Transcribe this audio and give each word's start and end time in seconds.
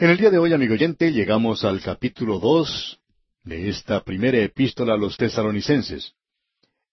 En 0.00 0.10
el 0.10 0.16
día 0.16 0.30
de 0.30 0.38
hoy, 0.38 0.52
amigo 0.52 0.74
oyente, 0.74 1.10
llegamos 1.10 1.64
al 1.64 1.80
capítulo 1.80 2.38
dos 2.38 3.00
de 3.42 3.68
esta 3.68 4.04
primera 4.04 4.38
epístola 4.38 4.94
a 4.94 4.96
los 4.96 5.16
tesalonicenses. 5.16 6.12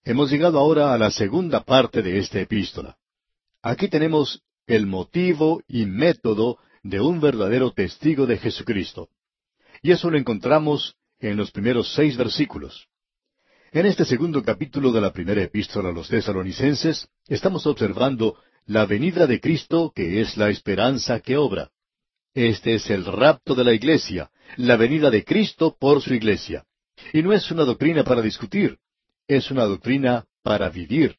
Hemos 0.03 0.31
llegado 0.31 0.57
ahora 0.57 0.91
a 0.91 0.97
la 0.97 1.11
segunda 1.11 1.63
parte 1.63 2.01
de 2.01 2.17
esta 2.17 2.39
epístola. 2.39 2.97
Aquí 3.61 3.89
tenemos 3.89 4.41
el 4.65 4.87
motivo 4.87 5.61
y 5.67 5.85
método 5.85 6.57
de 6.81 6.99
un 6.99 7.21
verdadero 7.21 7.71
testigo 7.73 8.25
de 8.25 8.37
Jesucristo. 8.37 9.09
Y 9.83 9.91
eso 9.91 10.09
lo 10.09 10.17
encontramos 10.17 10.95
en 11.19 11.37
los 11.37 11.51
primeros 11.51 11.93
seis 11.93 12.17
versículos. 12.17 12.87
En 13.71 13.85
este 13.85 14.03
segundo 14.03 14.41
capítulo 14.41 14.91
de 14.91 15.01
la 15.01 15.13
primera 15.13 15.43
epístola 15.43 15.89
a 15.89 15.93
los 15.93 16.07
tesalonicenses, 16.07 17.07
estamos 17.27 17.67
observando 17.67 18.35
la 18.65 18.87
venida 18.87 19.27
de 19.27 19.39
Cristo, 19.39 19.93
que 19.95 20.21
es 20.21 20.37
la 20.37 20.49
esperanza 20.49 21.19
que 21.19 21.37
obra. 21.37 21.69
Este 22.35 22.75
es 22.75 22.89
el 22.89 23.05
rapto 23.05 23.55
de 23.55 23.63
la 23.63 23.71
iglesia, 23.71 24.29
la 24.57 24.75
venida 24.75 25.09
de 25.09 25.23
Cristo 25.23 25.77
por 25.79 26.01
su 26.01 26.13
iglesia. 26.13 26.65
Y 27.13 27.23
no 27.23 27.31
es 27.31 27.49
una 27.49 27.63
doctrina 27.63 28.03
para 28.03 28.21
discutir, 28.21 28.77
es 29.25 29.49
una 29.51 29.63
doctrina 29.63 30.25
para 30.43 30.69
vivir. 30.69 31.15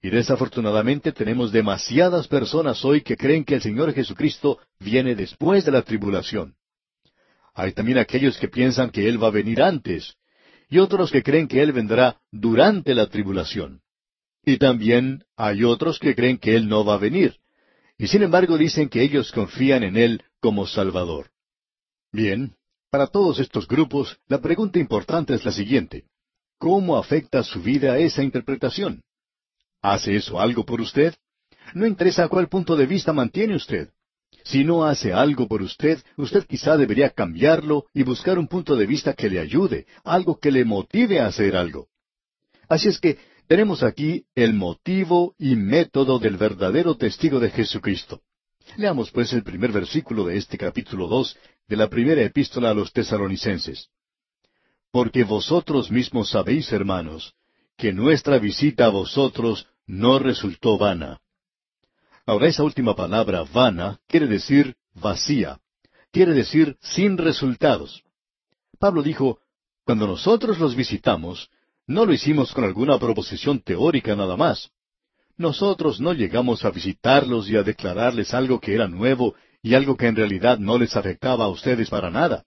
Y 0.00 0.08
desafortunadamente 0.08 1.12
tenemos 1.12 1.52
demasiadas 1.52 2.28
personas 2.28 2.82
hoy 2.82 3.02
que 3.02 3.18
creen 3.18 3.44
que 3.44 3.56
el 3.56 3.62
Señor 3.62 3.92
Jesucristo 3.92 4.58
viene 4.80 5.14
después 5.14 5.66
de 5.66 5.72
la 5.72 5.82
tribulación. 5.82 6.54
Hay 7.52 7.72
también 7.72 7.98
aquellos 7.98 8.38
que 8.38 8.48
piensan 8.48 8.88
que 8.88 9.06
Él 9.06 9.22
va 9.22 9.26
a 9.26 9.32
venir 9.32 9.60
antes, 9.60 10.14
y 10.70 10.78
otros 10.78 11.12
que 11.12 11.22
creen 11.22 11.46
que 11.46 11.60
Él 11.60 11.72
vendrá 11.72 12.22
durante 12.32 12.94
la 12.94 13.08
tribulación. 13.08 13.82
Y 14.46 14.56
también 14.56 15.24
hay 15.36 15.64
otros 15.64 15.98
que 15.98 16.14
creen 16.14 16.38
que 16.38 16.56
Él 16.56 16.68
no 16.68 16.86
va 16.86 16.94
a 16.94 16.98
venir, 16.98 17.38
y 17.98 18.06
sin 18.06 18.22
embargo 18.22 18.56
dicen 18.56 18.88
que 18.88 19.02
ellos 19.02 19.32
confían 19.32 19.82
en 19.82 19.96
Él 19.96 20.22
como 20.40 20.66
Salvador. 20.66 21.30
Bien, 22.12 22.54
para 22.90 23.08
todos 23.08 23.40
estos 23.40 23.66
grupos, 23.66 24.18
la 24.28 24.40
pregunta 24.40 24.78
importante 24.78 25.34
es 25.34 25.44
la 25.44 25.52
siguiente. 25.52 26.04
¿Cómo 26.58 26.96
afecta 26.96 27.42
su 27.42 27.60
vida 27.60 27.98
esa 27.98 28.22
interpretación? 28.22 29.02
¿Hace 29.82 30.16
eso 30.16 30.40
algo 30.40 30.64
por 30.64 30.80
usted? 30.80 31.14
No 31.74 31.86
interesa 31.86 32.28
cuál 32.28 32.48
punto 32.48 32.76
de 32.76 32.86
vista 32.86 33.12
mantiene 33.12 33.56
usted. 33.56 33.90
Si 34.44 34.64
no 34.64 34.84
hace 34.84 35.12
algo 35.12 35.46
por 35.46 35.60
usted, 35.62 36.02
usted 36.16 36.46
quizá 36.46 36.76
debería 36.76 37.10
cambiarlo 37.10 37.86
y 37.92 38.02
buscar 38.02 38.38
un 38.38 38.48
punto 38.48 38.76
de 38.76 38.86
vista 38.86 39.12
que 39.12 39.28
le 39.28 39.40
ayude, 39.40 39.86
algo 40.04 40.38
que 40.38 40.50
le 40.50 40.64
motive 40.64 41.20
a 41.20 41.26
hacer 41.26 41.56
algo. 41.56 41.88
Así 42.68 42.88
es 42.88 42.98
que 42.98 43.18
tenemos 43.48 43.82
aquí 43.82 44.26
el 44.34 44.52
motivo 44.52 45.34
y 45.38 45.56
método 45.56 46.18
del 46.18 46.36
verdadero 46.36 46.96
testigo 46.96 47.40
de 47.40 47.50
Jesucristo. 47.50 48.20
Leamos 48.76 49.10
pues 49.10 49.32
el 49.32 49.42
primer 49.42 49.72
versículo 49.72 50.26
de 50.26 50.36
este 50.36 50.58
capítulo 50.58 51.08
dos 51.08 51.34
de 51.66 51.76
la 51.76 51.88
primera 51.88 52.22
epístola 52.22 52.70
a 52.70 52.74
los 52.74 52.92
tesalonicenses. 52.92 53.88
Porque 54.92 55.24
vosotros 55.24 55.90
mismos 55.90 56.30
sabéis, 56.30 56.70
hermanos, 56.72 57.34
que 57.78 57.92
nuestra 57.92 58.38
visita 58.38 58.84
a 58.84 58.90
vosotros 58.90 59.66
no 59.86 60.18
resultó 60.18 60.76
vana. 60.76 61.18
Ahora 62.26 62.48
esa 62.48 62.62
última 62.62 62.94
palabra, 62.94 63.44
vana, 63.50 63.98
quiere 64.06 64.26
decir 64.26 64.76
vacía, 64.92 65.58
quiere 66.12 66.34
decir 66.34 66.76
sin 66.82 67.16
resultados. 67.16 68.02
Pablo 68.78 69.02
dijo, 69.02 69.38
cuando 69.84 70.06
nosotros 70.06 70.58
los 70.58 70.76
visitamos, 70.76 71.50
no 71.88 72.04
lo 72.04 72.12
hicimos 72.12 72.52
con 72.52 72.64
alguna 72.64 72.98
proposición 72.98 73.60
teórica 73.60 74.14
nada 74.14 74.36
más. 74.36 74.70
Nosotros 75.38 76.00
no 76.00 76.12
llegamos 76.12 76.64
a 76.64 76.70
visitarlos 76.70 77.48
y 77.48 77.56
a 77.56 77.62
declararles 77.62 78.34
algo 78.34 78.60
que 78.60 78.74
era 78.74 78.86
nuevo 78.86 79.34
y 79.62 79.74
algo 79.74 79.96
que 79.96 80.06
en 80.06 80.14
realidad 80.14 80.58
no 80.58 80.78
les 80.78 80.94
afectaba 80.96 81.46
a 81.46 81.48
ustedes 81.48 81.88
para 81.88 82.10
nada. 82.10 82.44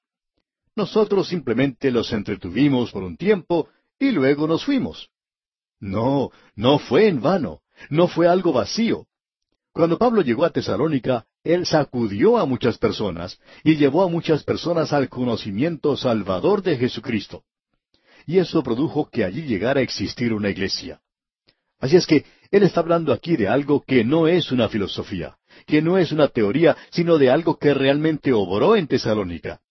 Nosotros 0.76 1.28
simplemente 1.28 1.90
los 1.90 2.14
entretuvimos 2.14 2.92
por 2.92 3.04
un 3.04 3.18
tiempo 3.18 3.68
y 4.00 4.12
luego 4.12 4.48
nos 4.48 4.64
fuimos. 4.64 5.10
No, 5.80 6.30
no 6.56 6.78
fue 6.78 7.08
en 7.08 7.20
vano, 7.20 7.62
no 7.90 8.08
fue 8.08 8.28
algo 8.28 8.54
vacío. 8.54 9.08
Cuando 9.74 9.98
Pablo 9.98 10.22
llegó 10.22 10.46
a 10.46 10.52
Tesalónica, 10.52 11.26
él 11.44 11.66
sacudió 11.66 12.38
a 12.38 12.46
muchas 12.46 12.78
personas 12.78 13.40
y 13.64 13.76
llevó 13.76 14.04
a 14.04 14.08
muchas 14.08 14.44
personas 14.44 14.94
al 14.94 15.10
conocimiento 15.10 15.98
salvador 15.98 16.62
de 16.62 16.78
Jesucristo. 16.78 17.44
Y 18.26 18.40
eso 18.40 18.64
produjo 18.64 19.10
que 19.10 19.24
allí 19.24 19.44
llegara 19.44 19.80
a 19.80 19.84
existir 19.84 20.34
una 20.34 20.50
iglesia. 20.50 21.02
Así 21.80 21.96
es 21.96 22.06
que 22.06 22.26
él 22.52 22.64
está 22.64 22.82
hablando 22.82 23.14
aquí 23.14 23.38
de 23.38 23.48
algo 23.48 23.82
que 23.82 24.04
no 24.04 24.28
es 24.28 24.52
una 24.52 24.70
filosofía, 24.70 25.38
que 25.66 25.82
no 25.82 25.98
es 25.98 26.12
una 26.12 26.28
teoría, 26.28 26.78
sino 26.92 27.18
de 27.18 27.30
algo 27.30 27.58
que 27.58 27.74
realmente 27.74 28.34
obró 28.34 28.76
en 28.76 28.88
Tesalónica. 28.88 29.62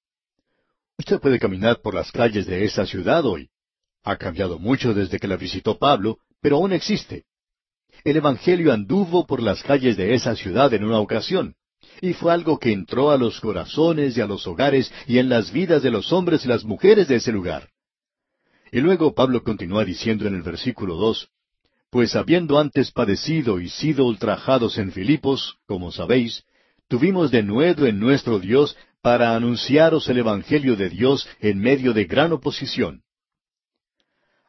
Usted 0.99 1.21
puede 1.21 1.39
caminar 1.39 1.81
por 1.81 1.95
las 1.95 2.11
calles 2.11 2.47
de 2.47 2.65
esa 2.65 2.87
ciudad 2.87 3.25
hoy. 3.25 3.49
Ha 4.03 4.17
cambiado 4.17 4.59
mucho 4.59 4.93
desde 4.93 5.19
que 5.19 5.29
la 5.29 5.37
visitó 5.37 5.79
Pablo, 5.79 6.19
pero 6.41 6.57
aún 6.57 6.73
existe. 6.73 7.25
El 8.03 8.17
Evangelio 8.17 8.73
anduvo 8.73 9.27
por 9.27 9.43
las 9.43 9.63
calles 9.63 9.97
de 9.97 10.15
esa 10.15 10.35
ciudad 10.35 10.73
en 10.73 10.85
una 10.85 11.01
ocasión, 11.01 11.55
y 12.01 12.15
fue 12.15 12.33
algo 12.33 12.59
que 12.59 12.73
entró 12.73 13.11
a 13.11 13.19
los 13.19 13.41
corazones 13.41 14.17
y 14.17 14.21
a 14.21 14.27
los 14.27 14.47
hogares 14.47 14.93
y 15.07 15.19
en 15.19 15.29
las 15.29 15.53
vidas 15.53 15.83
de 15.83 15.91
los 15.91 16.13
hombres 16.13 16.45
y 16.45 16.49
las 16.49 16.65
mujeres 16.65 17.09
de 17.09 17.17
ese 17.17 17.33
lugar. 17.33 17.69
Y 18.73 18.81
luego 18.81 19.15
Pablo 19.15 19.43
continúa 19.43 19.85
diciendo 19.85 20.27
en 20.27 20.35
el 20.35 20.43
versículo 20.43 20.95
dos, 20.97 21.31
pues 21.91 22.15
habiendo 22.15 22.59
antes 22.59 22.93
padecido 22.93 23.61
y 23.61 23.69
sido 23.69 24.05
ultrajados 24.07 24.79
en 24.79 24.93
Filipos, 24.93 25.59
como 25.67 25.91
sabéis, 25.91 26.45
tuvimos 26.87 27.33
de 27.33 27.43
nuevo 27.43 27.87
en 27.87 27.99
nuestro 27.99 28.39
Dios 28.39 28.77
para 29.03 29.35
anunciaros 29.35 30.09
el 30.09 30.19
Evangelio 30.19 30.77
de 30.77 30.89
Dios 30.89 31.29
en 31.41 31.59
medio 31.59 31.93
de 31.93 32.05
gran 32.05 32.33
oposición. 32.33 33.03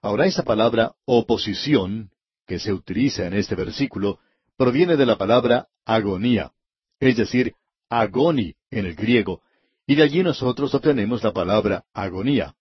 Ahora 0.03 0.25
esa 0.25 0.43
palabra 0.43 0.93
oposición, 1.05 2.11
que 2.45 2.59
se 2.59 2.73
utiliza 2.73 3.25
en 3.25 3.33
este 3.33 3.55
versículo, 3.55 4.19
proviene 4.57 4.97
de 4.97 5.05
la 5.05 5.17
palabra 5.17 5.67
agonía, 5.85 6.51
es 6.99 7.17
decir, 7.17 7.53
agoni 7.89 8.55
en 8.69 8.85
el 8.85 8.95
griego, 8.95 9.41
y 9.87 9.95
de 9.95 10.03
allí 10.03 10.21
nosotros 10.21 10.73
obtenemos 10.75 11.23
la 11.23 11.33
palabra 11.33 11.85
agonía. 11.93 12.55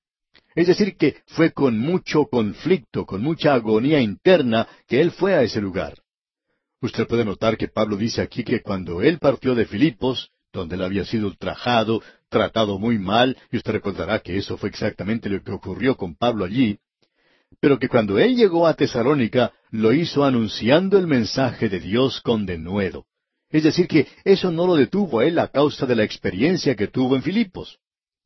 Es 0.54 0.66
decir, 0.66 0.96
que 0.96 1.16
fue 1.26 1.52
con 1.52 1.78
mucho 1.78 2.26
conflicto, 2.26 3.06
con 3.06 3.22
mucha 3.22 3.54
agonía 3.54 4.00
interna, 4.00 4.66
que 4.88 5.00
él 5.00 5.12
fue 5.12 5.34
a 5.34 5.42
ese 5.42 5.60
lugar. 5.60 5.94
Usted 6.80 7.06
puede 7.06 7.24
notar 7.24 7.56
que 7.56 7.68
Pablo 7.68 7.96
dice 7.96 8.22
aquí 8.22 8.42
que 8.42 8.62
cuando 8.62 9.02
él 9.02 9.18
partió 9.18 9.54
de 9.54 9.66
Filipos, 9.66 10.30
donde 10.52 10.76
él 10.76 10.82
había 10.82 11.04
sido 11.04 11.26
ultrajado, 11.26 12.02
tratado 12.28 12.78
muy 12.78 12.98
mal, 12.98 13.36
y 13.52 13.58
usted 13.58 13.72
recordará 13.72 14.20
que 14.20 14.36
eso 14.36 14.56
fue 14.56 14.70
exactamente 14.70 15.28
lo 15.28 15.42
que 15.42 15.52
ocurrió 15.52 15.96
con 15.96 16.16
Pablo 16.16 16.44
allí, 16.44 16.78
pero 17.60 17.78
que 17.78 17.88
cuando 17.88 18.18
él 18.18 18.36
llegó 18.36 18.66
a 18.66 18.74
Tesalónica 18.74 19.52
lo 19.70 19.92
hizo 19.92 20.24
anunciando 20.24 20.98
el 20.98 21.06
mensaje 21.06 21.68
de 21.68 21.80
Dios 21.80 22.20
con 22.20 22.46
denuedo. 22.46 23.06
Es 23.50 23.64
decir, 23.64 23.88
que 23.88 24.06
eso 24.24 24.50
no 24.52 24.66
lo 24.66 24.76
detuvo 24.76 25.20
a 25.20 25.26
él 25.26 25.38
a 25.38 25.48
causa 25.48 25.84
de 25.84 25.96
la 25.96 26.04
experiencia 26.04 26.76
que 26.76 26.86
tuvo 26.86 27.16
en 27.16 27.22
Filipos. 27.22 27.78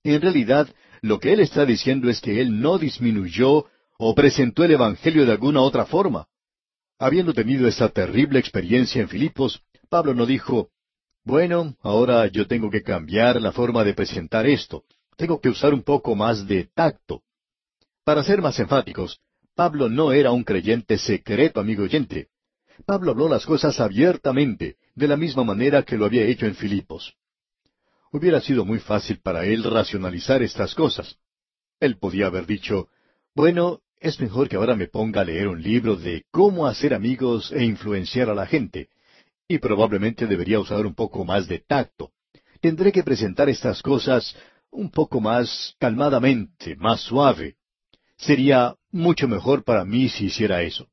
En 0.02 0.20
realidad, 0.20 0.68
lo 1.04 1.20
que 1.20 1.34
él 1.34 1.40
está 1.40 1.66
diciendo 1.66 2.08
es 2.08 2.18
que 2.22 2.40
él 2.40 2.62
no 2.62 2.78
disminuyó 2.78 3.66
o 3.98 4.14
presentó 4.14 4.64
el 4.64 4.70
Evangelio 4.70 5.26
de 5.26 5.32
alguna 5.32 5.60
otra 5.60 5.84
forma. 5.84 6.28
Habiendo 6.98 7.34
tenido 7.34 7.68
esa 7.68 7.90
terrible 7.90 8.38
experiencia 8.38 9.02
en 9.02 9.10
Filipos, 9.10 9.62
Pablo 9.90 10.14
no 10.14 10.24
dijo, 10.24 10.70
bueno, 11.22 11.76
ahora 11.82 12.26
yo 12.28 12.46
tengo 12.46 12.70
que 12.70 12.82
cambiar 12.82 13.38
la 13.42 13.52
forma 13.52 13.84
de 13.84 13.92
presentar 13.92 14.46
esto, 14.46 14.84
tengo 15.18 15.42
que 15.42 15.50
usar 15.50 15.74
un 15.74 15.82
poco 15.82 16.14
más 16.14 16.46
de 16.46 16.70
tacto. 16.74 17.20
Para 18.02 18.24
ser 18.24 18.40
más 18.40 18.58
enfáticos, 18.58 19.20
Pablo 19.54 19.90
no 19.90 20.10
era 20.10 20.32
un 20.32 20.42
creyente 20.42 20.96
secreto, 20.96 21.60
amigo 21.60 21.82
oyente. 21.82 22.28
Pablo 22.86 23.10
habló 23.10 23.28
las 23.28 23.44
cosas 23.44 23.78
abiertamente, 23.78 24.76
de 24.94 25.06
la 25.06 25.18
misma 25.18 25.44
manera 25.44 25.82
que 25.82 25.98
lo 25.98 26.06
había 26.06 26.24
hecho 26.24 26.46
en 26.46 26.54
Filipos. 26.54 27.14
Hubiera 28.14 28.40
sido 28.40 28.64
muy 28.64 28.78
fácil 28.78 29.18
para 29.18 29.44
él 29.44 29.64
racionalizar 29.64 30.40
estas 30.40 30.72
cosas. 30.76 31.18
Él 31.80 31.98
podía 31.98 32.26
haber 32.26 32.46
dicho, 32.46 32.88
bueno, 33.34 33.80
es 33.98 34.20
mejor 34.20 34.48
que 34.48 34.54
ahora 34.54 34.76
me 34.76 34.86
ponga 34.86 35.22
a 35.22 35.24
leer 35.24 35.48
un 35.48 35.60
libro 35.60 35.96
de 35.96 36.24
cómo 36.30 36.68
hacer 36.68 36.94
amigos 36.94 37.50
e 37.50 37.64
influenciar 37.64 38.30
a 38.30 38.34
la 38.36 38.46
gente, 38.46 38.88
y 39.48 39.58
probablemente 39.58 40.28
debería 40.28 40.60
usar 40.60 40.86
un 40.86 40.94
poco 40.94 41.24
más 41.24 41.48
de 41.48 41.58
tacto. 41.58 42.12
Tendré 42.60 42.92
que 42.92 43.02
presentar 43.02 43.48
estas 43.48 43.82
cosas 43.82 44.36
un 44.70 44.92
poco 44.92 45.20
más 45.20 45.74
calmadamente, 45.80 46.76
más 46.76 47.00
suave. 47.00 47.56
Sería 48.16 48.76
mucho 48.92 49.26
mejor 49.26 49.64
para 49.64 49.84
mí 49.84 50.08
si 50.08 50.26
hiciera 50.26 50.62
eso. 50.62 50.86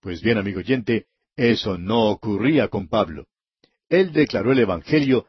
Pues 0.00 0.22
bien, 0.22 0.38
amigo 0.38 0.60
oyente, 0.60 1.06
eso 1.34 1.76
no 1.76 2.08
ocurría 2.08 2.68
con 2.68 2.86
Pablo. 2.86 3.26
Él 3.88 4.12
declaró 4.12 4.52
el 4.52 4.60
Evangelio 4.60 5.26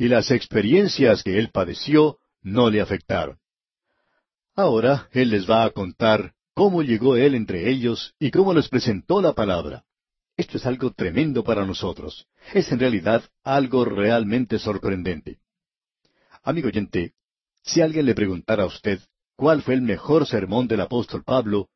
y 0.00 0.08
las 0.08 0.30
experiencias 0.30 1.22
que 1.22 1.38
él 1.38 1.50
padeció 1.50 2.16
no 2.40 2.70
le 2.70 2.80
afectaron. 2.80 3.36
Ahora 4.56 5.10
él 5.12 5.28
les 5.28 5.48
va 5.48 5.62
a 5.62 5.70
contar 5.72 6.32
cómo 6.54 6.82
llegó 6.82 7.16
él 7.16 7.34
entre 7.34 7.68
ellos 7.68 8.14
y 8.18 8.30
cómo 8.30 8.54
les 8.54 8.70
presentó 8.70 9.20
la 9.20 9.34
palabra. 9.34 9.84
Esto 10.38 10.56
es 10.56 10.64
algo 10.64 10.90
tremendo 10.94 11.44
para 11.44 11.66
nosotros. 11.66 12.26
Es 12.54 12.72
en 12.72 12.78
realidad 12.78 13.22
algo 13.44 13.84
realmente 13.84 14.58
sorprendente. 14.58 15.40
Amigo 16.44 16.68
oyente, 16.68 17.12
si 17.62 17.82
alguien 17.82 18.06
le 18.06 18.14
preguntara 18.14 18.62
a 18.62 18.68
usted 18.68 19.00
cuál 19.36 19.60
fue 19.60 19.74
el 19.74 19.82
mejor 19.82 20.26
sermón 20.26 20.66
del 20.66 20.80
apóstol 20.80 21.24
Pablo, 21.24 21.68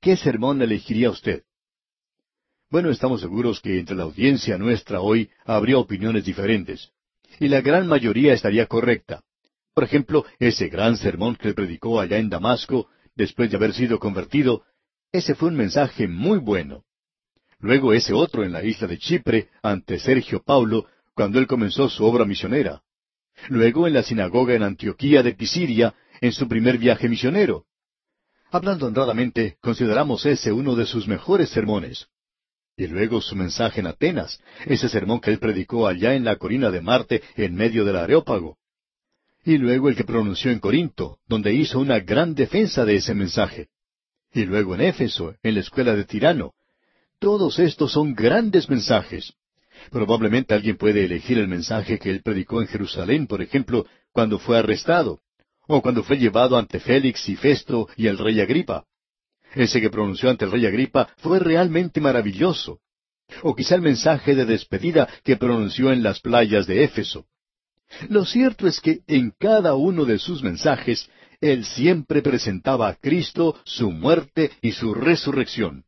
¿qué 0.00 0.16
sermón 0.16 0.62
elegiría 0.62 1.10
usted? 1.10 1.44
Bueno, 2.70 2.90
estamos 2.90 3.20
seguros 3.20 3.60
que 3.60 3.78
entre 3.78 3.94
la 3.94 4.02
audiencia 4.02 4.58
nuestra 4.58 5.00
hoy 5.00 5.30
habría 5.44 5.78
opiniones 5.78 6.24
diferentes, 6.24 6.92
y 7.40 7.48
la 7.48 7.60
gran 7.60 7.86
mayoría 7.86 8.32
estaría 8.32 8.66
correcta. 8.66 9.22
Por 9.74 9.84
ejemplo, 9.84 10.24
ese 10.38 10.68
gran 10.68 10.96
sermón 10.96 11.36
que 11.36 11.54
predicó 11.54 12.00
allá 12.00 12.18
en 12.18 12.28
Damasco, 12.28 12.88
después 13.14 13.50
de 13.50 13.56
haber 13.56 13.72
sido 13.72 13.98
convertido, 13.98 14.64
ese 15.12 15.34
fue 15.34 15.48
un 15.48 15.56
mensaje 15.56 16.08
muy 16.08 16.38
bueno. 16.38 16.84
Luego 17.60 17.92
ese 17.92 18.12
otro 18.12 18.44
en 18.44 18.52
la 18.52 18.62
isla 18.62 18.86
de 18.86 18.98
Chipre, 18.98 19.48
ante 19.62 19.98
Sergio 19.98 20.42
Paulo, 20.42 20.86
cuando 21.14 21.38
él 21.38 21.46
comenzó 21.46 21.88
su 21.88 22.04
obra 22.04 22.24
misionera. 22.24 22.82
Luego 23.48 23.86
en 23.86 23.94
la 23.94 24.02
sinagoga 24.02 24.54
en 24.54 24.62
Antioquía 24.62 25.22
de 25.22 25.34
Pisidia, 25.34 25.94
en 26.20 26.32
su 26.32 26.48
primer 26.48 26.78
viaje 26.78 27.08
misionero. 27.08 27.64
Hablando 28.50 28.86
honradamente, 28.86 29.58
consideramos 29.60 30.24
ese 30.26 30.52
uno 30.52 30.74
de 30.74 30.86
sus 30.86 31.06
mejores 31.06 31.50
sermones. 31.50 32.08
Y 32.78 32.86
luego 32.86 33.20
su 33.20 33.34
mensaje 33.34 33.80
en 33.80 33.88
Atenas, 33.88 34.40
ese 34.64 34.88
sermón 34.88 35.20
que 35.20 35.32
él 35.32 35.40
predicó 35.40 35.88
allá 35.88 36.14
en 36.14 36.22
la 36.22 36.36
colina 36.36 36.70
de 36.70 36.80
Marte, 36.80 37.22
en 37.34 37.56
medio 37.56 37.84
del 37.84 37.96
Areópago. 37.96 38.56
Y 39.44 39.58
luego 39.58 39.88
el 39.88 39.96
que 39.96 40.04
pronunció 40.04 40.52
en 40.52 40.60
Corinto, 40.60 41.18
donde 41.26 41.52
hizo 41.52 41.80
una 41.80 41.98
gran 41.98 42.36
defensa 42.36 42.84
de 42.84 42.94
ese 42.94 43.14
mensaje. 43.14 43.66
Y 44.32 44.44
luego 44.44 44.76
en 44.76 44.82
Éfeso, 44.82 45.34
en 45.42 45.54
la 45.54 45.60
escuela 45.60 45.96
de 45.96 46.04
Tirano. 46.04 46.52
Todos 47.18 47.58
estos 47.58 47.90
son 47.90 48.14
grandes 48.14 48.68
mensajes. 48.70 49.32
Probablemente 49.90 50.54
alguien 50.54 50.76
puede 50.76 51.04
elegir 51.04 51.38
el 51.38 51.48
mensaje 51.48 51.98
que 51.98 52.10
él 52.10 52.22
predicó 52.22 52.60
en 52.60 52.68
Jerusalén, 52.68 53.26
por 53.26 53.42
ejemplo, 53.42 53.86
cuando 54.12 54.38
fue 54.38 54.56
arrestado, 54.56 55.18
o 55.66 55.82
cuando 55.82 56.04
fue 56.04 56.16
llevado 56.16 56.56
ante 56.56 56.78
Félix 56.78 57.28
y 57.28 57.34
Festo 57.34 57.88
y 57.96 58.06
el 58.06 58.18
rey 58.18 58.40
Agripa. 58.40 58.84
Ese 59.54 59.80
que 59.80 59.90
pronunció 59.90 60.30
ante 60.30 60.44
el 60.44 60.50
rey 60.50 60.66
Agripa 60.66 61.08
fue 61.18 61.38
realmente 61.38 62.00
maravilloso. 62.00 62.80
O 63.42 63.54
quizá 63.54 63.74
el 63.74 63.82
mensaje 63.82 64.34
de 64.34 64.44
despedida 64.44 65.08
que 65.22 65.36
pronunció 65.36 65.92
en 65.92 66.02
las 66.02 66.20
playas 66.20 66.66
de 66.66 66.84
Éfeso. 66.84 67.26
Lo 68.08 68.24
cierto 68.24 68.66
es 68.66 68.80
que 68.80 69.00
en 69.06 69.32
cada 69.38 69.74
uno 69.74 70.04
de 70.04 70.18
sus 70.18 70.42
mensajes, 70.42 71.08
él 71.40 71.64
siempre 71.64 72.22
presentaba 72.22 72.88
a 72.88 72.94
Cristo, 72.94 73.58
su 73.64 73.90
muerte 73.90 74.50
y 74.60 74.72
su 74.72 74.94
resurrección. 74.94 75.84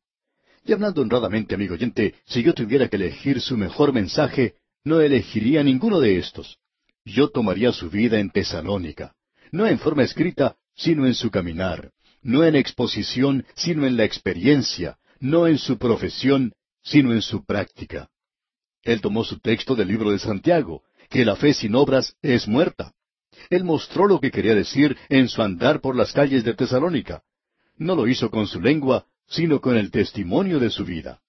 Y 0.64 0.72
hablando 0.72 1.02
honradamente, 1.02 1.54
amigo 1.54 1.74
oyente, 1.74 2.14
si 2.26 2.42
yo 2.42 2.54
tuviera 2.54 2.88
que 2.88 2.96
elegir 2.96 3.40
su 3.40 3.56
mejor 3.56 3.92
mensaje, 3.92 4.54
no 4.84 5.00
elegiría 5.00 5.62
ninguno 5.62 6.00
de 6.00 6.18
estos. 6.18 6.58
Yo 7.04 7.28
tomaría 7.28 7.72
su 7.72 7.90
vida 7.90 8.18
en 8.18 8.30
Tesalónica, 8.30 9.14
no 9.52 9.66
en 9.66 9.78
forma 9.78 10.02
escrita, 10.02 10.56
sino 10.74 11.06
en 11.06 11.14
su 11.14 11.30
caminar 11.30 11.90
no 12.22 12.44
en 12.44 12.56
exposición, 12.56 13.46
sino 13.54 13.86
en 13.86 13.96
la 13.96 14.04
experiencia, 14.04 14.98
no 15.18 15.46
en 15.46 15.58
su 15.58 15.78
profesión, 15.78 16.52
sino 16.82 17.12
en 17.12 17.22
su 17.22 17.44
práctica. 17.44 18.10
Él 18.82 19.00
tomó 19.00 19.24
su 19.24 19.38
texto 19.38 19.74
del 19.74 19.88
libro 19.88 20.10
de 20.10 20.18
Santiago, 20.18 20.82
que 21.08 21.24
la 21.24 21.36
fe 21.36 21.54
sin 21.54 21.74
obras 21.74 22.16
es 22.22 22.48
muerta. 22.48 22.94
Él 23.48 23.64
mostró 23.64 24.06
lo 24.06 24.20
que 24.20 24.30
quería 24.30 24.54
decir 24.54 24.96
en 25.08 25.28
su 25.28 25.42
andar 25.42 25.80
por 25.80 25.96
las 25.96 26.12
calles 26.12 26.44
de 26.44 26.54
Tesalónica. 26.54 27.22
No 27.76 27.94
lo 27.94 28.06
hizo 28.06 28.30
con 28.30 28.46
su 28.46 28.60
lengua, 28.60 29.06
sino 29.26 29.60
con 29.60 29.76
el 29.76 29.90
testimonio 29.90 30.58
de 30.58 30.70
su 30.70 30.84
vida. 30.84 31.20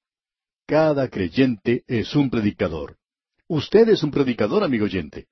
Cada 0.66 1.10
creyente 1.10 1.84
es 1.88 2.16
un 2.16 2.30
predicador. 2.30 2.98
Usted 3.48 3.90
es 3.90 4.04
un 4.04 4.12
predicador, 4.12 4.64
amigo 4.64 4.86
oyente. 4.86 5.28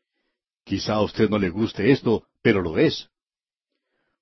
Quizá 0.65 0.95
a 0.95 1.01
usted 1.01 1.29
no 1.29 1.39
le 1.39 1.49
guste 1.49 1.91
esto, 1.91 2.27
pero 2.41 2.61
lo 2.61 2.77
es. 2.77 3.09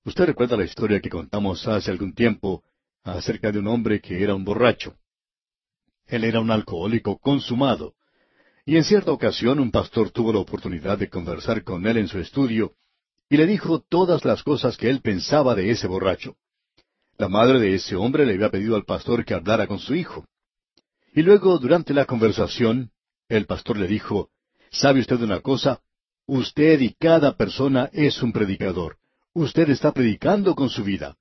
Usted 0.07 0.25
recuerda 0.25 0.55
la 0.55 0.63
historia 0.63 1.01
que 1.01 1.09
contamos 1.09 1.67
hace 1.67 1.91
algún 1.91 2.13
tiempo 2.13 2.63
acerca 3.03 3.51
de 3.51 3.59
un 3.59 3.67
hombre 3.67 3.99
que 3.99 4.23
era 4.23 4.35
un 4.35 4.45
borracho. 4.45 4.95
Él 6.05 6.23
era 6.23 6.39
un 6.39 6.49
alcohólico 6.49 7.17
consumado. 7.17 7.93
Y 8.65 8.77
en 8.77 8.85
cierta 8.85 9.11
ocasión 9.11 9.59
un 9.59 9.69
pastor 9.69 10.11
tuvo 10.11 10.31
la 10.31 10.39
oportunidad 10.39 10.97
de 10.97 11.09
conversar 11.09 11.61
con 11.65 11.85
él 11.85 11.97
en 11.97 12.07
su 12.07 12.19
estudio 12.19 12.75
y 13.29 13.35
le 13.35 13.45
dijo 13.45 13.81
todas 13.81 14.23
las 14.23 14.43
cosas 14.43 14.77
que 14.77 14.89
él 14.89 15.01
pensaba 15.01 15.55
de 15.55 15.71
ese 15.71 15.87
borracho. 15.87 16.37
La 17.17 17.27
madre 17.27 17.59
de 17.59 17.75
ese 17.75 17.97
hombre 17.97 18.25
le 18.25 18.35
había 18.35 18.49
pedido 18.49 18.77
al 18.77 18.85
pastor 18.85 19.25
que 19.25 19.33
hablara 19.33 19.67
con 19.67 19.79
su 19.79 19.93
hijo. 19.93 20.25
Y 21.13 21.21
luego, 21.21 21.59
durante 21.59 21.93
la 21.93 22.05
conversación, 22.05 22.91
el 23.27 23.45
pastor 23.45 23.75
le 23.75 23.87
dijo, 23.87 24.29
¿Sabe 24.71 25.01
usted 25.01 25.21
una 25.21 25.41
cosa? 25.41 25.81
Usted 26.27 26.79
y 26.79 26.93
cada 26.93 27.35
persona 27.35 27.89
es 27.91 28.23
un 28.23 28.31
predicador. 28.31 28.97
Usted 29.37 29.69
está 29.69 29.91
predicando 29.91 30.55
con 30.55 30.67
su 30.67 30.83
vida. 30.83 31.15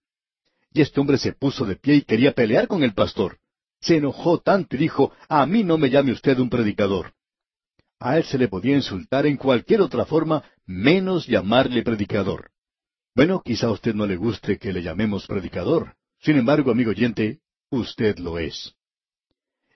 Y 0.73 0.81
este 0.81 0.99
hombre 1.01 1.19
se 1.19 1.35
puso 1.35 1.67
de 1.67 1.77
pie 1.77 1.97
y 1.97 2.01
quería 2.01 2.33
pelear 2.33 2.67
con 2.67 2.83
el 2.83 2.95
pastor. 2.95 3.37
Se 3.79 3.97
enojó 3.99 4.39
tanto 4.41 4.75
y 4.75 4.79
dijo, 4.79 5.13
a 5.29 5.45
mí 5.45 5.63
no 5.63 5.77
me 5.77 5.91
llame 5.91 6.13
usted 6.13 6.39
un 6.39 6.49
predicador. 6.49 7.13
A 8.01 8.17
él 8.17 8.25
se 8.25 8.39
le 8.39 8.49
podía 8.49 8.75
insultar 8.75 9.27
en 9.27 9.37
cualquier 9.37 9.83
otra 9.83 10.07
forma, 10.07 10.43
menos 10.65 11.27
llamarle 11.27 11.83
predicador. 11.83 12.53
Bueno, 13.15 13.43
quizá 13.45 13.67
a 13.67 13.73
usted 13.73 13.95
no 13.95 14.07
le 14.07 14.17
guste 14.17 14.57
que 14.57 14.73
le 14.73 14.83
llamemos 14.83 15.27
predicador. 15.27 15.95
Sin 16.19 16.39
embargo, 16.39 16.71
amigo 16.71 16.93
oyente, 16.93 17.41
usted 17.69 18.19
lo 18.19 18.39
es. 18.39 18.75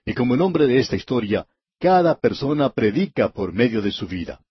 Y 0.03 0.15
como 0.15 0.33
el 0.33 0.41
hombre 0.41 0.65
de 0.65 0.79
esta 0.79 0.95
historia, 0.95 1.45
cada 1.79 2.19
persona 2.19 2.71
predica 2.71 3.29
por 3.29 3.53
medio 3.53 3.83
de 3.83 3.91
su 3.91 4.07
vida. 4.07 4.41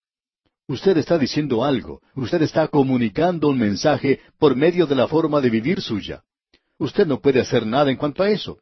Usted 0.71 0.99
está 0.99 1.19
diciendo 1.19 1.65
algo, 1.65 2.01
usted 2.15 2.43
está 2.43 2.69
comunicando 2.69 3.49
un 3.49 3.59
mensaje 3.59 4.21
por 4.39 4.55
medio 4.55 4.87
de 4.87 4.95
la 4.95 5.09
forma 5.09 5.41
de 5.41 5.51
vivir 5.51 5.81
suya. 5.81 6.23
Usted 6.79 7.09
no 7.09 7.21
puede 7.21 7.41
hacer 7.41 7.67
nada 7.67 7.91
en 7.91 7.97
cuanto 7.97 8.23
a 8.23 8.31
eso. 8.31 8.61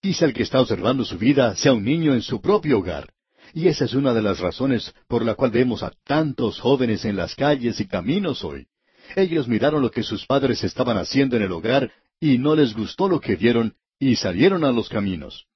Quizá 0.00 0.26
el 0.26 0.32
que 0.32 0.44
está 0.44 0.60
observando 0.60 1.04
su 1.04 1.18
vida 1.18 1.56
sea 1.56 1.72
un 1.72 1.82
niño 1.82 2.14
en 2.14 2.22
su 2.22 2.40
propio 2.40 2.78
hogar. 2.78 3.12
Y 3.52 3.66
esa 3.66 3.84
es 3.84 3.94
una 3.94 4.14
de 4.14 4.22
las 4.22 4.38
razones 4.38 4.94
por 5.08 5.24
la 5.24 5.34
cual 5.34 5.50
vemos 5.50 5.82
a 5.82 5.90
tantos 6.04 6.60
jóvenes 6.60 7.04
en 7.04 7.16
las 7.16 7.34
calles 7.34 7.80
y 7.80 7.88
caminos 7.88 8.44
hoy. 8.44 8.68
Ellos 9.16 9.48
miraron 9.48 9.82
lo 9.82 9.90
que 9.90 10.04
sus 10.04 10.24
padres 10.26 10.62
estaban 10.62 10.98
haciendo 10.98 11.36
en 11.36 11.42
el 11.42 11.50
hogar 11.50 11.90
y 12.20 12.38
no 12.38 12.54
les 12.54 12.76
gustó 12.76 13.08
lo 13.08 13.18
que 13.18 13.34
vieron 13.34 13.74
y 13.98 14.14
salieron 14.14 14.62
a 14.62 14.70
los 14.70 14.88
caminos. 14.88 15.46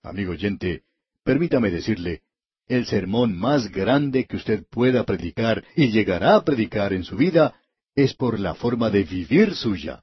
Amigo 0.00 0.30
oyente, 0.30 0.84
permítame 1.24 1.72
decirle, 1.72 2.22
el 2.68 2.86
sermón 2.86 3.36
más 3.36 3.70
grande 3.70 4.26
que 4.26 4.36
usted 4.36 4.64
pueda 4.70 5.04
predicar 5.04 5.64
y 5.74 5.90
llegará 5.90 6.36
a 6.36 6.44
predicar 6.44 6.92
en 6.92 7.04
su 7.04 7.16
vida 7.16 7.54
es 7.94 8.14
por 8.14 8.38
la 8.38 8.54
forma 8.54 8.90
de 8.90 9.04
vivir 9.04 9.54
suya. 9.54 10.02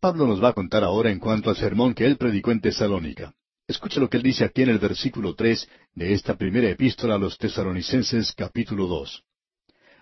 Pablo 0.00 0.26
nos 0.26 0.42
va 0.42 0.50
a 0.50 0.52
contar 0.52 0.84
ahora 0.84 1.10
en 1.10 1.18
cuanto 1.18 1.50
al 1.50 1.56
sermón 1.56 1.94
que 1.94 2.04
él 2.04 2.16
predicó 2.16 2.52
en 2.52 2.60
Tesalónica. 2.60 3.34
Escuche 3.66 3.98
lo 3.98 4.10
que 4.10 4.18
él 4.18 4.22
dice 4.22 4.44
aquí 4.44 4.62
en 4.62 4.68
el 4.68 4.78
versículo 4.78 5.34
tres 5.34 5.66
de 5.94 6.12
esta 6.12 6.36
primera 6.36 6.68
epístola 6.68 7.14
a 7.14 7.18
los 7.18 7.38
tesalonicenses 7.38 8.32
capítulo 8.32 8.86
dos. 8.86 9.24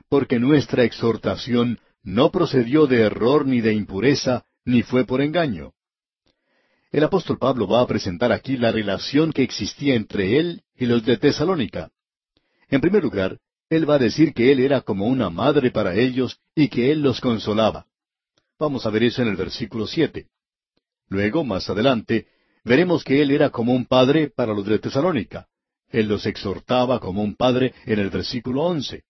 Porque 0.08 0.40
nuestra 0.40 0.82
exhortación 0.82 1.78
no 2.02 2.32
procedió 2.32 2.88
de 2.88 3.02
error 3.02 3.46
ni 3.46 3.60
de 3.60 3.72
impureza, 3.72 4.44
ni 4.64 4.82
fue 4.82 5.04
por 5.04 5.22
engaño. 5.22 5.72
El 6.90 7.04
apóstol 7.04 7.38
Pablo 7.38 7.68
va 7.68 7.80
a 7.80 7.86
presentar 7.86 8.32
aquí 8.32 8.56
la 8.56 8.72
relación 8.72 9.32
que 9.32 9.44
existía 9.44 9.94
entre 9.94 10.40
él 10.40 10.62
y 10.76 10.86
los 10.86 11.04
de 11.04 11.16
Tesalónica. 11.16 11.91
En 12.72 12.80
primer 12.80 13.02
lugar, 13.02 13.38
él 13.68 13.88
va 13.88 13.96
a 13.96 13.98
decir 13.98 14.32
que 14.32 14.50
él 14.50 14.58
era 14.58 14.80
como 14.80 15.06
una 15.06 15.28
madre 15.28 15.70
para 15.70 15.94
ellos 15.94 16.40
y 16.54 16.68
que 16.68 16.90
él 16.90 17.02
los 17.02 17.20
consolaba. 17.20 17.86
Vamos 18.58 18.86
a 18.86 18.90
ver 18.90 19.02
eso 19.02 19.20
en 19.20 19.28
el 19.28 19.36
versículo 19.36 19.86
siete. 19.86 20.28
Luego, 21.08 21.44
más 21.44 21.68
adelante, 21.68 22.28
veremos 22.64 23.04
que 23.04 23.20
él 23.20 23.30
era 23.30 23.50
como 23.50 23.74
un 23.74 23.84
padre 23.84 24.30
para 24.30 24.54
los 24.54 24.64
de 24.64 24.78
Tesalónica. 24.78 25.48
Él 25.90 26.08
los 26.08 26.24
exhortaba 26.24 26.98
como 26.98 27.22
un 27.22 27.36
padre 27.36 27.74
en 27.84 27.98
el 27.98 28.08
versículo 28.08 28.62
once. 28.62 29.04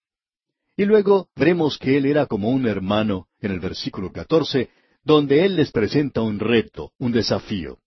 Y 0.76 0.84
luego 0.84 1.28
veremos 1.36 1.78
que 1.78 1.96
él 1.96 2.06
era 2.06 2.26
como 2.26 2.50
un 2.50 2.66
hermano 2.66 3.28
en 3.38 3.52
el 3.52 3.60
versículo 3.60 4.10
catorce, 4.10 4.70
donde 5.04 5.44
él 5.44 5.54
les 5.54 5.70
presenta 5.70 6.20
un 6.20 6.40
reto, 6.40 6.94
un 6.98 7.12
desafío. 7.12 7.78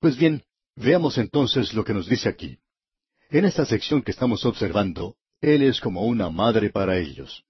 Pues 0.00 0.16
bien, 0.16 0.42
veamos 0.76 1.18
entonces 1.18 1.74
lo 1.74 1.84
que 1.84 1.92
nos 1.92 2.08
dice 2.08 2.30
aquí. 2.30 2.56
En 3.32 3.46
esta 3.46 3.64
sección 3.64 4.02
que 4.02 4.10
estamos 4.10 4.44
observando, 4.44 5.16
Él 5.40 5.62
es 5.62 5.80
como 5.80 6.02
una 6.02 6.28
madre 6.28 6.68
para 6.68 6.98
ellos. 6.98 7.44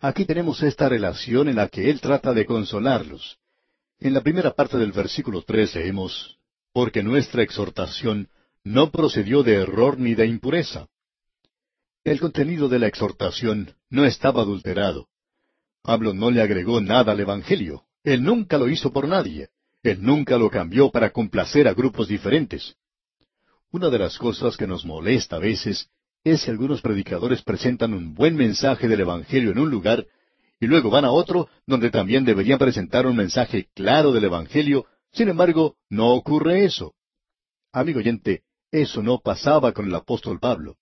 Aquí 0.00 0.24
tenemos 0.24 0.62
esta 0.62 0.88
relación 0.88 1.48
en 1.48 1.56
la 1.56 1.66
que 1.66 1.90
Él 1.90 2.00
trata 2.00 2.32
de 2.32 2.46
consolarlos. 2.46 3.36
En 3.98 4.14
la 4.14 4.20
primera 4.20 4.52
parte 4.52 4.78
del 4.78 4.92
versículo 4.92 5.42
tres 5.42 5.74
leemos, 5.74 6.38
Porque 6.72 7.02
nuestra 7.02 7.42
exhortación 7.42 8.28
no 8.62 8.92
procedió 8.92 9.42
de 9.42 9.54
error 9.54 9.98
ni 9.98 10.14
de 10.14 10.26
impureza. 10.26 10.86
El 12.04 12.20
contenido 12.20 12.68
de 12.68 12.78
la 12.78 12.86
exhortación 12.86 13.74
no 13.90 14.04
estaba 14.04 14.42
adulterado. 14.42 15.08
Pablo 15.82 16.14
no 16.14 16.30
le 16.30 16.40
agregó 16.40 16.80
nada 16.80 17.10
al 17.10 17.18
Evangelio. 17.18 17.82
Él 18.04 18.22
nunca 18.22 18.58
lo 18.58 18.68
hizo 18.68 18.92
por 18.92 19.08
nadie. 19.08 19.48
Él 19.82 19.98
nunca 20.02 20.38
lo 20.38 20.50
cambió 20.50 20.92
para 20.92 21.10
complacer 21.10 21.66
a 21.66 21.74
grupos 21.74 22.06
diferentes. 22.06 22.76
Una 23.72 23.90
de 23.90 23.98
las 23.98 24.16
cosas 24.18 24.56
que 24.56 24.66
nos 24.66 24.84
molesta 24.84 25.36
a 25.36 25.40
veces 25.40 25.90
es 26.24 26.44
que 26.44 26.50
algunos 26.50 26.80
predicadores 26.80 27.42
presentan 27.42 27.94
un 27.94 28.14
buen 28.14 28.36
mensaje 28.36 28.88
del 28.88 29.00
Evangelio 29.00 29.52
en 29.52 29.58
un 29.58 29.70
lugar 29.70 30.06
y 30.60 30.66
luego 30.66 30.88
van 30.90 31.04
a 31.04 31.10
otro 31.10 31.48
donde 31.66 31.90
también 31.90 32.24
deberían 32.24 32.58
presentar 32.58 33.06
un 33.06 33.16
mensaje 33.16 33.68
claro 33.74 34.12
del 34.12 34.24
Evangelio, 34.24 34.86
sin 35.12 35.28
embargo, 35.28 35.76
no 35.90 36.14
ocurre 36.14 36.64
eso. 36.64 36.94
Amigo 37.72 37.98
oyente, 37.98 38.42
eso 38.70 39.02
no 39.02 39.18
pasaba 39.18 39.72
con 39.72 39.86
el 39.86 39.94
apóstol 39.94 40.38
Pablo. 40.40 40.76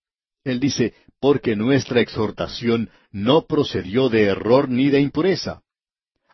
Él 0.45 0.61
dice, 0.61 0.95
porque 1.21 1.57
nuestra 1.57 2.01
exhortación 2.01 2.91
no 3.11 3.47
procedió 3.47 4.09
de 4.09 4.25
error 4.25 4.69
ni 4.69 4.91
de 4.91 5.01
impureza. 5.01 5.63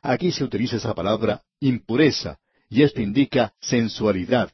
Aquí 0.02 0.32
se 0.32 0.44
utiliza 0.44 0.76
esa 0.76 0.94
palabra 0.94 1.42
impureza, 1.60 2.38
y 2.68 2.82
esto 2.82 3.00
indica 3.00 3.54
sensualidad. 3.60 4.50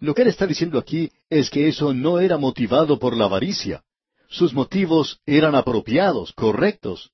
Lo 0.00 0.14
que 0.14 0.22
él 0.22 0.28
está 0.28 0.46
diciendo 0.46 0.78
aquí 0.78 1.12
es 1.28 1.50
que 1.50 1.68
eso 1.68 1.92
no 1.92 2.18
era 2.18 2.38
motivado 2.38 2.98
por 2.98 3.16
la 3.16 3.26
avaricia. 3.26 3.82
Sus 4.28 4.54
motivos 4.54 5.20
eran 5.26 5.54
apropiados, 5.54 6.32
correctos. 6.32 7.10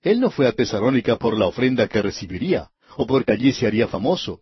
Él 0.00 0.18
no 0.18 0.30
fue 0.30 0.46
a 0.46 0.52
Tesalónica 0.52 1.16
por 1.16 1.38
la 1.38 1.46
ofrenda 1.46 1.88
que 1.88 2.00
recibiría, 2.00 2.70
o 2.96 3.06
porque 3.06 3.32
allí 3.32 3.52
se 3.52 3.66
haría 3.66 3.86
famoso, 3.86 4.40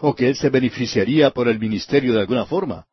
o 0.00 0.14
que 0.14 0.28
él 0.28 0.36
se 0.36 0.50
beneficiaría 0.50 1.30
por 1.30 1.48
el 1.48 1.58
ministerio 1.58 2.12
de 2.12 2.20
alguna 2.20 2.44
forma. 2.44 2.86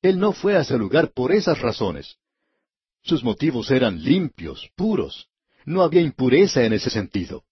Él 0.00 0.18
no 0.18 0.32
fue 0.32 0.56
a 0.56 0.60
ese 0.60 0.78
lugar 0.78 1.12
por 1.12 1.30
esas 1.32 1.60
razones. 1.60 2.16
Sus 3.02 3.22
motivos 3.22 3.70
eran 3.70 4.02
limpios, 4.02 4.70
puros. 4.74 5.28
No 5.64 5.82
había 5.82 6.00
impureza 6.00 6.64
en 6.64 6.72
ese 6.72 6.90
sentido. 6.90 7.44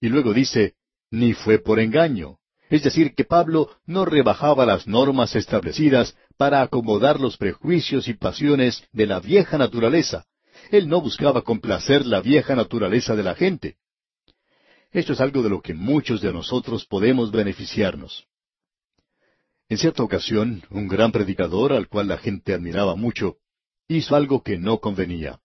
Y 0.00 0.08
luego 0.08 0.32
dice, 0.32 0.74
ni 1.10 1.34
fue 1.34 1.58
por 1.58 1.80
engaño. 1.80 2.38
Es 2.68 2.82
decir, 2.82 3.14
que 3.14 3.24
Pablo 3.24 3.70
no 3.86 4.04
rebajaba 4.04 4.66
las 4.66 4.86
normas 4.86 5.36
establecidas 5.36 6.16
para 6.36 6.62
acomodar 6.62 7.20
los 7.20 7.36
prejuicios 7.36 8.08
y 8.08 8.14
pasiones 8.14 8.82
de 8.92 9.06
la 9.06 9.20
vieja 9.20 9.56
naturaleza. 9.56 10.26
Él 10.70 10.88
no 10.88 11.00
buscaba 11.00 11.42
complacer 11.42 12.04
la 12.04 12.20
vieja 12.20 12.56
naturaleza 12.56 13.14
de 13.14 13.22
la 13.22 13.34
gente. 13.34 13.76
Esto 14.90 15.12
es 15.12 15.20
algo 15.20 15.42
de 15.42 15.50
lo 15.50 15.60
que 15.60 15.74
muchos 15.74 16.20
de 16.20 16.32
nosotros 16.32 16.86
podemos 16.86 17.30
beneficiarnos. 17.30 18.26
En 19.68 19.78
cierta 19.78 20.02
ocasión, 20.02 20.62
un 20.70 20.88
gran 20.88 21.12
predicador, 21.12 21.72
al 21.72 21.88
cual 21.88 22.08
la 22.08 22.18
gente 22.18 22.54
admiraba 22.54 22.96
mucho, 22.96 23.36
hizo 23.88 24.16
algo 24.16 24.42
que 24.42 24.58
no 24.58 24.78
convenía. 24.78 25.40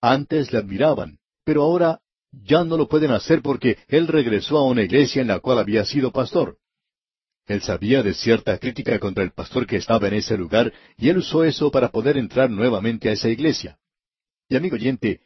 Antes 0.00 0.52
le 0.52 0.58
admiraban, 0.58 1.18
pero 1.44 1.62
ahora 1.62 2.00
ya 2.32 2.64
no 2.64 2.76
lo 2.76 2.88
pueden 2.88 3.10
hacer 3.10 3.42
porque 3.42 3.78
él 3.88 4.06
regresó 4.06 4.58
a 4.58 4.66
una 4.66 4.82
iglesia 4.82 5.22
en 5.22 5.28
la 5.28 5.40
cual 5.40 5.58
había 5.58 5.84
sido 5.84 6.12
pastor. 6.12 6.58
Él 7.46 7.62
sabía 7.62 8.02
de 8.02 8.14
cierta 8.14 8.56
crítica 8.58 8.98
contra 8.98 9.24
el 9.24 9.32
pastor 9.32 9.66
que 9.66 9.76
estaba 9.76 10.06
en 10.08 10.14
ese 10.14 10.36
lugar 10.36 10.72
y 10.96 11.08
él 11.08 11.18
usó 11.18 11.42
eso 11.42 11.70
para 11.70 11.90
poder 11.90 12.16
entrar 12.16 12.48
nuevamente 12.50 13.08
a 13.08 13.12
esa 13.12 13.28
iglesia. 13.28 13.78
Y 14.48 14.56
amigo 14.56 14.76
oyente, 14.76 15.20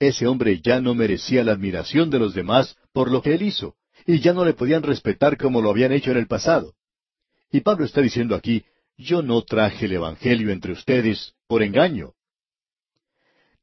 ese 0.00 0.26
hombre 0.26 0.60
ya 0.60 0.80
no 0.80 0.94
merecía 0.94 1.44
la 1.44 1.52
admiración 1.52 2.10
de 2.10 2.18
los 2.18 2.34
demás 2.34 2.76
por 2.92 3.10
lo 3.10 3.22
que 3.22 3.34
él 3.34 3.42
hizo, 3.42 3.76
y 4.06 4.20
ya 4.20 4.32
no 4.32 4.44
le 4.44 4.54
podían 4.54 4.82
respetar 4.82 5.36
como 5.36 5.60
lo 5.60 5.70
habían 5.70 5.92
hecho 5.92 6.10
en 6.10 6.16
el 6.16 6.26
pasado. 6.26 6.74
Y 7.50 7.60
Pablo 7.60 7.84
está 7.84 8.00
diciendo 8.00 8.34
aquí, 8.34 8.64
yo 8.96 9.22
no 9.22 9.42
traje 9.42 9.86
el 9.86 9.92
Evangelio 9.92 10.50
entre 10.50 10.72
ustedes 10.72 11.34
por 11.46 11.62
engaño. 11.62 12.14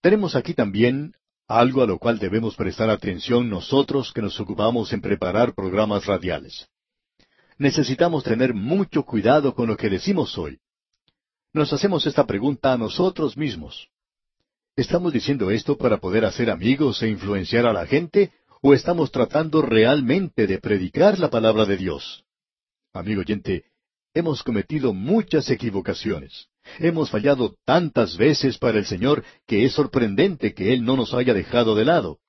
Tenemos 0.02 0.36
aquí 0.36 0.54
también 0.54 1.14
algo 1.48 1.84
a 1.84 1.88
lo 1.88 2.00
cual 2.00 2.18
debemos 2.18 2.56
prestar 2.56 2.90
atención 2.90 3.50
nosotros 3.50 4.12
que 4.14 4.22
nos 4.22 4.40
ocupamos 4.40 4.92
en 4.94 5.02
preparar 5.02 5.54
programas 5.54 6.06
radiales. 6.06 6.68
Necesitamos 7.58 8.24
tener 8.24 8.54
mucho 8.54 9.04
cuidado 9.04 9.54
con 9.54 9.68
lo 9.68 9.78
que 9.78 9.90
decimos 9.90 10.38
hoy. 10.38 10.60
Nos 11.54 11.72
hacemos 11.72 12.06
esta 12.06 12.25
pregunta 12.25 12.74
a 12.74 12.78
nosotros 12.78 13.38
mismos. 13.38 13.88
¿Estamos 14.75 15.14
diciendo 15.14 15.52
esto 15.52 15.78
para 15.78 15.98
poder 15.98 16.25
hacer 16.25 16.50
amigos 16.50 17.02
e 17.02 17.08
influenciar 17.08 17.66
a 17.66 17.72
la 17.72 17.86
gente? 17.86 18.34
¿O 18.62 18.74
estamos 18.74 19.12
tratando 19.12 19.62
realmente 19.62 20.48
de 20.48 20.60
predicar 20.60 21.18
la 21.18 21.30
palabra 21.30 21.66
de 21.66 21.78
Dios? 21.78 22.25
Amigo 22.92 23.22
oyente, 23.22 23.66
hemos 24.14 24.44
cometido 24.44 24.94
muchas 24.94 25.50
equivocaciones. 25.50 26.50
Hemos 26.80 27.10
fallado 27.10 27.56
tantas 27.66 28.18
veces 28.18 28.58
para 28.58 28.78
el 28.78 28.86
Señor 28.86 29.24
que 29.48 29.66
es 29.66 29.74
sorprendente 29.74 30.54
que 30.54 30.74
Él 30.74 30.84
no 30.84 30.98
nos 30.98 31.14
haya 31.14 31.34
dejado 31.34 31.76
de 31.76 31.86
lado. 31.86 32.20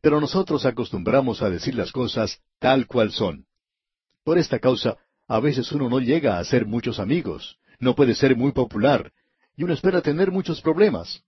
Pero 0.00 0.20
nosotros 0.20 0.66
acostumbramos 0.66 1.42
a 1.42 1.50
decir 1.50 1.74
las 1.74 1.92
cosas 1.92 2.40
tal 2.58 2.86
cual 2.86 3.12
son. 3.12 3.46
Por 4.24 4.38
esta 4.38 4.58
causa, 4.58 4.96
a 5.28 5.40
veces 5.40 5.70
uno 5.72 5.88
no 5.88 6.00
llega 6.00 6.36
a 6.36 6.40
hacer 6.40 6.66
muchos 6.66 6.98
amigos, 6.98 7.58
no 7.78 7.94
puede 7.94 8.14
ser 8.14 8.36
muy 8.36 8.52
popular, 8.52 9.12
y 9.56 9.64
uno 9.64 9.72
espera 9.72 10.02
tener 10.02 10.30
muchos 10.30 10.60
problemas. 10.60 11.22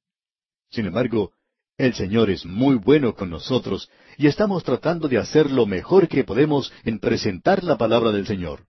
Sin 0.71 0.87
embargo, 0.87 1.33
el 1.79 1.95
Señor 1.95 2.29
es 2.29 2.45
muy 2.45 2.75
bueno 2.75 3.15
con 3.15 3.31
nosotros 3.31 3.89
y 4.17 4.27
estamos 4.27 4.65
tratando 4.65 5.09
de 5.09 5.19
hacer 5.19 5.51
lo 5.51 5.65
mejor 5.65 6.09
que 6.09 6.25
podemos 6.25 6.73
en 6.85 6.99
presentar 6.99 7.63
la 7.63 7.79
palabra 7.79 8.11
del 8.11 8.27
Señor. 8.27 8.67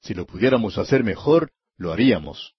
Si 0.00 0.14
lo 0.14 0.26
pudiéramos 0.26 0.78
hacer 0.78 1.04
mejor, 1.04 1.52
lo 1.76 1.92
haríamos. 1.92 2.54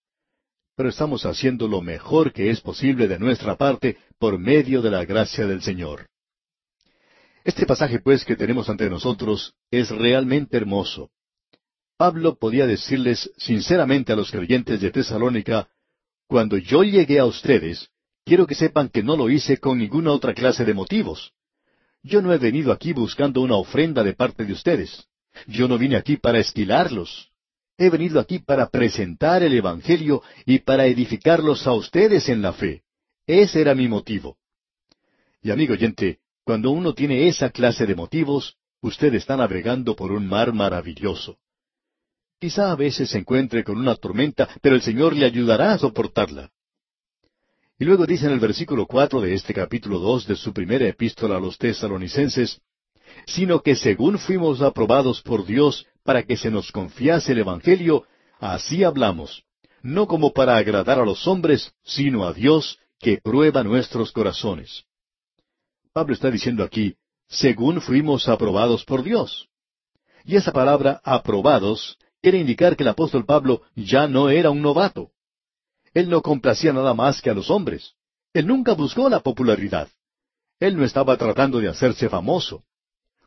Pero 0.75 0.89
estamos 0.89 1.25
haciendo 1.25 1.67
lo 1.67 1.81
mejor 1.81 2.33
que 2.33 2.49
es 2.49 2.61
posible 2.61 3.07
de 3.07 3.19
nuestra 3.19 3.55
parte 3.55 3.97
por 4.17 4.39
medio 4.39 4.81
de 4.81 4.89
la 4.89 5.05
gracia 5.05 5.45
del 5.45 5.61
Señor. 5.61 6.07
Este 7.43 7.65
pasaje, 7.65 7.99
pues, 7.99 8.23
que 8.25 8.35
tenemos 8.35 8.69
ante 8.69 8.89
nosotros 8.89 9.53
es 9.69 9.89
realmente 9.89 10.57
hermoso. 10.57 11.11
Pablo 11.97 12.35
podía 12.35 12.65
decirles 12.65 13.29
sinceramente 13.37 14.13
a 14.13 14.15
los 14.15 14.31
creyentes 14.31 14.81
de 14.81 14.91
Tesalónica, 14.91 15.67
cuando 16.27 16.57
yo 16.57 16.83
llegué 16.83 17.19
a 17.19 17.25
ustedes, 17.25 17.89
quiero 18.25 18.47
que 18.47 18.55
sepan 18.55 18.89
que 18.89 19.03
no 19.03 19.15
lo 19.15 19.29
hice 19.29 19.57
con 19.57 19.77
ninguna 19.77 20.11
otra 20.11 20.33
clase 20.33 20.65
de 20.65 20.73
motivos. 20.73 21.33
Yo 22.01 22.21
no 22.21 22.33
he 22.33 22.37
venido 22.37 22.71
aquí 22.71 22.93
buscando 22.93 23.41
una 23.41 23.55
ofrenda 23.55 24.03
de 24.03 24.13
parte 24.13 24.45
de 24.45 24.53
ustedes. 24.53 25.07
Yo 25.47 25.67
no 25.67 25.77
vine 25.77 25.95
aquí 25.95 26.17
para 26.17 26.39
esquilarlos. 26.39 27.32
He 27.83 27.89
venido 27.89 28.17
aquí 28.21 28.39
para 28.39 28.69
presentar 28.69 29.43
el 29.43 29.53
Evangelio 29.53 30.23
y 30.45 30.59
para 30.59 30.85
edificarlos 30.85 31.67
a 31.67 31.73
ustedes 31.73 32.29
en 32.29 32.41
la 32.41 32.53
fe. 32.53 32.83
Ese 33.27 33.59
era 33.59 33.75
mi 33.75 33.89
motivo. 33.89 34.37
Y 35.41 35.51
amigo 35.51 35.73
oyente, 35.73 36.19
cuando 36.45 36.71
uno 36.71 36.93
tiene 36.93 37.27
esa 37.27 37.49
clase 37.49 37.85
de 37.85 37.93
motivos, 37.93 38.55
usted 38.79 39.13
está 39.15 39.35
navegando 39.35 39.97
por 39.97 40.13
un 40.13 40.25
mar 40.25 40.53
maravilloso. 40.53 41.39
Quizá 42.39 42.71
a 42.71 42.77
veces 42.77 43.09
se 43.09 43.17
encuentre 43.17 43.65
con 43.65 43.77
una 43.77 43.95
tormenta, 43.95 44.47
pero 44.61 44.75
el 44.75 44.81
Señor 44.81 45.13
le 45.13 45.25
ayudará 45.25 45.73
a 45.73 45.77
soportarla. 45.77 46.51
Y 47.77 47.83
luego 47.83 48.05
dice 48.05 48.27
en 48.27 48.31
el 48.31 48.39
versículo 48.39 48.85
cuatro 48.85 49.19
de 49.19 49.33
este 49.33 49.53
capítulo 49.53 49.99
dos 49.99 50.25
de 50.25 50.37
su 50.37 50.53
primera 50.53 50.87
epístola 50.87 51.35
a 51.35 51.41
los 51.41 51.57
tesalonicenses, 51.57 52.61
sino 53.27 53.61
que 53.61 53.75
según 53.75 54.19
fuimos 54.19 54.61
aprobados 54.61 55.21
por 55.21 55.45
Dios 55.45 55.85
para 56.03 56.23
que 56.23 56.37
se 56.37 56.51
nos 56.51 56.71
confiase 56.71 57.31
el 57.31 57.39
Evangelio, 57.39 58.05
así 58.39 58.83
hablamos, 58.83 59.43
no 59.81 60.07
como 60.07 60.33
para 60.33 60.57
agradar 60.57 60.99
a 60.99 61.05
los 61.05 61.27
hombres, 61.27 61.73
sino 61.83 62.25
a 62.25 62.33
Dios 62.33 62.79
que 62.99 63.17
prueba 63.17 63.63
nuestros 63.63 64.11
corazones. 64.11 64.85
Pablo 65.93 66.13
está 66.13 66.31
diciendo 66.31 66.63
aquí, 66.63 66.95
según 67.27 67.81
fuimos 67.81 68.27
aprobados 68.27 68.85
por 68.85 69.03
Dios. 69.03 69.49
Y 70.25 70.35
esa 70.35 70.51
palabra 70.51 71.01
aprobados 71.03 71.97
quiere 72.21 72.39
indicar 72.39 72.75
que 72.75 72.83
el 72.83 72.89
apóstol 72.89 73.25
Pablo 73.25 73.63
ya 73.75 74.07
no 74.07 74.29
era 74.29 74.49
un 74.49 74.61
novato. 74.61 75.11
Él 75.93 76.09
no 76.09 76.21
complacía 76.21 76.73
nada 76.73 76.93
más 76.93 77.21
que 77.21 77.29
a 77.29 77.33
los 77.33 77.49
hombres. 77.49 77.93
Él 78.33 78.47
nunca 78.47 78.73
buscó 78.73 79.09
la 79.09 79.19
popularidad. 79.19 79.89
Él 80.59 80.77
no 80.77 80.83
estaba 80.83 81.17
tratando 81.17 81.59
de 81.59 81.67
hacerse 81.67 82.09
famoso. 82.09 82.63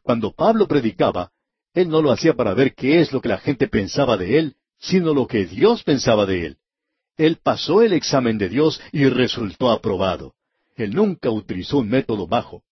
Cuando 0.02 0.32
Pablo 0.32 0.66
predicaba, 0.66 1.30
él 1.76 1.90
no 1.90 2.00
lo 2.00 2.10
hacía 2.10 2.32
para 2.32 2.54
ver 2.54 2.74
qué 2.74 3.00
es 3.00 3.12
lo 3.12 3.20
que 3.20 3.28
la 3.28 3.36
gente 3.36 3.68
pensaba 3.68 4.16
de 4.16 4.38
él, 4.38 4.56
sino 4.78 5.12
lo 5.12 5.26
que 5.26 5.44
Dios 5.44 5.82
pensaba 5.82 6.24
de 6.24 6.46
él. 6.46 6.56
Él 7.18 7.38
pasó 7.42 7.82
el 7.82 7.92
examen 7.92 8.38
de 8.38 8.48
Dios 8.48 8.80
y 8.92 9.04
resultó 9.04 9.70
aprobado. 9.70 10.32
Él 10.74 10.94
nunca 10.94 11.28
utilizó 11.28 11.78
un 11.78 11.90
método 11.90 12.26
bajo. 12.26 12.62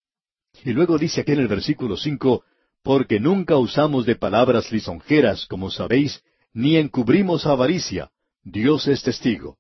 Y 0.65 0.73
luego 0.73 0.97
dice 0.97 1.21
aquí 1.21 1.33
en 1.33 1.41
el 1.41 1.49
versículo 1.49 1.99
cinco, 1.99 2.45
porque 2.83 3.21
nunca 3.21 3.59
usamos 3.59 4.07
de 4.07 4.17
palabras 4.17 4.73
lisonjeras, 4.73 5.45
como 5.47 5.71
sabéis, 5.71 6.23
ni 6.55 6.79
encubrimos 6.79 7.45
avaricia. 7.45 8.11
Dios 8.43 8.89
es 8.89 9.03
testigo. 9.03 9.59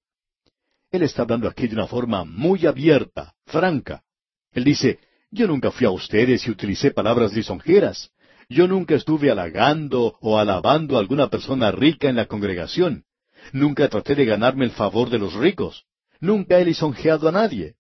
Él 0.90 1.02
está 1.02 1.20
hablando 1.20 1.48
aquí 1.48 1.68
de 1.68 1.74
una 1.74 1.86
forma 1.86 2.24
muy 2.24 2.64
abierta, 2.64 3.34
franca. 3.44 4.04
Él 4.52 4.64
dice, 4.64 5.00
yo 5.30 5.46
nunca 5.46 5.70
fui 5.70 5.86
a 5.86 5.90
ustedes 5.90 6.46
y 6.46 6.50
utilicé 6.50 6.92
palabras 6.92 7.34
lisonjeras. 7.34 8.10
Yo 8.48 8.68
nunca 8.68 8.94
estuve 8.94 9.30
halagando 9.30 10.16
o 10.20 10.38
alabando 10.38 10.96
a 10.96 11.00
alguna 11.00 11.28
persona 11.28 11.70
rica 11.70 12.08
en 12.08 12.16
la 12.16 12.26
congregación. 12.26 13.04
Nunca 13.52 13.88
traté 13.88 14.14
de 14.14 14.24
ganarme 14.24 14.64
el 14.64 14.70
favor 14.70 15.10
de 15.10 15.18
los 15.18 15.34
ricos. 15.34 15.84
Nunca 16.20 16.58
he 16.58 16.64
lisonjeado 16.64 17.28
a 17.28 17.32
nadie. 17.32 17.74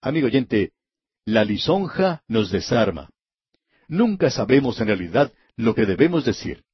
Amigo 0.00 0.26
oyente, 0.26 0.72
la 1.24 1.44
lisonja 1.44 2.22
nos 2.28 2.50
desarma. 2.50 3.10
Nunca 3.88 4.30
sabemos 4.30 4.80
en 4.80 4.88
realidad 4.88 5.32
lo 5.56 5.74
que 5.74 5.86
debemos 5.86 6.24
decir. 6.24 6.64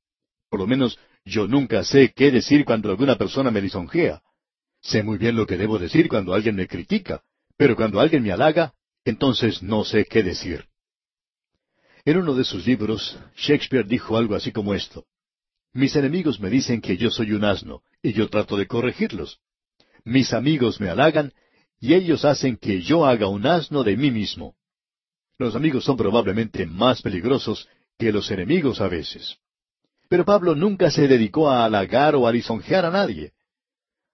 Por 0.48 0.60
lo 0.60 0.66
menos 0.66 0.98
yo 1.24 1.46
nunca 1.46 1.84
sé 1.84 2.12
qué 2.14 2.30
decir 2.30 2.64
cuando 2.64 2.90
alguna 2.90 3.16
persona 3.16 3.50
me 3.50 3.60
lisonjea. 3.60 4.22
Sé 4.80 5.02
muy 5.02 5.18
bien 5.18 5.36
lo 5.36 5.46
que 5.46 5.56
debo 5.56 5.78
decir 5.78 6.08
cuando 6.08 6.34
alguien 6.34 6.56
me 6.56 6.66
critica, 6.66 7.22
pero 7.56 7.76
cuando 7.76 8.00
alguien 8.00 8.22
me 8.22 8.32
halaga, 8.32 8.74
entonces 9.04 9.62
no 9.62 9.84
sé 9.84 10.06
qué 10.06 10.22
decir. 10.22 10.69
En 12.04 12.16
uno 12.16 12.34
de 12.34 12.44
sus 12.44 12.66
libros, 12.66 13.18
Shakespeare 13.36 13.86
dijo 13.86 14.16
algo 14.16 14.34
así 14.34 14.52
como 14.52 14.74
esto. 14.74 15.04
Mis 15.72 15.94
enemigos 15.96 16.40
me 16.40 16.50
dicen 16.50 16.80
que 16.80 16.96
yo 16.96 17.10
soy 17.10 17.32
un 17.32 17.44
asno, 17.44 17.82
y 18.02 18.12
yo 18.12 18.28
trato 18.28 18.56
de 18.56 18.66
corregirlos. 18.66 19.38
Mis 20.04 20.32
amigos 20.32 20.80
me 20.80 20.88
halagan, 20.88 21.32
y 21.78 21.94
ellos 21.94 22.24
hacen 22.24 22.56
que 22.56 22.80
yo 22.82 23.06
haga 23.06 23.28
un 23.28 23.46
asno 23.46 23.84
de 23.84 23.96
mí 23.96 24.10
mismo. 24.10 24.54
Los 25.38 25.54
amigos 25.54 25.84
son 25.84 25.96
probablemente 25.96 26.66
más 26.66 27.02
peligrosos 27.02 27.68
que 27.98 28.12
los 28.12 28.30
enemigos 28.30 28.80
a 28.80 28.88
veces. 28.88 29.38
Pero 30.08 30.24
Pablo 30.24 30.54
nunca 30.54 30.90
se 30.90 31.06
dedicó 31.06 31.48
a 31.48 31.64
halagar 31.64 32.16
o 32.16 32.26
a 32.26 32.32
lisonjear 32.32 32.84
a 32.84 32.90
nadie. 32.90 33.32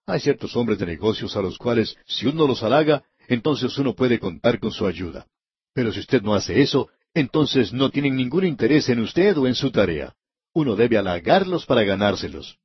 Hay 0.06 0.20
ciertos 0.20 0.54
hombres 0.54 0.78
de 0.78 0.86
negocios 0.86 1.36
a 1.36 1.42
los 1.42 1.56
cuales, 1.58 1.96
si 2.06 2.26
uno 2.26 2.46
los 2.46 2.62
halaga, 2.62 3.04
entonces 3.28 3.76
uno 3.78 3.94
puede 3.94 4.20
contar 4.20 4.60
con 4.60 4.70
su 4.70 4.86
ayuda. 4.86 5.26
Pero 5.72 5.92
si 5.92 6.00
usted 6.00 6.22
no 6.22 6.34
hace 6.34 6.60
eso, 6.60 6.90
entonces 7.16 7.72
no 7.72 7.88
tienen 7.88 8.14
ningún 8.14 8.44
interés 8.44 8.90
en 8.90 9.00
usted 9.00 9.38
o 9.38 9.46
en 9.46 9.54
su 9.54 9.70
tarea. 9.70 10.14
Uno 10.52 10.76
debe 10.76 10.98
halagarlos 10.98 11.64
para 11.64 11.82
ganárselos. 11.82 12.58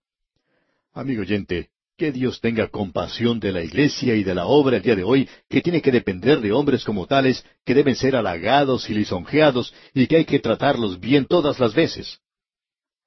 Amigo 0.92 1.22
oyente, 1.22 1.70
que 1.98 2.12
Dios 2.12 2.42
tenga 2.42 2.68
compasión 2.68 3.40
de 3.40 3.54
la 3.54 3.64
iglesia 3.64 4.14
y 4.14 4.26
de 4.26 4.36
la 4.36 4.48
obra 4.48 4.76
el 4.76 4.84
día 4.84 4.98
de 4.98 5.06
hoy, 5.06 5.30
que 5.50 5.62
tiene 5.62 5.82
que 5.82 5.94
depender 5.94 6.42
de 6.42 6.52
hombres 6.52 6.84
como 6.84 7.08
tales, 7.08 7.46
que 7.64 7.74
deben 7.74 7.96
ser 7.96 8.14
halagados 8.14 8.90
y 8.90 8.94
lisonjeados, 8.94 9.74
y 9.94 10.06
que 10.08 10.18
hay 10.18 10.26
que 10.26 10.40
tratarlos 10.40 11.00
bien 11.00 11.28
todas 11.28 11.58
las 11.58 11.74
veces. 11.74 12.20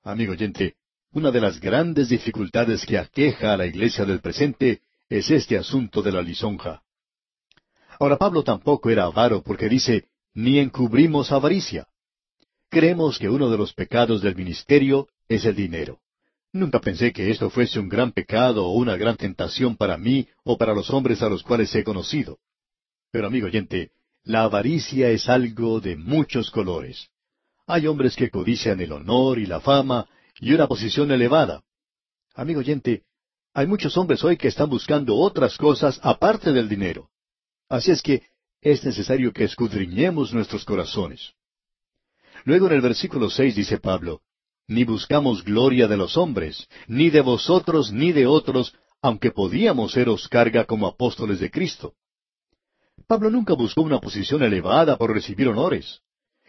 Amigo 0.02 0.32
oyente, 0.32 0.76
una 1.12 1.30
de 1.30 1.42
las 1.42 1.60
grandes 1.60 2.08
dificultades 2.08 2.86
que 2.86 2.96
aqueja 2.96 3.52
a 3.52 3.58
la 3.58 3.66
iglesia 3.66 4.06
del 4.06 4.20
presente 4.20 4.80
es 5.10 5.30
este 5.30 5.58
asunto 5.58 6.00
de 6.00 6.12
la 6.12 6.22
lisonja. 6.22 6.80
Ahora 8.00 8.16
Pablo 8.16 8.42
tampoco 8.42 8.88
era 8.88 9.04
avaro 9.04 9.42
porque 9.42 9.68
dice, 9.68 10.06
ni 10.34 10.58
encubrimos 10.58 11.32
avaricia. 11.32 11.86
Creemos 12.68 13.18
que 13.18 13.28
uno 13.28 13.50
de 13.50 13.56
los 13.56 13.72
pecados 13.72 14.20
del 14.20 14.34
ministerio 14.34 15.08
es 15.28 15.44
el 15.44 15.54
dinero. 15.54 16.00
Nunca 16.52 16.80
pensé 16.80 17.12
que 17.12 17.30
esto 17.30 17.50
fuese 17.50 17.80
un 17.80 17.88
gran 17.88 18.12
pecado 18.12 18.66
o 18.66 18.72
una 18.72 18.96
gran 18.96 19.16
tentación 19.16 19.76
para 19.76 19.96
mí 19.96 20.28
o 20.44 20.56
para 20.58 20.74
los 20.74 20.90
hombres 20.90 21.22
a 21.22 21.28
los 21.28 21.42
cuales 21.42 21.74
he 21.74 21.84
conocido. 21.84 22.38
Pero 23.10 23.28
amigo 23.28 23.46
oyente, 23.46 23.90
la 24.24 24.44
avaricia 24.44 25.10
es 25.10 25.28
algo 25.28 25.80
de 25.80 25.96
muchos 25.96 26.50
colores. 26.50 27.08
Hay 27.66 27.86
hombres 27.86 28.16
que 28.16 28.30
codician 28.30 28.80
el 28.80 28.92
honor 28.92 29.38
y 29.38 29.46
la 29.46 29.60
fama 29.60 30.06
y 30.40 30.52
una 30.52 30.66
posición 30.66 31.10
elevada. 31.10 31.62
Amigo 32.34 32.60
oyente, 32.60 33.02
hay 33.52 33.66
muchos 33.66 33.96
hombres 33.96 34.22
hoy 34.24 34.36
que 34.36 34.48
están 34.48 34.68
buscando 34.68 35.16
otras 35.16 35.56
cosas 35.56 36.00
aparte 36.02 36.52
del 36.52 36.68
dinero. 36.68 37.08
Así 37.68 37.92
es 37.92 38.02
que 38.02 38.22
es 38.64 38.82
necesario 38.82 39.30
que 39.32 39.44
escudriñemos 39.44 40.32
nuestros 40.32 40.64
corazones. 40.64 41.34
Luego 42.44 42.66
en 42.66 42.72
el 42.72 42.80
versículo 42.80 43.28
seis 43.28 43.54
dice 43.54 43.78
Pablo, 43.78 44.22
ni 44.66 44.84
buscamos 44.84 45.44
gloria 45.44 45.86
de 45.86 45.98
los 45.98 46.16
hombres, 46.16 46.66
ni 46.88 47.10
de 47.10 47.20
vosotros 47.20 47.92
ni 47.92 48.12
de 48.12 48.26
otros, 48.26 48.74
aunque 49.02 49.30
podíamos 49.30 49.92
seros 49.92 50.28
carga 50.28 50.64
como 50.64 50.86
apóstoles 50.86 51.40
de 51.40 51.50
Cristo. 51.50 51.94
Pablo 53.06 53.28
nunca 53.28 53.52
buscó 53.52 53.82
una 53.82 54.00
posición 54.00 54.42
elevada 54.42 54.96
por 54.96 55.12
recibir 55.12 55.46
honores. 55.48 56.00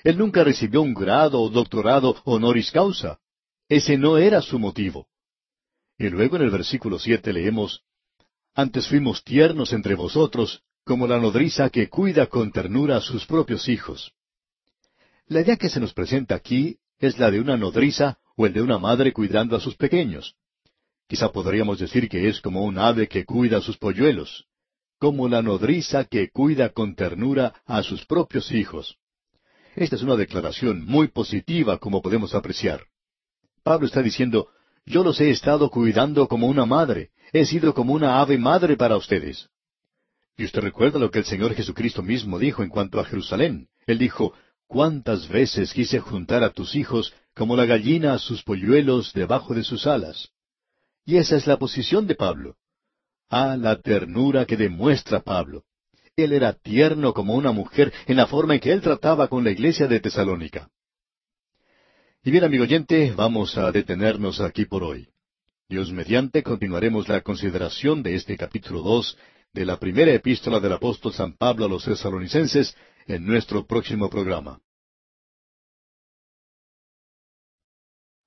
Él 0.01 0.17
nunca 0.17 0.45
recibió 0.45 0.81
un 0.81 0.93
grado 0.93 1.41
o 1.41 1.49
doctorado 1.49 2.15
honoris 2.23 2.71
causa. 2.71 3.19
Ese 3.67 3.97
no 3.97 4.17
era 4.17 4.41
su 4.41 4.57
motivo. 4.57 5.07
Y 5.97 6.07
luego 6.07 6.37
en 6.37 6.43
el 6.43 6.49
versículo 6.49 6.97
siete 6.97 7.33
leemos, 7.33 7.81
Antes 8.53 8.87
fuimos 8.87 9.21
tiernos 9.21 9.73
entre 9.73 9.95
vosotros, 9.95 10.63
como 10.85 11.07
la 11.07 11.19
nodriza 11.19 11.71
que 11.71 11.89
cuida 11.89 12.27
con 12.27 12.51
ternura 12.51 12.97
a 12.97 13.01
sus 13.01 13.25
propios 13.25 13.67
hijos. 13.67 14.13
La 15.27 15.41
idea 15.41 15.57
que 15.57 15.67
se 15.67 15.79
nos 15.79 15.93
presenta 15.93 16.35
aquí 16.35 16.77
es 16.99 17.17
la 17.17 17.31
de 17.31 17.39
una 17.39 17.57
nodriza 17.57 18.19
o 18.37 18.45
el 18.45 18.53
de 18.53 18.61
una 18.61 18.77
madre 18.77 19.11
cuidando 19.11 19.55
a 19.55 19.59
sus 19.59 19.75
pequeños. 19.75 20.35
Quizá 21.07 21.31
podríamos 21.31 21.79
decir 21.79 22.07
que 22.07 22.29
es 22.29 22.39
como 22.39 22.63
un 22.63 22.77
ave 22.77 23.07
que 23.07 23.25
cuida 23.25 23.57
a 23.57 23.61
sus 23.61 23.77
polluelos, 23.77 24.45
como 24.99 25.27
la 25.27 25.41
nodriza 25.41 26.05
que 26.05 26.29
cuida 26.29 26.69
con 26.69 26.95
ternura 26.95 27.53
a 27.65 27.81
sus 27.81 28.05
propios 28.05 28.51
hijos. 28.51 28.97
Esta 29.75 29.95
es 29.95 30.03
una 30.03 30.15
declaración 30.15 30.85
muy 30.85 31.07
positiva, 31.07 31.79
como 31.79 32.03
podemos 32.03 32.35
apreciar. 32.35 32.85
Pablo 33.63 33.87
está 33.87 34.03
diciendo, 34.03 34.49
yo 34.85 35.03
los 35.03 35.19
he 35.19 35.31
estado 35.31 35.71
cuidando 35.71 36.27
como 36.27 36.45
una 36.45 36.67
madre, 36.67 37.09
he 37.33 37.43
sido 37.45 37.73
como 37.73 37.93
una 37.93 38.21
ave 38.21 38.37
madre 38.37 38.77
para 38.77 38.97
ustedes. 38.97 39.49
Y 40.37 40.45
usted 40.45 40.61
recuerda 40.61 40.99
lo 40.99 41.11
que 41.11 41.19
el 41.19 41.25
Señor 41.25 41.53
Jesucristo 41.53 42.01
mismo 42.01 42.39
dijo 42.39 42.63
en 42.63 42.69
cuanto 42.69 42.99
a 42.99 43.05
Jerusalén. 43.05 43.67
Él 43.87 43.97
dijo, 43.97 44.33
¿Cuántas 44.67 45.27
veces 45.27 45.73
quise 45.73 45.99
juntar 45.99 46.43
a 46.43 46.51
tus 46.51 46.75
hijos 46.75 47.13
como 47.35 47.55
la 47.55 47.65
gallina 47.65 48.13
a 48.13 48.19
sus 48.19 48.43
polluelos 48.43 49.13
debajo 49.13 49.53
de 49.53 49.63
sus 49.63 49.85
alas? 49.85 50.29
Y 51.05 51.17
esa 51.17 51.35
es 51.35 51.45
la 51.45 51.57
posición 51.57 52.07
de 52.07 52.15
Pablo. 52.15 52.55
Ah, 53.29 53.55
la 53.57 53.79
ternura 53.79 54.45
que 54.45 54.57
demuestra 54.57 55.19
Pablo. 55.19 55.63
Él 56.15 56.33
era 56.33 56.53
tierno 56.53 57.13
como 57.13 57.35
una 57.35 57.51
mujer 57.51 57.93
en 58.07 58.17
la 58.17 58.25
forma 58.25 58.55
en 58.55 58.59
que 58.59 58.71
él 58.71 58.81
trataba 58.81 59.27
con 59.27 59.43
la 59.43 59.51
iglesia 59.51 59.87
de 59.87 59.99
Tesalónica. 59.99 60.69
Y 62.23 62.31
bien, 62.31 62.43
amigo 62.43 62.63
oyente, 62.63 63.13
vamos 63.15 63.57
a 63.57 63.71
detenernos 63.71 64.39
aquí 64.41 64.65
por 64.65 64.83
hoy. 64.83 65.09
Dios 65.69 65.91
mediante 65.91 66.41
continuaremos 66.41 67.07
la 67.07 67.21
consideración 67.21 68.01
de 68.01 68.15
este 68.15 68.37
capítulo 68.37 68.81
dos 68.81 69.17
de 69.55 69.65
la 69.65 69.79
primera 69.79 70.11
epístola 70.11 70.59
del 70.59 70.73
apóstol 70.73 71.13
San 71.13 71.37
Pablo 71.37 71.63
a 71.63 71.69
los 71.69 71.85
tesalonicenses 71.85 72.75
en 73.07 73.25
nuestro 73.25 73.65
próximo 73.65 74.09
programa. 74.09 74.59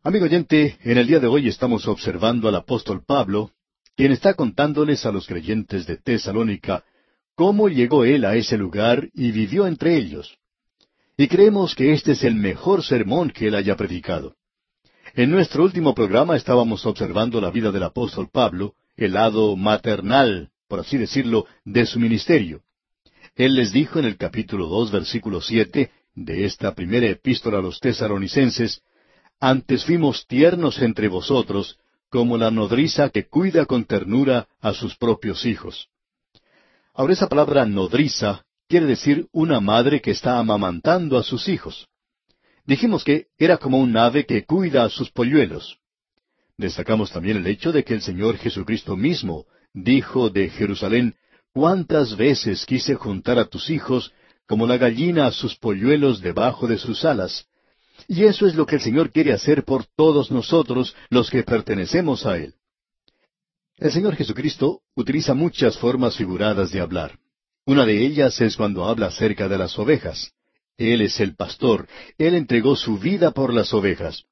Amigo 0.02 0.24
oyente, 0.24 0.78
en 0.82 0.96
el 0.96 1.06
día 1.06 1.20
de 1.20 1.26
hoy 1.26 1.46
estamos 1.46 1.86
observando 1.86 2.48
al 2.48 2.54
apóstol 2.54 3.04
Pablo, 3.04 3.50
quien 3.94 4.10
está 4.10 4.32
contándoles 4.32 5.04
a 5.04 5.12
los 5.12 5.26
creyentes 5.26 5.86
de 5.86 5.98
Tesalónica 5.98 6.82
cómo 7.34 7.68
llegó 7.68 8.06
él 8.06 8.24
a 8.24 8.34
ese 8.34 8.56
lugar 8.56 9.10
y 9.12 9.30
vivió 9.30 9.66
entre 9.66 9.96
ellos. 9.96 10.38
Y 11.18 11.28
creemos 11.28 11.74
que 11.74 11.92
este 11.92 12.12
es 12.12 12.24
el 12.24 12.36
mejor 12.36 12.82
sermón 12.82 13.30
que 13.30 13.48
él 13.48 13.54
haya 13.54 13.76
predicado. 13.76 14.34
En 15.14 15.30
nuestro 15.30 15.62
último 15.62 15.94
programa 15.94 16.36
estábamos 16.36 16.86
observando 16.86 17.38
la 17.38 17.50
vida 17.50 17.70
del 17.70 17.82
apóstol 17.82 18.30
Pablo, 18.32 18.76
el 18.96 19.12
lado 19.12 19.56
maternal, 19.56 20.52
por 20.68 20.80
así 20.80 20.96
decirlo, 20.98 21.46
de 21.64 21.86
su 21.86 21.98
ministerio. 21.98 22.62
Él 23.34 23.54
les 23.54 23.72
dijo 23.72 23.98
en 23.98 24.04
el 24.04 24.16
capítulo 24.16 24.66
dos, 24.66 24.90
versículo 24.90 25.40
siete 25.40 25.90
de 26.14 26.44
esta 26.44 26.74
primera 26.74 27.06
epístola 27.06 27.58
a 27.58 27.62
los 27.62 27.80
tesaronicenses, 27.80 28.82
Antes 29.40 29.84
fuimos 29.84 30.26
tiernos 30.26 30.82
entre 30.82 31.06
vosotros, 31.06 31.78
como 32.10 32.36
la 32.36 32.50
nodriza 32.50 33.10
que 33.10 33.28
cuida 33.28 33.66
con 33.66 33.84
ternura 33.84 34.48
a 34.60 34.72
sus 34.72 34.96
propios 34.96 35.46
hijos. 35.46 35.88
Ahora 36.92 37.12
esa 37.12 37.28
palabra 37.28 37.64
nodriza 37.64 38.44
quiere 38.66 38.86
decir 38.86 39.28
una 39.32 39.60
madre 39.60 40.00
que 40.00 40.10
está 40.10 40.38
amamantando 40.38 41.16
a 41.16 41.22
sus 41.22 41.48
hijos. 41.48 41.86
Dijimos 42.66 43.04
que 43.04 43.28
era 43.38 43.58
como 43.58 43.78
un 43.78 43.96
ave 43.96 44.26
que 44.26 44.44
cuida 44.44 44.84
a 44.84 44.88
sus 44.88 45.10
polluelos. 45.10 45.78
Destacamos 46.56 47.12
también 47.12 47.36
el 47.36 47.46
hecho 47.46 47.70
de 47.70 47.84
que 47.84 47.94
el 47.94 48.02
Señor 48.02 48.36
Jesucristo 48.38 48.96
mismo 48.96 49.46
dijo 49.82 50.30
de 50.30 50.50
Jerusalén, 50.50 51.14
¿Cuántas 51.52 52.16
veces 52.16 52.64
quise 52.66 52.94
juntar 52.94 53.38
a 53.38 53.46
tus 53.46 53.70
hijos 53.70 54.12
como 54.46 54.66
la 54.66 54.76
gallina 54.76 55.26
a 55.26 55.32
sus 55.32 55.56
polluelos 55.56 56.20
debajo 56.20 56.66
de 56.66 56.78
sus 56.78 57.04
alas? 57.04 57.46
Y 58.06 58.24
eso 58.24 58.46
es 58.46 58.54
lo 58.54 58.64
que 58.64 58.76
el 58.76 58.80
Señor 58.80 59.10
quiere 59.10 59.32
hacer 59.32 59.64
por 59.64 59.84
todos 59.84 60.30
nosotros 60.30 60.94
los 61.10 61.30
que 61.30 61.42
pertenecemos 61.42 62.26
a 62.26 62.36
Él. 62.36 62.54
El 63.76 63.90
Señor 63.92 64.14
Jesucristo 64.14 64.82
utiliza 64.94 65.34
muchas 65.34 65.76
formas 65.78 66.16
figuradas 66.16 66.70
de 66.70 66.80
hablar. 66.80 67.18
Una 67.64 67.84
de 67.84 68.06
ellas 68.06 68.40
es 68.40 68.56
cuando 68.56 68.84
habla 68.84 69.06
acerca 69.06 69.48
de 69.48 69.58
las 69.58 69.78
ovejas. 69.78 70.32
Él 70.76 71.00
es 71.00 71.18
el 71.20 71.34
pastor, 71.34 71.88
Él 72.18 72.34
entregó 72.34 72.76
su 72.76 72.98
vida 72.98 73.32
por 73.32 73.52
las 73.52 73.74
ovejas. 73.74 74.24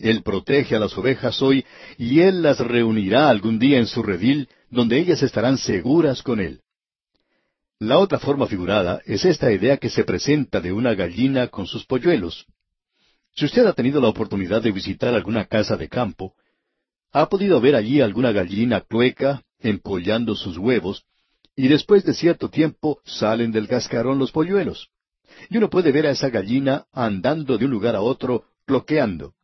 Él 0.00 0.22
protege 0.22 0.74
a 0.76 0.78
las 0.78 0.96
ovejas 0.96 1.42
hoy 1.42 1.64
y 1.98 2.20
Él 2.20 2.42
las 2.42 2.58
reunirá 2.58 3.28
algún 3.28 3.58
día 3.58 3.78
en 3.78 3.86
su 3.86 4.02
redil, 4.02 4.48
donde 4.70 4.98
ellas 4.98 5.22
estarán 5.22 5.58
seguras 5.58 6.22
con 6.22 6.40
Él. 6.40 6.62
La 7.78 7.98
otra 7.98 8.18
forma 8.18 8.46
figurada 8.46 9.00
es 9.04 9.24
esta 9.24 9.52
idea 9.52 9.76
que 9.76 9.90
se 9.90 10.04
presenta 10.04 10.60
de 10.60 10.72
una 10.72 10.94
gallina 10.94 11.48
con 11.48 11.66
sus 11.66 11.84
polluelos. 11.84 12.46
Si 13.34 13.44
usted 13.44 13.66
ha 13.66 13.74
tenido 13.74 14.00
la 14.00 14.08
oportunidad 14.08 14.62
de 14.62 14.72
visitar 14.72 15.14
alguna 15.14 15.44
casa 15.44 15.76
de 15.76 15.88
campo, 15.88 16.34
ha 17.12 17.28
podido 17.28 17.60
ver 17.60 17.74
allí 17.74 18.00
alguna 18.00 18.32
gallina 18.32 18.80
clueca 18.80 19.42
empollando 19.58 20.34
sus 20.34 20.56
huevos, 20.56 21.04
y 21.54 21.68
después 21.68 22.04
de 22.04 22.14
cierto 22.14 22.48
tiempo 22.48 23.00
salen 23.04 23.52
del 23.52 23.68
cascarón 23.68 24.18
los 24.18 24.32
polluelos. 24.32 24.88
Y 25.50 25.58
uno 25.58 25.68
puede 25.68 25.92
ver 25.92 26.06
a 26.06 26.10
esa 26.10 26.30
gallina 26.30 26.86
andando 26.92 27.58
de 27.58 27.66
un 27.66 27.70
lugar 27.70 27.94
a 27.96 28.00
otro, 28.00 28.44
cloqueando 28.64 29.34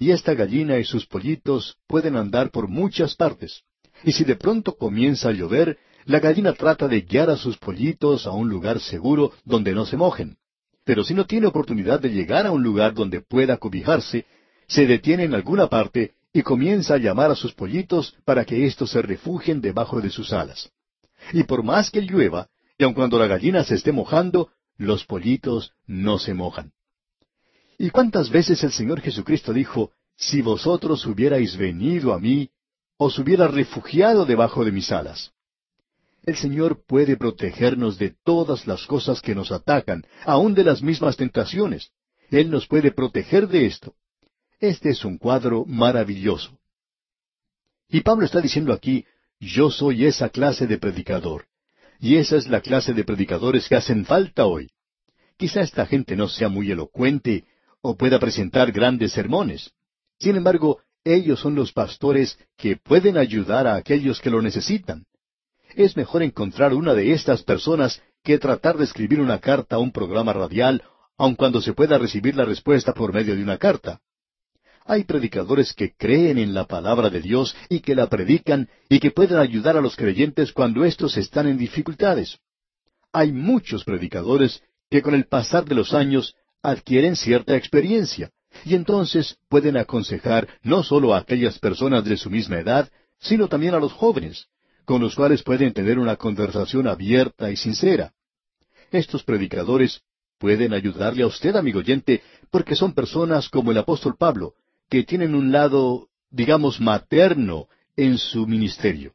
y 0.00 0.12
esta 0.12 0.32
gallina 0.32 0.78
y 0.78 0.84
sus 0.84 1.06
pollitos 1.06 1.76
pueden 1.86 2.16
andar 2.16 2.50
por 2.50 2.68
muchas 2.68 3.14
partes. 3.14 3.64
Y 4.02 4.12
si 4.12 4.24
de 4.24 4.34
pronto 4.34 4.74
comienza 4.74 5.28
a 5.28 5.32
llover, 5.32 5.76
la 6.06 6.20
gallina 6.20 6.54
trata 6.54 6.88
de 6.88 7.02
guiar 7.02 7.28
a 7.28 7.36
sus 7.36 7.58
pollitos 7.58 8.26
a 8.26 8.30
un 8.30 8.48
lugar 8.48 8.80
seguro 8.80 9.32
donde 9.44 9.74
no 9.74 9.84
se 9.84 9.98
mojen. 9.98 10.38
Pero 10.84 11.04
si 11.04 11.12
no 11.12 11.26
tiene 11.26 11.48
oportunidad 11.48 12.00
de 12.00 12.08
llegar 12.08 12.46
a 12.46 12.50
un 12.50 12.62
lugar 12.62 12.94
donde 12.94 13.20
pueda 13.20 13.58
cobijarse, 13.58 14.24
se 14.66 14.86
detiene 14.86 15.24
en 15.24 15.34
alguna 15.34 15.68
parte 15.68 16.14
y 16.32 16.40
comienza 16.40 16.94
a 16.94 16.98
llamar 16.98 17.30
a 17.30 17.34
sus 17.34 17.52
pollitos 17.52 18.16
para 18.24 18.46
que 18.46 18.64
éstos 18.64 18.92
se 18.92 19.02
refugien 19.02 19.60
debajo 19.60 20.00
de 20.00 20.08
sus 20.08 20.32
alas. 20.32 20.70
Y 21.34 21.42
por 21.42 21.62
más 21.62 21.90
que 21.90 22.00
llueva, 22.00 22.48
y 22.78 22.84
aun 22.84 22.94
cuando 22.94 23.18
la 23.18 23.26
gallina 23.26 23.64
se 23.64 23.74
esté 23.74 23.92
mojando, 23.92 24.48
los 24.78 25.04
pollitos 25.04 25.74
no 25.86 26.18
se 26.18 26.32
mojan. 26.32 26.72
¿Y 27.82 27.88
cuántas 27.88 28.28
veces 28.28 28.62
el 28.62 28.72
Señor 28.72 29.00
Jesucristo 29.00 29.54
dijo, 29.54 29.90
si 30.14 30.42
vosotros 30.42 31.06
hubierais 31.06 31.56
venido 31.56 32.12
a 32.12 32.20
mí, 32.20 32.50
os 32.98 33.18
hubiera 33.18 33.48
refugiado 33.48 34.26
debajo 34.26 34.66
de 34.66 34.70
mis 34.70 34.92
alas? 34.92 35.32
El 36.22 36.36
Señor 36.36 36.84
puede 36.86 37.16
protegernos 37.16 37.96
de 37.96 38.14
todas 38.22 38.66
las 38.66 38.84
cosas 38.84 39.22
que 39.22 39.34
nos 39.34 39.50
atacan, 39.50 40.04
aun 40.26 40.52
de 40.52 40.64
las 40.64 40.82
mismas 40.82 41.16
tentaciones. 41.16 41.90
Él 42.30 42.50
nos 42.50 42.66
puede 42.66 42.92
proteger 42.92 43.48
de 43.48 43.64
esto. 43.64 43.94
Este 44.58 44.90
es 44.90 45.02
un 45.06 45.16
cuadro 45.16 45.64
maravilloso. 45.64 46.58
Y 47.88 48.02
Pablo 48.02 48.26
está 48.26 48.42
diciendo 48.42 48.74
aquí, 48.74 49.06
yo 49.38 49.70
soy 49.70 50.04
esa 50.04 50.28
clase 50.28 50.66
de 50.66 50.76
predicador. 50.76 51.46
Y 51.98 52.16
esa 52.16 52.36
es 52.36 52.46
la 52.46 52.60
clase 52.60 52.92
de 52.92 53.04
predicadores 53.04 53.70
que 53.70 53.76
hacen 53.76 54.04
falta 54.04 54.44
hoy. 54.44 54.70
Quizá 55.38 55.62
esta 55.62 55.86
gente 55.86 56.14
no 56.14 56.28
sea 56.28 56.50
muy 56.50 56.70
elocuente 56.70 57.46
o 57.82 57.96
pueda 57.96 58.18
presentar 58.18 58.72
grandes 58.72 59.12
sermones. 59.12 59.72
Sin 60.18 60.36
embargo, 60.36 60.80
ellos 61.04 61.40
son 61.40 61.54
los 61.54 61.72
pastores 61.72 62.38
que 62.56 62.76
pueden 62.76 63.16
ayudar 63.16 63.66
a 63.66 63.76
aquellos 63.76 64.20
que 64.20 64.30
lo 64.30 64.42
necesitan. 64.42 65.06
Es 65.74 65.96
mejor 65.96 66.22
encontrar 66.22 66.74
una 66.74 66.94
de 66.94 67.12
estas 67.12 67.42
personas 67.42 68.02
que 68.22 68.38
tratar 68.38 68.76
de 68.76 68.84
escribir 68.84 69.20
una 69.20 69.38
carta 69.38 69.76
a 69.76 69.78
un 69.78 69.92
programa 69.92 70.32
radial, 70.32 70.82
aun 71.16 71.36
cuando 71.36 71.60
se 71.60 71.72
pueda 71.72 71.96
recibir 71.98 72.36
la 72.36 72.44
respuesta 72.44 72.92
por 72.92 73.14
medio 73.14 73.34
de 73.34 73.42
una 73.42 73.56
carta. 73.56 74.00
Hay 74.84 75.04
predicadores 75.04 75.72
que 75.72 75.94
creen 75.94 76.38
en 76.38 76.52
la 76.52 76.66
palabra 76.66 77.10
de 77.10 77.20
Dios 77.20 77.54
y 77.68 77.80
que 77.80 77.94
la 77.94 78.08
predican 78.08 78.68
y 78.88 78.98
que 78.98 79.10
pueden 79.10 79.38
ayudar 79.38 79.76
a 79.76 79.80
los 79.80 79.94
creyentes 79.94 80.52
cuando 80.52 80.84
éstos 80.84 81.16
están 81.16 81.46
en 81.46 81.56
dificultades. 81.56 82.38
Hay 83.12 83.32
muchos 83.32 83.84
predicadores 83.84 84.62
que 84.90 85.02
con 85.02 85.14
el 85.14 85.26
pasar 85.26 85.64
de 85.64 85.76
los 85.76 85.94
años 85.94 86.34
adquieren 86.62 87.16
cierta 87.16 87.56
experiencia 87.56 88.30
y 88.64 88.74
entonces 88.74 89.36
pueden 89.48 89.76
aconsejar 89.76 90.48
no 90.62 90.82
solo 90.82 91.14
a 91.14 91.18
aquellas 91.18 91.58
personas 91.58 92.04
de 92.04 92.16
su 92.16 92.30
misma 92.30 92.58
edad, 92.58 92.90
sino 93.18 93.48
también 93.48 93.74
a 93.74 93.78
los 93.78 93.92
jóvenes, 93.92 94.46
con 94.84 95.00
los 95.00 95.14
cuales 95.14 95.42
pueden 95.42 95.72
tener 95.72 95.98
una 95.98 96.16
conversación 96.16 96.86
abierta 96.86 97.50
y 97.50 97.56
sincera. 97.56 98.12
Estos 98.90 99.22
predicadores 99.22 100.02
pueden 100.38 100.72
ayudarle 100.72 101.22
a 101.22 101.26
usted, 101.26 101.54
amigo 101.54 101.78
oyente, 101.78 102.22
porque 102.50 102.74
son 102.74 102.92
personas 102.92 103.48
como 103.48 103.70
el 103.70 103.78
apóstol 103.78 104.16
Pablo, 104.18 104.54
que 104.88 105.04
tienen 105.04 105.34
un 105.34 105.52
lado, 105.52 106.08
digamos, 106.30 106.80
materno 106.80 107.68
en 107.96 108.18
su 108.18 108.46
ministerio. 108.46 109.12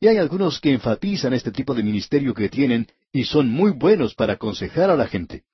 Y 0.00 0.08
hay 0.08 0.16
algunos 0.16 0.60
que 0.60 0.72
enfatizan 0.72 1.34
este 1.34 1.50
tipo 1.50 1.74
de 1.74 1.82
ministerio 1.82 2.34
que 2.34 2.48
tienen 2.48 2.86
y 3.12 3.24
son 3.24 3.48
muy 3.48 3.72
buenos 3.72 4.14
para 4.14 4.34
aconsejar 4.34 4.90
a 4.90 4.96
la 4.96 5.06
gente. 5.06 5.44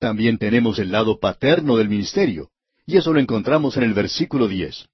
También 0.00 0.38
tenemos 0.38 0.78
el 0.78 0.90
lado 0.90 1.20
paterno 1.20 1.76
del 1.76 1.90
ministerio, 1.90 2.48
y 2.86 2.96
eso 2.96 3.12
lo 3.12 3.20
encontramos 3.20 3.76
en 3.76 3.82
el 3.82 3.92
versículo 3.92 4.48
diez. 4.48 4.88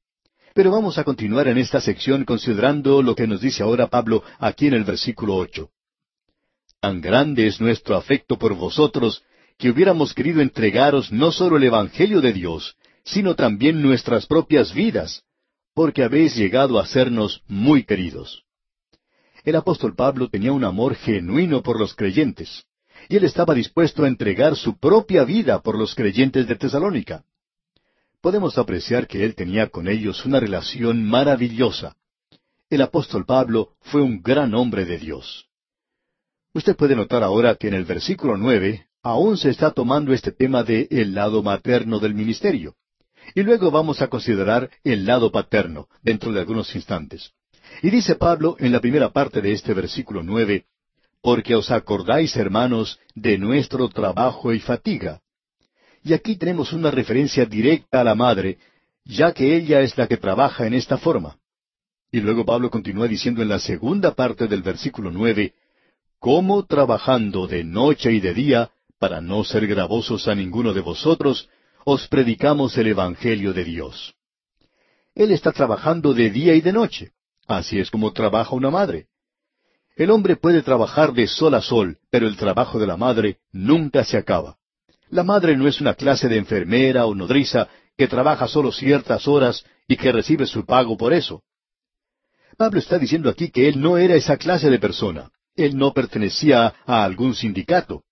Pero 0.52 0.72
vamos 0.72 0.98
a 0.98 1.04
continuar 1.04 1.46
en 1.46 1.58
esta 1.58 1.80
sección 1.80 2.24
considerando 2.24 3.02
lo 3.02 3.14
que 3.14 3.28
nos 3.28 3.40
dice 3.40 3.62
ahora 3.62 3.86
Pablo 3.86 4.24
aquí 4.40 4.66
en 4.66 4.74
el 4.74 4.82
versículo 4.82 5.36
ocho. 5.36 5.70
Tan 6.80 7.00
grande 7.00 7.46
es 7.46 7.60
nuestro 7.60 7.96
afecto 7.96 8.36
por 8.36 8.54
vosotros 8.54 9.22
que 9.58 9.70
hubiéramos 9.70 10.12
querido 10.12 10.40
entregaros 10.40 11.12
no 11.12 11.30
solo 11.30 11.56
el 11.56 11.62
Evangelio 11.62 12.20
de 12.20 12.32
Dios, 12.32 12.74
sino 13.04 13.36
también 13.36 13.80
nuestras 13.82 14.26
propias 14.26 14.74
vidas, 14.74 15.22
porque 15.72 16.02
habéis 16.02 16.34
llegado 16.34 16.80
a 16.80 16.86
sernos 16.86 17.42
muy 17.46 17.84
queridos. 17.84 18.42
El 19.44 19.54
apóstol 19.54 19.94
Pablo 19.94 20.28
tenía 20.28 20.52
un 20.52 20.64
amor 20.64 20.96
genuino 20.96 21.62
por 21.62 21.78
los 21.78 21.94
creyentes, 21.94 22.64
y 23.08 23.16
él 23.16 23.24
estaba 23.24 23.54
dispuesto 23.54 24.04
a 24.04 24.08
entregar 24.08 24.56
su 24.56 24.78
propia 24.78 25.24
vida 25.24 25.60
por 25.62 25.78
los 25.78 25.94
creyentes 25.94 26.46
de 26.46 26.56
Tesalónica. 26.56 27.24
Podemos 28.20 28.58
apreciar 28.58 29.06
que 29.06 29.24
él 29.24 29.34
tenía 29.34 29.68
con 29.68 29.88
ellos 29.88 30.24
una 30.24 30.40
relación 30.40 31.04
maravillosa. 31.04 31.96
El 32.68 32.82
apóstol 32.82 33.24
Pablo 33.24 33.74
fue 33.80 34.02
un 34.02 34.20
gran 34.22 34.54
hombre 34.54 34.84
de 34.84 34.98
Dios. 34.98 35.48
Usted 36.52 36.74
puede 36.74 36.96
notar 36.96 37.22
ahora 37.22 37.54
que 37.54 37.68
en 37.68 37.74
el 37.74 37.84
versículo 37.84 38.36
nueve 38.36 38.86
aún 39.02 39.36
se 39.36 39.50
está 39.50 39.70
tomando 39.70 40.12
este 40.12 40.32
tema 40.32 40.64
de 40.64 40.88
el 40.90 41.14
lado 41.14 41.42
materno 41.42 42.00
del 42.00 42.14
ministerio. 42.14 42.74
Y 43.34 43.42
luego 43.42 43.70
vamos 43.70 44.02
a 44.02 44.08
considerar 44.08 44.70
el 44.82 45.06
lado 45.06 45.30
paterno 45.30 45.88
dentro 46.02 46.32
de 46.32 46.40
algunos 46.40 46.74
instantes. 46.74 47.32
Y 47.82 47.90
dice 47.90 48.16
Pablo 48.16 48.56
en 48.58 48.72
la 48.72 48.80
primera 48.80 49.10
parte 49.12 49.40
de 49.40 49.52
este 49.52 49.74
versículo 49.74 50.22
nueve, 50.22 50.66
porque 51.22 51.54
os 51.54 51.70
acordáis, 51.70 52.36
hermanos, 52.36 52.98
de 53.14 53.38
nuestro 53.38 53.88
trabajo 53.88 54.52
y 54.52 54.60
fatiga. 54.60 55.20
Y 56.04 56.12
aquí 56.12 56.36
tenemos 56.36 56.72
una 56.72 56.90
referencia 56.90 57.44
directa 57.44 58.00
a 58.00 58.04
la 58.04 58.14
madre, 58.14 58.58
ya 59.04 59.32
que 59.32 59.56
ella 59.56 59.80
es 59.80 59.96
la 59.98 60.06
que 60.06 60.16
trabaja 60.16 60.66
en 60.66 60.74
esta 60.74 60.98
forma. 60.98 61.36
Y 62.12 62.20
luego 62.20 62.44
Pablo 62.44 62.70
continúa 62.70 63.08
diciendo 63.08 63.42
en 63.42 63.48
la 63.48 63.58
segunda 63.58 64.14
parte 64.14 64.46
del 64.46 64.62
versículo 64.62 65.10
nueve, 65.10 65.54
cómo 66.18 66.64
trabajando 66.64 67.46
de 67.46 67.64
noche 67.64 68.12
y 68.12 68.20
de 68.20 68.34
día, 68.34 68.70
para 68.98 69.20
no 69.20 69.44
ser 69.44 69.66
gravosos 69.66 70.28
a 70.28 70.34
ninguno 70.34 70.72
de 70.72 70.80
vosotros, 70.80 71.48
os 71.84 72.08
predicamos 72.08 72.76
el 72.78 72.88
Evangelio 72.88 73.52
de 73.52 73.64
Dios. 73.64 74.14
Él 75.14 75.30
está 75.30 75.52
trabajando 75.52 76.14
de 76.14 76.30
día 76.30 76.54
y 76.54 76.60
de 76.60 76.72
noche. 76.72 77.12
Así 77.46 77.78
es 77.78 77.90
como 77.90 78.12
trabaja 78.12 78.54
una 78.54 78.70
madre. 78.70 79.06
El 79.96 80.10
hombre 80.10 80.36
puede 80.36 80.62
trabajar 80.62 81.14
de 81.14 81.26
sol 81.26 81.54
a 81.54 81.62
sol, 81.62 81.98
pero 82.10 82.28
el 82.28 82.36
trabajo 82.36 82.78
de 82.78 82.86
la 82.86 82.98
madre 82.98 83.38
nunca 83.50 84.04
se 84.04 84.18
acaba. 84.18 84.58
La 85.08 85.24
madre 85.24 85.56
no 85.56 85.66
es 85.66 85.80
una 85.80 85.94
clase 85.94 86.28
de 86.28 86.36
enfermera 86.36 87.06
o 87.06 87.14
nodriza 87.14 87.68
que 87.96 88.06
trabaja 88.06 88.46
solo 88.46 88.72
ciertas 88.72 89.26
horas 89.26 89.64
y 89.88 89.96
que 89.96 90.12
recibe 90.12 90.46
su 90.46 90.66
pago 90.66 90.98
por 90.98 91.14
eso. 91.14 91.42
Pablo 92.58 92.78
está 92.78 92.98
diciendo 92.98 93.30
aquí 93.30 93.50
que 93.50 93.68
él 93.68 93.80
no 93.80 93.96
era 93.96 94.14
esa 94.14 94.36
clase 94.36 94.68
de 94.68 94.78
persona. 94.78 95.30
Él 95.54 95.78
no 95.78 95.94
pertenecía 95.94 96.74
a 96.84 97.02
algún 97.02 97.34
sindicato. 97.34 98.02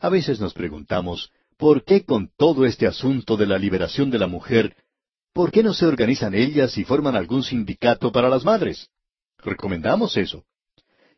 A 0.00 0.08
veces 0.08 0.40
nos 0.40 0.54
preguntamos, 0.54 1.30
¿Por 1.58 1.84
qué 1.84 2.04
con 2.04 2.30
todo 2.36 2.66
este 2.66 2.86
asunto 2.86 3.36
de 3.36 3.46
la 3.46 3.58
liberación 3.58 4.10
de 4.10 4.18
la 4.18 4.26
mujer, 4.26 4.76
por 5.32 5.50
qué 5.50 5.62
no 5.62 5.72
se 5.72 5.86
organizan 5.86 6.34
ellas 6.34 6.76
y 6.76 6.84
forman 6.84 7.16
algún 7.16 7.42
sindicato 7.42 8.12
para 8.12 8.28
las 8.28 8.44
madres? 8.44 8.88
Recomendamos 9.38 10.16
eso. 10.16 10.44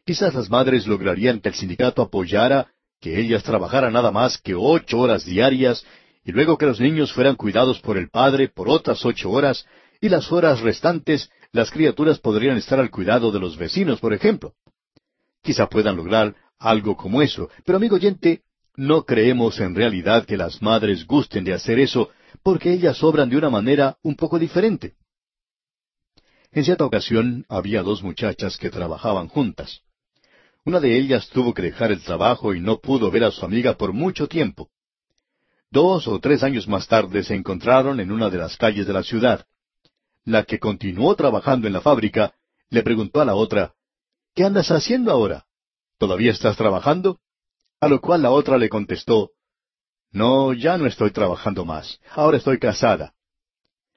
Quizás 0.08 0.32
las 0.32 0.48
madres 0.48 0.86
lograrían 0.86 1.38
que 1.38 1.50
el 1.50 1.54
sindicato 1.54 2.00
apoyara 2.00 2.72
que 2.98 3.20
ellas 3.20 3.42
trabajaran 3.42 3.92
nada 3.92 4.10
más 4.10 4.38
que 4.38 4.54
ocho 4.54 5.00
horas 5.00 5.26
diarias 5.26 5.84
y 6.24 6.32
luego 6.32 6.56
que 6.56 6.64
los 6.64 6.80
niños 6.80 7.12
fueran 7.12 7.36
cuidados 7.36 7.78
por 7.80 7.98
el 7.98 8.08
padre 8.08 8.48
por 8.48 8.70
otras 8.70 9.04
ocho 9.04 9.30
horas 9.30 9.66
y 10.00 10.08
las 10.08 10.32
horas 10.32 10.60
restantes 10.62 11.30
las 11.52 11.70
criaturas 11.70 12.20
podrían 12.20 12.56
estar 12.56 12.80
al 12.80 12.88
cuidado 12.90 13.30
de 13.30 13.38
los 13.38 13.58
vecinos, 13.58 14.00
por 14.00 14.14
ejemplo. 14.14 14.54
Quizá 15.42 15.68
puedan 15.68 15.96
lograr 15.96 16.34
algo 16.58 16.96
como 16.96 17.20
eso, 17.20 17.50
pero 17.66 17.76
amigo 17.76 17.96
oyente, 17.96 18.40
no 18.76 19.04
creemos 19.04 19.60
en 19.60 19.74
realidad 19.74 20.24
que 20.24 20.38
las 20.38 20.62
madres 20.62 21.06
gusten 21.06 21.44
de 21.44 21.52
hacer 21.52 21.78
eso 21.78 22.08
porque 22.42 22.72
ellas 22.72 23.02
obran 23.02 23.28
de 23.28 23.36
una 23.36 23.50
manera 23.50 23.98
un 24.02 24.16
poco 24.16 24.38
diferente. 24.38 24.94
En 26.50 26.64
cierta 26.64 26.86
ocasión 26.86 27.44
había 27.50 27.82
dos 27.82 28.02
muchachas 28.02 28.56
que 28.56 28.70
trabajaban 28.70 29.28
juntas. 29.28 29.82
Una 30.68 30.80
de 30.80 30.98
ellas 30.98 31.30
tuvo 31.30 31.54
que 31.54 31.62
dejar 31.62 31.92
el 31.92 32.02
trabajo 32.02 32.52
y 32.52 32.60
no 32.60 32.78
pudo 32.78 33.10
ver 33.10 33.24
a 33.24 33.30
su 33.30 33.42
amiga 33.42 33.78
por 33.78 33.94
mucho 33.94 34.28
tiempo. 34.28 34.68
Dos 35.70 36.06
o 36.06 36.20
tres 36.20 36.42
años 36.42 36.68
más 36.68 36.86
tarde 36.86 37.24
se 37.24 37.34
encontraron 37.34 38.00
en 38.00 38.12
una 38.12 38.28
de 38.28 38.36
las 38.36 38.58
calles 38.58 38.86
de 38.86 38.92
la 38.92 39.02
ciudad. 39.02 39.46
La 40.26 40.42
que 40.42 40.58
continuó 40.58 41.16
trabajando 41.16 41.66
en 41.66 41.72
la 41.72 41.80
fábrica 41.80 42.34
le 42.68 42.82
preguntó 42.82 43.22
a 43.22 43.24
la 43.24 43.34
otra, 43.34 43.72
¿Qué 44.34 44.44
andas 44.44 44.70
haciendo 44.70 45.10
ahora? 45.10 45.46
¿Todavía 45.96 46.32
estás 46.32 46.58
trabajando? 46.58 47.18
A 47.80 47.88
lo 47.88 48.02
cual 48.02 48.20
la 48.20 48.30
otra 48.30 48.58
le 48.58 48.68
contestó, 48.68 49.30
No, 50.10 50.52
ya 50.52 50.76
no 50.76 50.84
estoy 50.86 51.12
trabajando 51.12 51.64
más, 51.64 51.98
ahora 52.10 52.36
estoy 52.36 52.58
casada. 52.58 53.14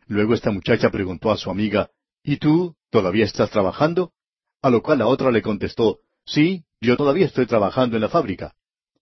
Luego 0.07 0.35
esta 0.35 0.51
muchacha 0.51 0.89
preguntó 0.89 1.31
a 1.31 1.37
su 1.37 1.51
amiga, 1.51 1.89
¿Y 2.23 2.37
tú 2.37 2.77
todavía 2.89 3.25
estás 3.25 3.49
trabajando? 3.49 4.13
A 4.61 4.69
lo 4.69 4.81
cual 4.81 4.99
la 4.99 5.07
otra 5.07 5.31
le 5.31 5.41
contestó, 5.41 5.99
Sí, 6.25 6.63
yo 6.79 6.97
todavía 6.97 7.25
estoy 7.25 7.45
trabajando 7.45 7.95
en 7.95 8.01
la 8.01 8.09
fábrica. 8.09 8.53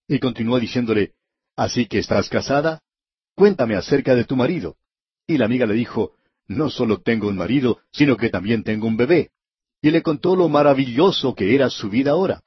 Y 0.08 0.19
continuó 0.19 0.60
diciéndole, 0.60 1.13
¿Así 1.55 1.86
que 1.88 1.99
estás 1.99 2.29
casada? 2.29 2.82
Cuéntame 3.36 3.75
acerca 3.75 4.15
de 4.15 4.25
tu 4.25 4.36
marido. 4.36 4.77
Y 5.27 5.38
la 5.38 5.45
amiga 5.45 5.65
le 5.65 5.73
dijo, 5.75 6.13
No 6.47 6.69
solo 6.69 7.01
tengo 7.01 7.27
un 7.27 7.38
marido, 7.38 7.79
sino 7.91 8.17
que 8.17 8.29
también 8.29 8.63
tengo 8.63 8.88
un 8.88 8.97
bebé. 8.97 9.32
y 9.82 9.91
le 9.91 10.01
contó 10.01 10.36
lo 10.36 10.49
maravilloso 10.49 11.34
que 11.36 11.55
era 11.55 11.69
su 11.69 11.89
vida 11.89 12.12
ahora. 12.12 12.41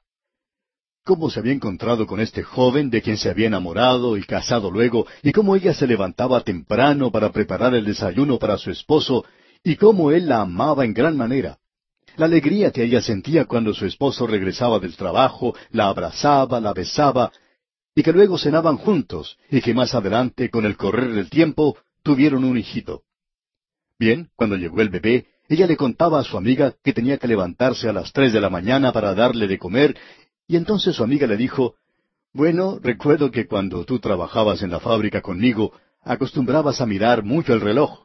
Cómo 1.03 1.29
se 1.29 1.39
había 1.39 1.53
encontrado 1.53 2.05
con 2.05 2.19
este 2.19 2.43
joven 2.43 2.89
de 2.89 3.01
quien 3.01 3.17
se 3.17 3.29
había 3.29 3.47
enamorado 3.47 4.17
y 4.17 4.23
casado 4.23 4.71
luego, 4.71 5.05
y 5.21 5.31
cómo 5.31 5.55
ella 5.55 5.73
se 5.73 5.87
levantaba 5.87 6.41
temprano 6.41 7.11
para 7.11 7.31
preparar 7.31 7.73
el 7.73 7.85
desayuno 7.85 8.37
para 8.39 8.57
su 8.57 8.71
esposo, 8.71 9.25
y 9.63 9.75
cómo 9.75 10.11
él 10.11 10.27
la 10.27 10.41
amaba 10.41 10.85
en 10.85 10.93
gran 10.93 11.17
manera. 11.17 11.57
La 12.15 12.25
alegría 12.25 12.71
que 12.71 12.83
ella 12.83 13.01
sentía 13.01 13.45
cuando 13.45 13.73
su 13.73 13.85
esposo 13.85 14.27
regresaba 14.27 14.79
del 14.79 14.95
trabajo, 14.95 15.55
la 15.71 15.87
abrazaba, 15.87 16.59
la 16.59 16.73
besaba, 16.73 17.31
y 17.95 18.03
que 18.03 18.11
luego 18.11 18.37
cenaban 18.37 18.77
juntos, 18.77 19.37
y 19.49 19.61
que 19.61 19.73
más 19.73 19.95
adelante, 19.95 20.49
con 20.49 20.65
el 20.65 20.77
correr 20.77 21.11
del 21.11 21.29
tiempo, 21.29 21.77
tuvieron 22.03 22.43
un 22.43 22.57
hijito. 22.57 23.01
Bien, 23.97 24.29
cuando 24.35 24.57
llegó 24.57 24.81
el 24.81 24.89
bebé, 24.89 25.27
ella 25.49 25.65
le 25.65 25.75
contaba 25.75 26.19
a 26.19 26.23
su 26.23 26.37
amiga 26.37 26.75
que 26.83 26.93
tenía 26.93 27.17
que 27.17 27.27
levantarse 27.27 27.89
a 27.89 27.93
las 27.93 28.11
tres 28.13 28.31
de 28.31 28.41
la 28.41 28.49
mañana 28.49 28.91
para 28.91 29.15
darle 29.15 29.47
de 29.47 29.57
comer, 29.57 29.97
y 30.47 30.55
entonces 30.55 30.95
su 30.95 31.03
amiga 31.03 31.25
le 31.25 31.37
dijo, 31.37 31.75
Bueno, 32.31 32.79
recuerdo 32.81 33.31
que 33.31 33.47
cuando 33.47 33.85
tú 33.85 33.99
trabajabas 33.99 34.61
en 34.61 34.71
la 34.71 34.79
fábrica 34.79 35.21
conmigo, 35.21 35.73
acostumbrabas 36.03 36.79
a 36.79 36.85
mirar 36.85 37.23
mucho 37.23 37.53
el 37.53 37.61
reloj 37.61 38.03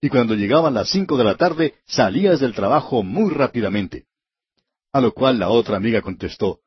y 0.00 0.08
cuando 0.08 0.34
llegaban 0.34 0.74
las 0.74 0.88
cinco 0.90 1.16
de 1.16 1.24
la 1.24 1.36
tarde 1.36 1.74
salías 1.86 2.40
del 2.40 2.54
trabajo 2.54 3.02
muy 3.02 3.30
rápidamente. 3.32 4.06
A 4.92 5.00
lo 5.00 5.12
cual 5.12 5.38
la 5.38 5.50
otra 5.50 5.76
amiga 5.76 6.00
contestó, 6.00 6.60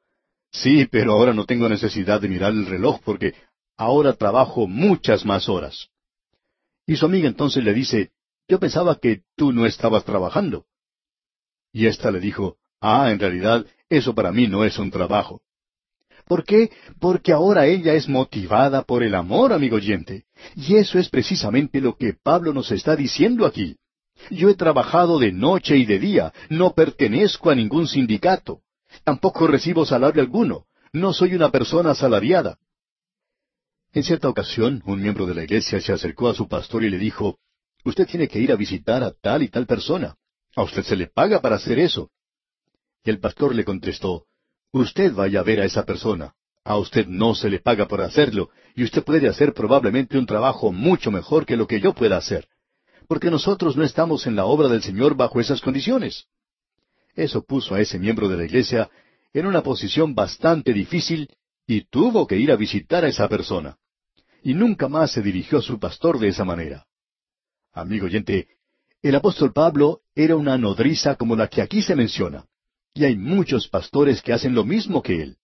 Sí, 0.52 0.86
pero 0.86 1.14
ahora 1.14 1.34
no 1.34 1.46
tengo 1.46 1.68
necesidad 1.68 2.22
de 2.22 2.30
mirar 2.30 2.52
el 2.52 2.68
reloj 2.68 3.02
porque 3.04 3.34
ahora 3.76 4.14
trabajo 4.14 4.68
muchas 4.68 5.26
más 5.26 5.50
horas. 5.50 5.90
Y 6.86 6.96
su 6.96 7.08
amiga 7.08 7.28
entonces 7.28 7.64
le 7.64 7.74
dice, 7.74 8.12
Yo 8.48 8.60
pensaba 8.60 9.00
que 9.00 9.24
tú 9.36 9.52
no 9.52 9.66
estabas 9.66 10.06
trabajando. 10.06 10.68
Y 11.72 11.88
ésta 11.88 12.12
le 12.12 12.20
dijo, 12.20 12.58
Ah, 12.80 13.10
en 13.12 13.20
realidad, 13.20 13.66
eso 13.90 14.14
para 14.14 14.32
mí 14.32 14.48
no 14.48 14.64
es 14.64 14.78
un 14.78 14.92
trabajo. 14.92 15.42
¿Por 16.28 16.46
qué? 16.46 16.72
Porque 17.00 17.34
ahora 17.34 17.66
ella 17.66 17.94
es 17.94 18.08
motivada 18.08 18.84
por 18.84 19.04
el 19.04 19.16
amor, 19.16 19.54
amigo 19.54 19.76
oyente. 19.76 20.26
Y 20.56 20.76
eso 20.76 21.00
es 21.00 21.10
precisamente 21.10 21.82
lo 21.82 21.96
que 21.96 22.14
Pablo 22.14 22.54
nos 22.54 22.72
está 22.72 22.96
diciendo 22.96 23.46
aquí. 23.46 23.76
Yo 24.30 24.50
he 24.50 24.56
trabajado 24.56 25.20
de 25.20 25.32
noche 25.32 25.76
y 25.78 25.86
de 25.86 26.00
día, 26.00 26.34
no 26.50 26.74
pertenezco 26.74 27.50
a 27.50 27.56
ningún 27.56 27.88
sindicato, 27.88 28.62
tampoco 29.04 29.48
recibo 29.48 29.86
salario 29.86 30.22
alguno, 30.22 30.66
no 30.94 31.12
soy 31.12 31.36
una 31.36 31.52
persona 31.52 31.92
asalariada. 31.92 32.58
En 33.92 34.04
cierta 34.04 34.30
ocasión, 34.30 34.82
un 34.86 35.02
miembro 35.02 35.26
de 35.26 35.36
la 35.36 35.44
iglesia 35.44 35.82
se 35.82 35.92
acercó 35.92 36.30
a 36.30 36.36
su 36.36 36.48
pastor 36.48 36.84
y 36.84 36.90
le 36.90 36.98
dijo, 36.98 37.38
Usted 37.86 38.08
tiene 38.08 38.28
que 38.28 38.40
ir 38.40 38.52
a 38.52 38.56
visitar 38.56 39.04
a 39.04 39.12
tal 39.12 39.44
y 39.44 39.50
tal 39.50 39.66
persona. 39.66 40.16
A 40.56 40.64
usted 40.64 40.84
se 40.84 40.96
le 40.96 41.08
paga 41.08 41.42
para 41.42 41.58
hacer 41.58 41.80
eso. 41.80 42.12
Y 43.04 43.10
el 43.10 43.20
pastor 43.20 43.54
le 43.54 43.66
contestó, 43.66 44.26
Usted 44.74 45.14
vaya 45.14 45.42
a 45.42 45.44
ver 45.44 45.62
a 45.62 45.66
esa 45.66 45.86
persona. 45.86 46.34
A 46.66 46.78
usted 46.78 47.06
no 47.08 47.36
se 47.36 47.48
le 47.48 47.60
paga 47.60 47.88
por 47.88 48.02
hacerlo, 48.02 48.50
y 48.76 48.84
usted 48.84 49.04
puede 49.04 49.30
hacer 49.30 49.54
probablemente 49.54 50.18
un 50.18 50.26
trabajo 50.26 50.72
mucho 50.72 51.12
mejor 51.12 51.46
que 51.46 51.56
lo 51.56 51.68
que 51.68 51.80
yo 51.80 51.94
pueda 51.94 52.18
hacer, 52.18 52.48
porque 53.08 53.30
nosotros 53.30 53.78
no 53.78 53.84
estamos 53.84 54.26
en 54.26 54.36
la 54.36 54.46
obra 54.46 54.70
del 54.70 54.82
Señor 54.82 55.16
bajo 55.16 55.40
esas 55.40 55.62
condiciones. 55.62 56.26
Eso 57.16 57.44
puso 57.44 57.76
a 57.76 57.82
ese 57.82 58.00
miembro 58.00 58.28
de 58.28 58.38
la 58.38 58.46
iglesia 58.46 58.90
en 59.32 59.46
una 59.46 59.62
posición 59.62 60.16
bastante 60.16 60.74
difícil 60.74 61.30
y 61.68 61.82
tuvo 61.82 62.26
que 62.26 62.38
ir 62.38 62.52
a 62.52 62.56
visitar 62.56 63.06
a 63.06 63.10
esa 63.10 63.28
persona. 63.30 63.78
Y 64.42 64.56
nunca 64.56 64.88
más 64.88 65.12
se 65.12 65.22
dirigió 65.22 65.60
a 65.60 65.62
su 65.62 65.80
pastor 65.80 66.18
de 66.18 66.30
esa 66.30 66.46
manera. 66.46 66.88
Amigo 67.74 68.08
oyente, 68.08 68.48
el 69.04 69.14
apóstol 69.14 69.54
Pablo 69.54 70.02
era 70.16 70.36
una 70.36 70.58
nodriza 70.58 71.16
como 71.16 71.36
la 71.36 71.48
que 71.48 71.62
aquí 71.62 71.84
se 71.84 71.96
menciona. 71.96 72.46
Y 72.94 73.06
hay 73.06 73.16
muchos 73.16 73.68
pastores 73.68 74.22
que 74.22 74.34
hacen 74.34 74.54
lo 74.54 74.64
mismo 74.64 75.02
que 75.02 75.22
él. 75.22 75.38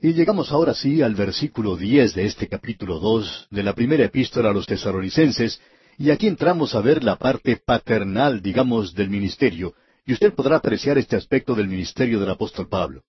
Y 0.00 0.12
llegamos 0.12 0.50
ahora 0.50 0.74
sí 0.74 1.02
al 1.02 1.14
versículo 1.14 1.76
diez 1.76 2.14
de 2.14 2.26
este 2.26 2.48
capítulo 2.48 2.98
dos 2.98 3.46
de 3.50 3.62
la 3.62 3.74
primera 3.74 4.04
epístola 4.04 4.50
a 4.50 4.52
los 4.52 4.66
tesaronicenses, 4.66 5.60
y 5.96 6.10
aquí 6.10 6.26
entramos 6.26 6.74
a 6.74 6.80
ver 6.80 7.04
la 7.04 7.16
parte 7.16 7.56
paternal, 7.56 8.42
digamos, 8.42 8.94
del 8.94 9.08
ministerio, 9.08 9.74
y 10.04 10.12
usted 10.12 10.34
podrá 10.34 10.56
apreciar 10.56 10.98
este 10.98 11.16
aspecto 11.16 11.54
del 11.54 11.68
ministerio 11.68 12.18
del 12.18 12.30
apóstol 12.30 12.68
Pablo. 12.68 13.02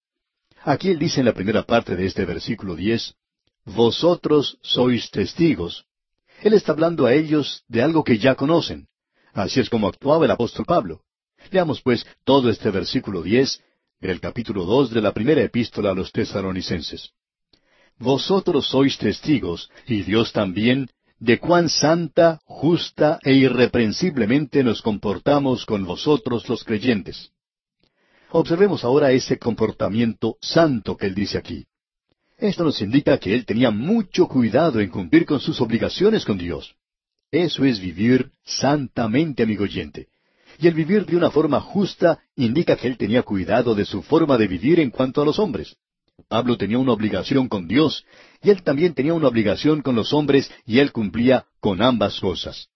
Aquí 0.63 0.89
él 0.89 0.99
dice 0.99 1.19
en 1.19 1.25
la 1.25 1.33
primera 1.33 1.63
parte 1.63 1.95
de 1.95 2.05
este 2.05 2.25
versículo 2.25 2.75
diez, 2.75 3.15
Vosotros 3.65 4.57
sois 4.61 5.09
testigos. 5.09 5.85
Él 6.41 6.53
está 6.53 6.71
hablando 6.73 7.05
a 7.05 7.13
ellos 7.13 7.63
de 7.67 7.81
algo 7.81 8.03
que 8.03 8.19
ya 8.19 8.35
conocen. 8.35 8.87
Así 9.33 9.59
es 9.59 9.69
como 9.69 9.87
actuaba 9.87 10.25
el 10.25 10.31
apóstol 10.31 10.65
Pablo. 10.65 11.01
Leamos 11.51 11.81
pues 11.81 12.05
todo 12.23 12.49
este 12.49 12.69
versículo 12.71 13.21
diez 13.21 13.61
del 13.99 14.19
capítulo 14.19 14.65
dos 14.65 14.91
de 14.91 15.01
la 15.01 15.13
primera 15.13 15.41
epístola 15.41 15.91
a 15.91 15.93
los 15.93 16.11
tesaronicenses. 16.11 17.11
Vosotros 17.97 18.67
sois 18.67 18.97
testigos, 18.97 19.69
y 19.87 20.01
Dios 20.01 20.33
también, 20.33 20.89
de 21.19 21.39
cuán 21.39 21.69
santa, 21.69 22.41
justa 22.43 23.19
e 23.23 23.33
irreprensiblemente 23.33 24.63
nos 24.63 24.81
comportamos 24.81 25.65
con 25.65 25.85
vosotros 25.85 26.47
los 26.49 26.63
creyentes. 26.63 27.31
Observemos 28.31 28.83
ahora 28.83 29.11
ese 29.11 29.39
comportamiento 29.39 30.37
santo 30.41 30.97
que 30.97 31.05
él 31.05 31.15
dice 31.15 31.37
aquí. 31.37 31.65
Esto 32.37 32.65
nos 32.65 32.81
indica 32.81 33.17
que 33.17 33.33
él 33.33 33.45
tenía 33.45 33.71
mucho 33.71 34.27
cuidado 34.27 34.81
en 34.81 34.89
cumplir 34.89 35.25
con 35.25 35.39
sus 35.39 35.61
obligaciones 35.61 36.25
con 36.25 36.37
Dios. 36.37 36.75
Eso 37.31 37.63
es 37.63 37.79
vivir 37.79 38.31
santamente, 38.43 39.43
amigo 39.43 39.63
oyente. 39.63 40.09
Y 40.59 40.67
el 40.67 40.73
vivir 40.73 41.05
de 41.05 41.17
una 41.17 41.31
forma 41.31 41.59
justa 41.59 42.19
indica 42.35 42.75
que 42.75 42.87
él 42.87 42.97
tenía 42.97 43.23
cuidado 43.23 43.75
de 43.75 43.85
su 43.85 44.01
forma 44.01 44.37
de 44.37 44.47
vivir 44.47 44.79
en 44.79 44.89
cuanto 44.89 45.21
a 45.21 45.25
los 45.25 45.39
hombres. 45.39 45.75
Pablo 46.27 46.57
tenía 46.57 46.79
una 46.79 46.93
obligación 46.93 47.47
con 47.47 47.67
Dios, 47.67 48.05
y 48.41 48.49
él 48.49 48.63
también 48.63 48.93
tenía 48.93 49.13
una 49.13 49.27
obligación 49.27 49.81
con 49.81 49.95
los 49.95 50.13
hombres, 50.13 50.49
y 50.65 50.79
él 50.79 50.91
cumplía 50.91 51.45
con 51.59 51.81
ambas 51.81 52.19
cosas. 52.19 52.69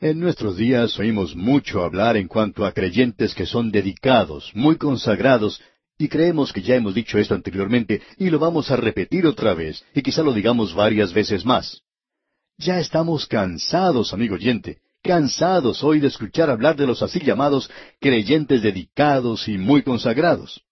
En 0.00 0.20
nuestros 0.20 0.56
días 0.56 0.98
oímos 0.98 1.34
mucho 1.36 1.82
hablar 1.82 2.16
en 2.16 2.28
cuanto 2.28 2.66
a 2.66 2.72
creyentes 2.72 3.34
que 3.34 3.46
son 3.46 3.70
dedicados, 3.70 4.50
muy 4.54 4.76
consagrados, 4.76 5.62
y 5.96 6.08
creemos 6.08 6.52
que 6.52 6.62
ya 6.62 6.74
hemos 6.74 6.94
dicho 6.94 7.18
esto 7.18 7.34
anteriormente, 7.34 8.02
y 8.18 8.28
lo 8.28 8.38
vamos 8.38 8.70
a 8.70 8.76
repetir 8.76 9.26
otra 9.26 9.54
vez, 9.54 9.84
y 9.94 10.02
quizá 10.02 10.22
lo 10.22 10.32
digamos 10.32 10.74
varias 10.74 11.12
veces 11.12 11.44
más. 11.44 11.82
Ya 12.58 12.80
estamos 12.80 13.26
cansados, 13.26 14.12
amigo 14.12 14.34
oyente, 14.34 14.81
cansados 15.02 15.82
hoy 15.82 16.00
de 16.00 16.06
escuchar 16.06 16.48
hablar 16.48 16.76
de 16.76 16.86
los 16.86 17.02
así 17.02 17.18
llamados 17.20 17.70
creyentes 18.00 18.62
dedicados 18.62 19.48
y 19.48 19.58
muy 19.58 19.82
consagrados. 19.82 20.62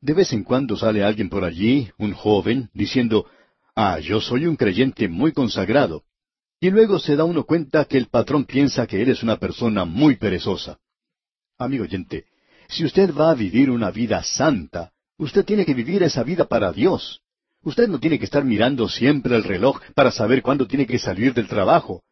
De 0.00 0.14
vez 0.14 0.32
en 0.32 0.42
cuando 0.42 0.76
sale 0.76 1.04
alguien 1.04 1.28
por 1.28 1.44
allí, 1.44 1.90
un 1.98 2.12
joven, 2.12 2.70
diciendo, 2.72 3.26
Ah, 3.74 3.98
yo 4.00 4.20
soy 4.20 4.46
un 4.46 4.56
creyente 4.56 5.08
muy 5.08 5.32
consagrado. 5.32 6.04
Y 6.60 6.70
luego 6.70 6.98
se 6.98 7.16
da 7.16 7.24
uno 7.24 7.44
cuenta 7.44 7.84
que 7.84 7.98
el 7.98 8.06
patrón 8.06 8.46
piensa 8.46 8.86
que 8.86 9.02
él 9.02 9.10
es 9.10 9.22
una 9.22 9.36
persona 9.36 9.84
muy 9.84 10.16
perezosa. 10.16 10.78
Amigo 11.58 11.84
oyente, 11.84 12.24
si 12.68 12.84
usted 12.84 13.14
va 13.14 13.30
a 13.30 13.34
vivir 13.34 13.70
una 13.70 13.90
vida 13.90 14.22
santa, 14.22 14.92
usted 15.18 15.44
tiene 15.44 15.66
que 15.66 15.74
vivir 15.74 16.02
esa 16.02 16.22
vida 16.22 16.46
para 16.46 16.72
Dios. 16.72 17.20
Usted 17.62 17.88
no 17.88 18.00
tiene 18.00 18.18
que 18.18 18.24
estar 18.24 18.44
mirando 18.44 18.88
siempre 18.88 19.36
el 19.36 19.44
reloj 19.44 19.80
para 19.94 20.10
saber 20.10 20.40
cuándo 20.40 20.66
tiene 20.66 20.86
que 20.86 20.98
salir 20.98 21.34
del 21.34 21.48
trabajo, 21.48 22.02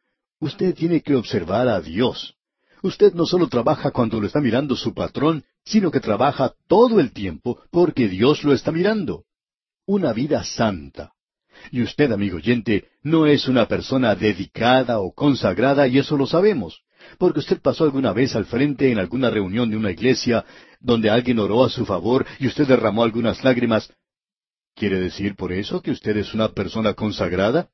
Usted 0.45 0.75
tiene 0.75 1.01
que 1.01 1.15
observar 1.15 1.69
a 1.69 1.81
Dios. 1.81 2.35
Usted 2.83 3.15
no 3.15 3.25
solo 3.25 3.49
trabaja 3.49 3.91
cuando 3.93 4.21
lo 4.21 4.27
está 4.27 4.43
mirando 4.43 4.77
su 4.77 4.93
patrón, 4.93 5.43
sino 5.65 5.91
que 5.91 6.01
trabaja 6.01 6.53
todo 6.69 7.01
el 7.01 7.13
tiempo 7.15 7.63
porque 7.71 8.09
Dios 8.09 8.45
lo 8.45 8.53
está 8.53 8.71
mirando. 8.71 9.25
Una 9.87 10.13
vida 10.13 10.45
santa. 10.45 11.15
Y 11.71 11.81
usted, 11.81 12.13
amigo 12.13 12.37
oyente, 12.37 12.91
no 13.03 13.25
es 13.25 13.49
una 13.49 13.67
persona 13.67 14.15
dedicada 14.15 15.01
o 15.01 15.15
consagrada 15.15 15.89
y 15.89 15.97
eso 15.97 16.15
lo 16.19 16.27
sabemos, 16.27 16.83
porque 17.17 17.39
usted 17.39 17.63
pasó 17.63 17.85
alguna 17.85 18.13
vez 18.13 18.37
al 18.37 18.45
frente 18.45 18.93
en 18.93 18.99
alguna 18.99 19.31
reunión 19.31 19.71
de 19.71 19.79
una 19.79 19.93
iglesia 19.93 20.45
donde 20.79 21.09
alguien 21.09 21.39
oró 21.39 21.65
a 21.65 21.71
su 21.71 21.87
favor 21.87 22.27
y 22.39 22.49
usted 22.49 22.69
derramó 22.69 23.03
algunas 23.03 23.43
lágrimas. 23.45 23.91
¿Quiere 24.75 25.01
decir 25.01 25.37
por 25.37 25.55
eso 25.55 25.81
que 25.81 25.91
usted 25.91 26.19
es 26.19 26.35
una 26.35 26.51
persona 26.51 26.93
consagrada? 26.93 27.71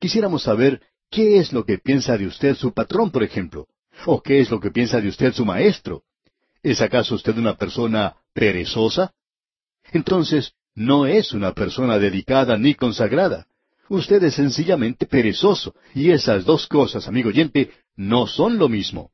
Quisiéramos 0.00 0.42
saber 0.42 0.80
¿Qué 1.14 1.38
es 1.38 1.52
lo 1.52 1.64
que 1.64 1.78
piensa 1.78 2.18
de 2.18 2.26
usted 2.26 2.56
su 2.56 2.72
patrón, 2.72 3.12
por 3.12 3.22
ejemplo? 3.22 3.68
¿O 4.04 4.20
qué 4.20 4.40
es 4.40 4.50
lo 4.50 4.58
que 4.58 4.72
piensa 4.72 5.00
de 5.00 5.08
usted 5.08 5.32
su 5.32 5.44
maestro? 5.44 6.02
¿Es 6.60 6.80
acaso 6.80 7.14
usted 7.14 7.38
una 7.38 7.56
persona 7.56 8.16
perezosa? 8.32 9.14
Entonces, 9.92 10.54
no 10.74 11.06
es 11.06 11.32
una 11.32 11.52
persona 11.52 12.00
dedicada 12.00 12.58
ni 12.58 12.74
consagrada. 12.74 13.46
Usted 13.88 14.24
es 14.24 14.34
sencillamente 14.34 15.06
perezoso, 15.06 15.76
y 15.94 16.10
esas 16.10 16.44
dos 16.44 16.66
cosas, 16.66 17.06
amigo 17.06 17.28
oyente, 17.28 17.70
no 17.94 18.26
son 18.26 18.58
lo 18.58 18.68
mismo. 18.68 19.12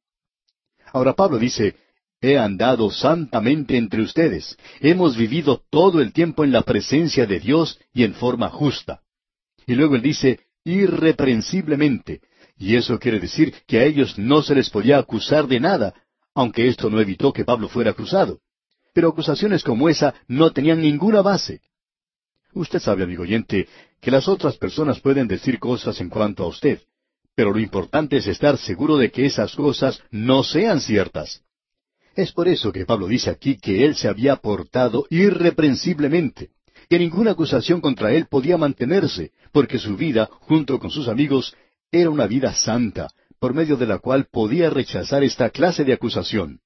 Ahora 0.95 1.15
Pablo 1.15 1.39
dice, 1.39 1.77
He 2.23 2.39
andado 2.39 2.91
santamente 2.91 3.77
entre 3.77 4.01
ustedes, 4.01 4.57
hemos 4.81 5.19
vivido 5.19 5.63
todo 5.69 6.01
el 6.01 6.15
tiempo 6.15 6.45
en 6.45 6.53
la 6.53 6.63
presencia 6.63 7.27
de 7.27 7.41
Dios 7.41 7.79
y 7.93 8.05
en 8.05 8.15
forma 8.15 8.49
justa. 8.49 9.03
Y 9.67 9.75
luego 9.75 9.97
él 9.97 10.03
dice, 10.03 10.41
irreprensiblemente. 10.65 12.21
Y 12.59 12.77
eso 12.77 12.99
quiere 12.99 13.21
decir 13.21 13.55
que 13.67 13.79
a 13.79 13.85
ellos 13.85 14.19
no 14.19 14.43
se 14.43 14.55
les 14.55 14.71
podía 14.71 14.99
acusar 14.99 15.47
de 15.47 15.61
nada, 15.61 15.95
aunque 16.35 16.69
esto 16.69 16.91
no 16.91 17.01
evitó 17.01 17.33
que 17.33 17.45
Pablo 17.45 17.69
fuera 17.69 17.91
acusado. 17.91 18.41
Pero 18.93 19.09
acusaciones 19.09 19.63
como 19.63 19.89
esa 19.89 20.15
no 20.29 20.53
tenían 20.53 20.81
ninguna 20.81 21.23
base. 21.23 21.61
Usted 22.53 22.81
sabe, 22.81 23.05
amigo 23.05 23.23
oyente, 23.23 23.69
que 24.01 24.11
las 24.11 24.29
otras 24.29 24.57
personas 24.57 25.01
pueden 25.01 25.29
decir 25.29 25.59
cosas 25.59 26.01
en 26.01 26.09
cuanto 26.09 26.45
a 26.45 26.49
usted, 26.49 26.81
pero 27.35 27.53
lo 27.53 27.61
importante 27.61 28.17
es 28.17 28.27
estar 28.27 28.59
seguro 28.59 28.97
de 28.97 29.11
que 29.11 29.27
esas 29.27 29.55
cosas 29.55 30.03
no 30.11 30.43
sean 30.43 30.81
ciertas. 30.81 31.43
Es 32.17 32.33
por 32.33 32.49
eso 32.49 32.73
que 32.73 32.85
Pablo 32.85 33.07
dice 33.07 33.31
aquí 33.31 33.57
que 33.57 33.85
él 33.85 33.95
se 33.95 34.09
había 34.09 34.37
portado 34.37 35.07
irreprensiblemente, 35.11 36.51
que 36.91 36.99
ninguna 36.99 37.31
acusación 37.31 37.81
contra 37.81 38.13
él 38.13 38.27
podía 38.27 38.59
mantenerse, 38.59 39.31
porque 39.53 39.79
su 39.79 39.97
vida, 39.97 40.29
junto 40.41 40.81
con 40.81 40.91
sus 40.91 41.07
amigos, 41.07 41.55
era 41.93 42.11
una 42.11 42.27
vida 42.27 42.53
santa, 42.53 43.13
por 43.39 43.55
medio 43.55 43.77
de 43.77 43.87
la 43.87 44.01
cual 44.01 44.27
podía 44.29 44.71
rechazar 44.71 45.23
esta 45.23 45.51
clase 45.51 45.85
de 45.85 45.93
acusación. 45.93 46.59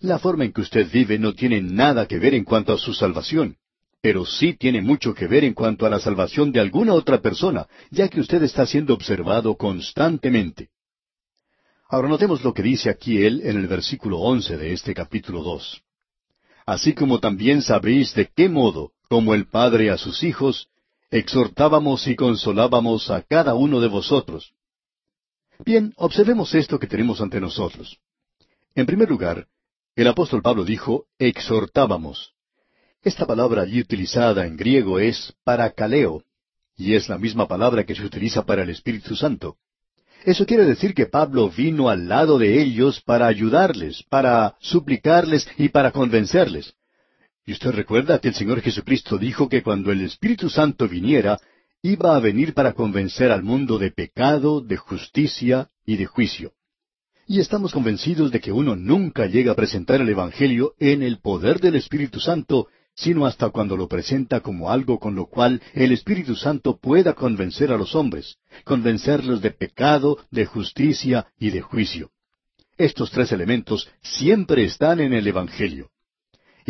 La 0.00 0.18
forma 0.18 0.46
en 0.46 0.54
que 0.54 0.62
usted 0.62 0.90
vive 0.90 1.18
no 1.18 1.34
tiene 1.34 1.60
nada 1.60 2.06
que 2.06 2.18
ver 2.18 2.32
en 2.32 2.44
cuanto 2.44 2.72
a 2.72 2.78
su 2.78 2.94
salvación, 2.94 3.58
pero 4.00 4.24
sí 4.24 4.54
tiene 4.54 4.80
mucho 4.80 5.12
que 5.12 5.26
ver 5.26 5.44
en 5.44 5.52
cuanto 5.52 5.84
a 5.84 5.90
la 5.90 6.00
salvación 6.00 6.52
de 6.52 6.60
alguna 6.60 6.94
otra 6.94 7.20
persona, 7.20 7.66
ya 7.90 8.08
que 8.08 8.20
usted 8.20 8.42
está 8.42 8.64
siendo 8.64 8.94
observado 8.94 9.56
constantemente. 9.56 10.70
Ahora 11.86 12.08
notemos 12.08 12.42
lo 12.42 12.54
que 12.54 12.62
dice 12.62 12.88
aquí 12.88 13.22
él 13.22 13.42
en 13.44 13.58
el 13.58 13.66
versículo 13.66 14.20
once 14.20 14.56
de 14.56 14.72
este 14.72 14.94
capítulo 14.94 15.42
dos. 15.42 15.82
Así 16.64 16.94
como 16.94 17.18
también 17.18 17.60
sabéis 17.60 18.14
de 18.14 18.30
qué 18.34 18.48
modo, 18.48 18.92
como 19.10 19.34
el 19.34 19.48
Padre 19.48 19.90
a 19.90 19.98
sus 19.98 20.22
hijos, 20.22 20.68
exhortábamos 21.10 22.06
y 22.06 22.14
consolábamos 22.14 23.10
a 23.10 23.22
cada 23.22 23.54
uno 23.54 23.80
de 23.80 23.88
vosotros. 23.88 24.52
Bien, 25.64 25.92
observemos 25.96 26.54
esto 26.54 26.78
que 26.78 26.86
tenemos 26.86 27.20
ante 27.20 27.40
nosotros. 27.40 27.98
En 28.76 28.86
primer 28.86 29.10
lugar, 29.10 29.48
el 29.96 30.06
apóstol 30.06 30.42
Pablo 30.42 30.64
dijo, 30.64 31.06
exhortábamos. 31.18 32.34
Esta 33.02 33.26
palabra 33.26 33.62
allí 33.62 33.80
utilizada 33.80 34.46
en 34.46 34.56
griego 34.56 35.00
es 35.00 35.34
paracaleo, 35.42 36.22
y 36.76 36.94
es 36.94 37.08
la 37.08 37.18
misma 37.18 37.48
palabra 37.48 37.84
que 37.84 37.96
se 37.96 38.04
utiliza 38.04 38.46
para 38.46 38.62
el 38.62 38.70
Espíritu 38.70 39.16
Santo. 39.16 39.56
Eso 40.24 40.46
quiere 40.46 40.64
decir 40.64 40.94
que 40.94 41.06
Pablo 41.06 41.50
vino 41.50 41.88
al 41.88 42.06
lado 42.06 42.38
de 42.38 42.62
ellos 42.62 43.00
para 43.00 43.26
ayudarles, 43.26 44.04
para 44.08 44.54
suplicarles 44.60 45.48
y 45.58 45.68
para 45.70 45.90
convencerles. 45.90 46.76
Y 47.46 47.52
usted 47.52 47.70
recuerda 47.72 48.18
que 48.18 48.28
el 48.28 48.34
Señor 48.34 48.60
Jesucristo 48.60 49.18
dijo 49.18 49.48
que 49.48 49.62
cuando 49.62 49.90
el 49.90 50.02
Espíritu 50.02 50.50
Santo 50.50 50.88
viniera, 50.88 51.38
iba 51.82 52.14
a 52.14 52.20
venir 52.20 52.54
para 52.54 52.74
convencer 52.74 53.30
al 53.30 53.42
mundo 53.42 53.78
de 53.78 53.90
pecado, 53.90 54.60
de 54.60 54.76
justicia 54.76 55.70
y 55.86 55.96
de 55.96 56.06
juicio. 56.06 56.52
Y 57.26 57.40
estamos 57.40 57.72
convencidos 57.72 58.30
de 58.32 58.40
que 58.40 58.52
uno 58.52 58.76
nunca 58.76 59.26
llega 59.26 59.52
a 59.52 59.56
presentar 59.56 60.00
el 60.00 60.08
Evangelio 60.08 60.74
en 60.78 61.02
el 61.02 61.20
poder 61.20 61.60
del 61.60 61.76
Espíritu 61.76 62.20
Santo, 62.20 62.66
sino 62.94 63.24
hasta 63.24 63.50
cuando 63.50 63.76
lo 63.76 63.88
presenta 63.88 64.40
como 64.40 64.70
algo 64.70 64.98
con 64.98 65.14
lo 65.14 65.26
cual 65.26 65.62
el 65.72 65.92
Espíritu 65.92 66.34
Santo 66.34 66.78
pueda 66.78 67.14
convencer 67.14 67.72
a 67.72 67.78
los 67.78 67.94
hombres, 67.94 68.36
convencerlos 68.64 69.40
de 69.40 69.52
pecado, 69.52 70.18
de 70.30 70.44
justicia 70.44 71.28
y 71.38 71.50
de 71.50 71.60
juicio. 71.62 72.10
Estos 72.76 73.10
tres 73.10 73.32
elementos 73.32 73.88
siempre 74.02 74.64
están 74.64 75.00
en 75.00 75.12
el 75.12 75.26
Evangelio. 75.26 75.90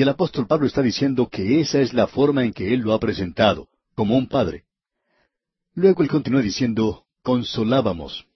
Y 0.01 0.03
el 0.03 0.09
apóstol 0.09 0.47
Pablo 0.47 0.67
está 0.67 0.81
diciendo 0.81 1.29
que 1.29 1.61
esa 1.61 1.79
es 1.79 1.93
la 1.93 2.07
forma 2.07 2.43
en 2.43 2.55
que 2.55 2.73
él 2.73 2.81
lo 2.81 2.95
ha 2.95 2.99
presentado, 2.99 3.69
como 3.95 4.17
un 4.17 4.29
padre. 4.29 4.65
Luego 5.75 6.03
él 6.03 6.09
continúa 6.09 6.41
diciendo, 6.41 7.05
consolábamos. 7.23 8.27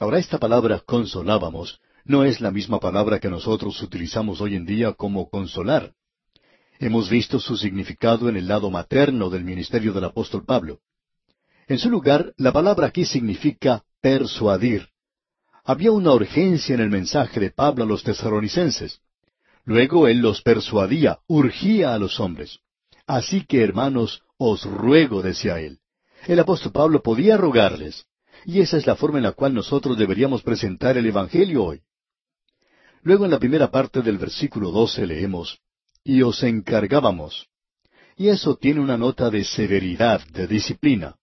Ahora 0.00 0.18
esta 0.18 0.40
palabra 0.40 0.82
consolábamos 0.84 1.80
no 2.04 2.24
es 2.24 2.40
la 2.40 2.50
misma 2.50 2.80
palabra 2.80 3.20
que 3.20 3.28
nosotros 3.28 3.80
utilizamos 3.82 4.40
hoy 4.40 4.56
en 4.56 4.66
día 4.66 4.94
como 4.94 5.30
consolar. 5.30 5.92
Hemos 6.80 7.08
visto 7.08 7.38
su 7.38 7.56
significado 7.56 8.28
en 8.28 8.36
el 8.36 8.48
lado 8.48 8.68
materno 8.72 9.30
del 9.30 9.44
ministerio 9.44 9.92
del 9.92 10.06
apóstol 10.06 10.44
Pablo. 10.44 10.80
En 11.68 11.78
su 11.78 11.88
lugar, 11.88 12.34
la 12.36 12.52
palabra 12.52 12.88
aquí 12.88 13.04
significa 13.04 13.84
persuadir. 14.00 14.88
Había 15.62 15.92
una 15.92 16.14
urgencia 16.14 16.74
en 16.74 16.80
el 16.80 16.90
mensaje 16.90 17.38
de 17.38 17.52
Pablo 17.52 17.84
a 17.84 17.86
los 17.86 18.02
tesalonicenses. 18.02 19.00
Luego 19.64 20.08
él 20.08 20.18
los 20.18 20.42
persuadía, 20.42 21.20
urgía 21.26 21.94
a 21.94 21.98
los 21.98 22.18
hombres. 22.20 22.58
Así 23.06 23.44
que, 23.46 23.62
hermanos, 23.62 24.22
os 24.36 24.64
ruego, 24.64 25.22
decía 25.22 25.60
él. 25.60 25.78
El 26.26 26.38
apóstol 26.40 26.72
Pablo 26.72 27.02
podía 27.02 27.36
rogarles, 27.36 28.06
y 28.44 28.60
esa 28.60 28.76
es 28.76 28.86
la 28.86 28.96
forma 28.96 29.18
en 29.18 29.24
la 29.24 29.32
cual 29.32 29.54
nosotros 29.54 29.96
deberíamos 29.96 30.42
presentar 30.42 30.96
el 30.96 31.06
Evangelio 31.06 31.64
hoy. 31.64 31.80
Luego 33.02 33.24
en 33.24 33.32
la 33.32 33.38
primera 33.38 33.70
parte 33.70 34.02
del 34.02 34.18
versículo 34.18 34.70
doce 34.70 35.06
leemos, 35.06 35.60
y 36.04 36.22
os 36.22 36.42
encargábamos. 36.42 37.48
Y 38.16 38.28
eso 38.28 38.56
tiene 38.56 38.80
una 38.80 38.96
nota 38.96 39.30
de 39.30 39.44
severidad, 39.44 40.24
de 40.28 40.46
disciplina. 40.46 41.16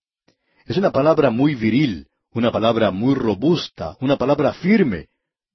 Es 0.65 0.77
una 0.77 0.91
palabra 0.91 1.29
muy 1.29 1.55
viril, 1.55 2.07
una 2.31 2.51
palabra 2.51 2.91
muy 2.91 3.15
robusta, 3.15 3.97
una 4.01 4.17
palabra 4.17 4.53
firme, 4.53 5.07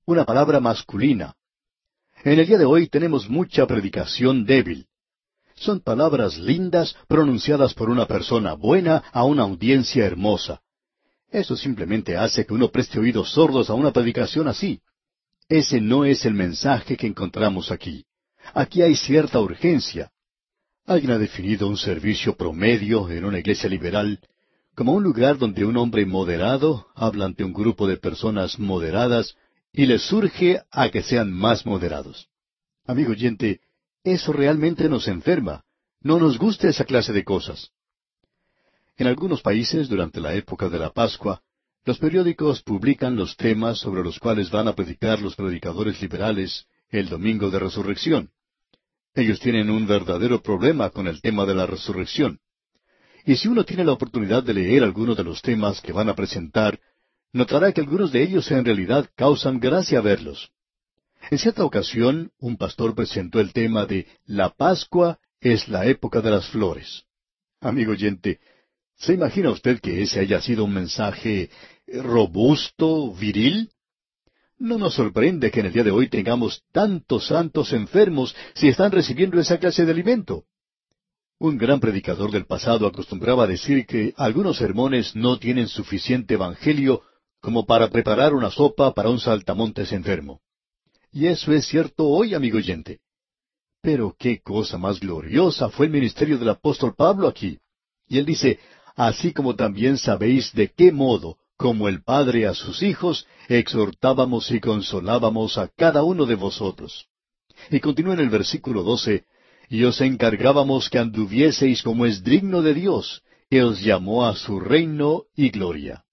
una 0.07 0.25
palabra 0.25 0.61
masculina. 0.61 1.35
En 2.25 2.39
el 2.39 2.47
día 2.47 2.57
de 2.57 2.65
hoy 2.65 2.89
tenemos 2.89 3.29
mucha 3.29 3.67
predicación 3.67 4.47
débil. 4.47 4.87
Son 5.57 5.81
palabras 5.81 6.39
lindas 6.39 6.97
pronunciadas 7.07 7.75
por 7.75 7.91
una 7.91 8.07
persona 8.07 8.55
buena 8.55 9.05
a 9.13 9.25
una 9.25 9.43
audiencia 9.43 10.07
hermosa. 10.07 10.63
Eso 11.31 11.55
simplemente 11.55 12.17
hace 12.17 12.47
que 12.47 12.55
uno 12.55 12.71
preste 12.71 12.99
oídos 12.99 13.31
sordos 13.33 13.69
a 13.69 13.75
una 13.75 13.93
predicación 13.93 14.49
así. 14.49 14.81
Ese 15.51 15.83
no 15.83 16.07
es 16.07 16.25
el 16.25 16.33
mensaje 16.33 16.97
que 16.97 17.07
encontramos 17.07 17.71
aquí. 17.71 18.07
Aquí 18.55 18.81
hay 18.81 18.97
cierta 18.97 19.39
urgencia. 19.39 20.11
Alguien 20.87 21.13
ha 21.13 21.19
definido 21.19 21.69
un 21.69 21.77
servicio 21.77 22.37
promedio 22.37 23.11
en 23.11 23.27
una 23.27 23.39
iglesia 23.39 23.69
liberal 23.69 24.19
como 24.75 24.95
un 24.95 25.03
lugar 25.03 25.37
donde 25.37 25.67
un 25.67 25.77
hombre 25.77 26.07
moderado 26.07 26.87
habla 26.95 27.27
ante 27.27 27.45
un 27.45 27.53
grupo 27.53 27.87
de 27.87 27.99
personas 27.99 28.59
moderadas 28.59 29.37
y 29.75 29.87
les 29.87 30.03
surge 30.03 30.63
a 30.71 30.89
que 30.89 31.03
sean 31.03 31.33
más 31.33 31.67
moderados. 31.67 32.29
Amigo 32.87 33.11
oyente, 33.11 33.61
eso 34.05 34.33
realmente 34.33 34.89
nos 34.89 35.09
enferma. 35.09 35.65
No 36.01 36.21
nos 36.21 36.39
gusta 36.39 36.69
esa 36.69 36.85
clase 36.85 37.13
de 37.13 37.25
cosas. 37.25 37.71
En 38.97 39.09
algunos 39.09 39.43
países, 39.43 39.89
durante 39.89 40.21
la 40.21 40.35
época 40.35 40.69
de 40.69 40.79
la 40.79 40.91
Pascua, 40.91 41.43
los 41.85 41.99
periódicos 41.99 42.63
publican 42.63 43.17
los 43.17 43.37
temas 43.37 43.79
sobre 43.79 44.05
los 44.05 44.21
cuales 44.21 44.51
van 44.51 44.69
a 44.69 44.75
predicar 44.75 45.21
los 45.21 45.35
predicadores 45.35 46.01
liberales 46.01 46.67
el 46.89 47.09
domingo 47.09 47.51
de 47.51 47.59
resurrección. 47.59 48.31
Ellos 49.13 49.41
tienen 49.41 49.71
un 49.71 49.89
verdadero 49.89 50.41
problema 50.41 50.91
con 50.91 51.09
el 51.09 51.21
tema 51.21 51.45
de 51.47 51.55
la 51.55 51.67
resurrección. 51.67 52.39
Y 53.27 53.37
si 53.37 53.49
uno 53.49 53.65
tiene 53.65 53.85
la 53.85 53.93
oportunidad 53.93 54.45
de 54.45 54.55
leer 54.55 54.85
algunos 54.85 55.17
de 55.17 55.25
los 55.25 55.43
temas 55.43 55.81
que 55.81 55.93
van 55.93 56.09
a 56.09 56.15
presentar, 56.15 56.79
notará 57.35 57.73
que 57.73 57.83
algunos 57.83 58.11
de 58.13 58.23
ellos 58.23 58.51
en 58.51 58.65
realidad 58.65 59.11
causan 59.15 59.61
gracia 59.61 60.01
verlos. 60.01 60.51
En 61.31 61.39
cierta 61.39 61.65
ocasión, 61.65 62.33
un 62.39 62.57
pastor 62.57 62.95
presentó 62.95 63.41
el 63.41 63.53
tema 63.53 63.85
de 63.85 64.07
La 64.25 64.49
Pascua 64.51 65.19
es 65.41 65.69
la 65.69 65.85
época 65.85 66.23
de 66.23 66.31
las 66.31 66.49
flores. 66.49 67.05
Amigo 67.61 67.93
oyente, 67.93 68.41
¿Se 68.97 69.13
imagina 69.13 69.51
usted 69.51 69.81
que 69.81 70.03
ese 70.03 70.21
haya 70.21 70.41
sido 70.41 70.65
un 70.65 70.73
mensaje 70.73 71.51
robusto, 71.89 73.13
viril? 73.13 73.71
No 74.59 74.79
nos 74.79 74.95
sorprende 74.95 75.51
que 75.51 75.61
en 75.61 75.67
el 75.67 75.73
día 75.73 75.85
de 75.85 75.91
hoy 75.91 76.09
tengamos 76.09 76.63
tantos 76.73 77.27
santos 77.27 77.73
enfermos 77.73 78.35
si 78.55 78.69
están 78.69 78.93
recibiendo 78.93 79.41
esa 79.41 79.59
clase 79.59 79.85
de 79.85 79.91
alimento. 79.91 80.45
Un 81.39 81.59
gran 81.59 81.81
predicador 81.81 82.31
del 82.31 82.47
pasado 82.47 82.87
acostumbraba 82.87 83.45
a 83.45 83.49
decir 83.49 83.85
que 83.87 84.15
algunos 84.17 84.59
sermones 84.59 85.17
no 85.17 85.39
tienen 85.39 85.67
suficiente 85.67 86.35
evangelio 86.35 87.03
como 87.45 87.67
para 87.67 87.91
preparar 87.91 88.33
una 88.33 88.51
sopa 88.51 88.95
para 88.95 89.11
un 89.11 89.21
saltamontes 89.21 89.93
enfermo. 89.93 90.41
Y 91.13 91.27
eso 91.27 91.53
es 91.53 91.67
cierto 91.67 92.09
hoy, 92.09 92.33
amigo 92.33 92.57
oyente. 92.57 93.01
Pero 93.83 94.17
qué 94.19 94.41
cosa 94.41 94.79
más 94.79 94.99
gloriosa 94.99 95.69
fue 95.69 95.85
el 95.85 95.93
ministerio 95.93 96.39
del 96.39 96.49
apóstol 96.49 96.95
Pablo 96.97 97.29
aquí. 97.29 97.59
Y 98.09 98.17
él 98.17 98.25
dice, 98.25 98.61
así 98.97 99.35
como 99.35 99.57
también 99.57 99.99
sabéis 99.99 100.55
de 100.55 100.71
qué 100.71 100.91
modo, 100.91 101.37
como 101.59 101.87
el 101.87 102.03
Padre 102.03 102.47
a 102.47 102.55
sus 102.55 102.83
hijos, 102.83 103.27
exhortábamos 103.51 104.51
y 104.51 104.59
consolábamos 104.59 105.59
a 105.59 105.69
cada 105.69 106.03
uno 106.03 106.25
de 106.25 106.37
vosotros. 106.37 107.09
Y 107.71 107.79
continúa 107.81 108.15
en 108.15 108.21
el 108.21 108.31
versículo 108.31 108.83
doce, 108.83 109.27
y 109.69 109.85
os 109.85 110.01
encargábamos 110.01 110.89
que 110.89 110.99
anduvieseis 110.99 111.83
como 111.83 112.07
es 112.07 112.25
digno 112.25 112.63
de 112.63 112.73
Dios, 112.73 113.23
que 113.51 113.63
os 113.63 113.83
llamó 113.83 114.25
a 114.25 114.35
su 114.35 114.61
reino 114.61 115.25
y 115.37 115.51
gloria. 115.51 116.05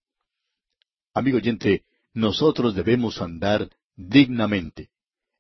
Amigo 1.14 1.38
oyente, 1.38 1.84
nosotros 2.14 2.74
debemos 2.74 3.22
andar 3.22 3.70
dignamente. 3.96 4.90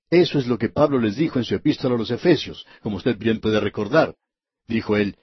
Eso 0.10 0.40
es 0.40 0.48
lo 0.48 0.58
que 0.58 0.70
Pablo 0.70 1.00
les 1.00 1.16
dijo 1.16 1.40
en 1.40 1.46
su 1.46 1.56
epístola 1.56 1.96
a 1.96 1.98
los 1.98 2.12
Efesios, 2.12 2.66
como 2.82 2.98
usted 2.98 3.18
bien 3.18 3.40
puede 3.40 3.60
recordar. 3.62 4.16
Dijo 4.68 4.98
él, 4.98 5.16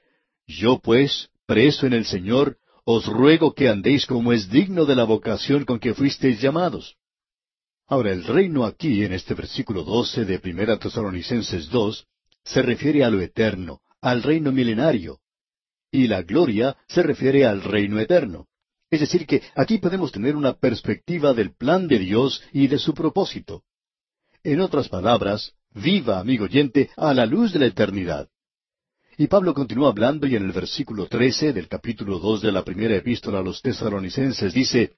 Yo 0.47 0.79
pues, 0.79 1.29
preso 1.47 1.87
en 1.87 1.93
el 1.93 2.07
Señor, 2.07 2.57
os 2.85 3.07
ruego 3.07 3.55
que 3.55 3.69
andéis 3.69 4.07
como 4.07 4.33
es 4.33 4.49
digno 4.49 4.87
de 4.87 4.97
la 4.97 5.05
vocación 5.05 5.67
con 5.67 5.79
que 5.79 5.93
fuisteis 5.93 6.41
llamados. 6.41 6.97
Ahora, 7.87 8.13
el 8.13 8.25
reino 8.25 8.65
aquí, 8.65 9.05
en 9.05 9.13
este 9.13 9.35
versículo 9.35 9.85
doce 9.85 10.25
de 10.25 10.39
Primera 10.39 10.79
Tesalonicenses 10.79 11.69
dos, 11.69 12.07
se 12.45 12.63
refiere 12.63 13.05
a 13.05 13.11
lo 13.11 13.21
eterno, 13.21 13.81
al 14.01 14.23
reino 14.23 14.53
milenario. 14.53 15.21
Y 15.91 16.07
la 16.07 16.23
gloria 16.23 16.77
se 16.87 17.03
refiere 17.03 17.45
al 17.45 17.63
reino 17.63 17.99
eterno. 17.99 18.48
Es 18.91 19.01
decir, 19.01 19.27
que 19.27 19.43
aquí 19.55 19.79
podemos 19.79 20.13
tener 20.13 20.35
una 20.35 20.55
perspectiva 20.55 21.35
del 21.35 21.55
plan 21.55 21.89
de 21.89 21.99
Dios 21.99 22.43
y 22.53 22.69
de 22.69 22.79
su 22.79 22.95
propósito. 22.95 23.63
En 24.43 24.61
otras 24.61 24.89
palabras, 24.89 25.53
viva, 25.75 26.19
amigo 26.19 26.45
oyente, 26.45 26.91
a 26.97 27.13
la 27.13 27.27
luz 27.27 27.53
de 27.53 27.59
la 27.59 27.67
eternidad. 27.67 28.29
Y 29.19 29.27
Pablo 29.27 29.53
continúa 29.53 29.91
hablando 29.91 30.27
y 30.27 30.37
en 30.37 30.45
el 30.45 30.53
versículo 30.53 31.07
trece 31.07 31.53
del 31.53 31.69
capítulo 31.69 32.19
dos 32.19 32.41
de 32.41 32.53
la 32.53 32.65
primera 32.65 32.95
epístola 32.97 33.41
a 33.41 33.43
los 33.43 33.61
tesalonicenses 33.61 34.55
dice, 34.55 34.93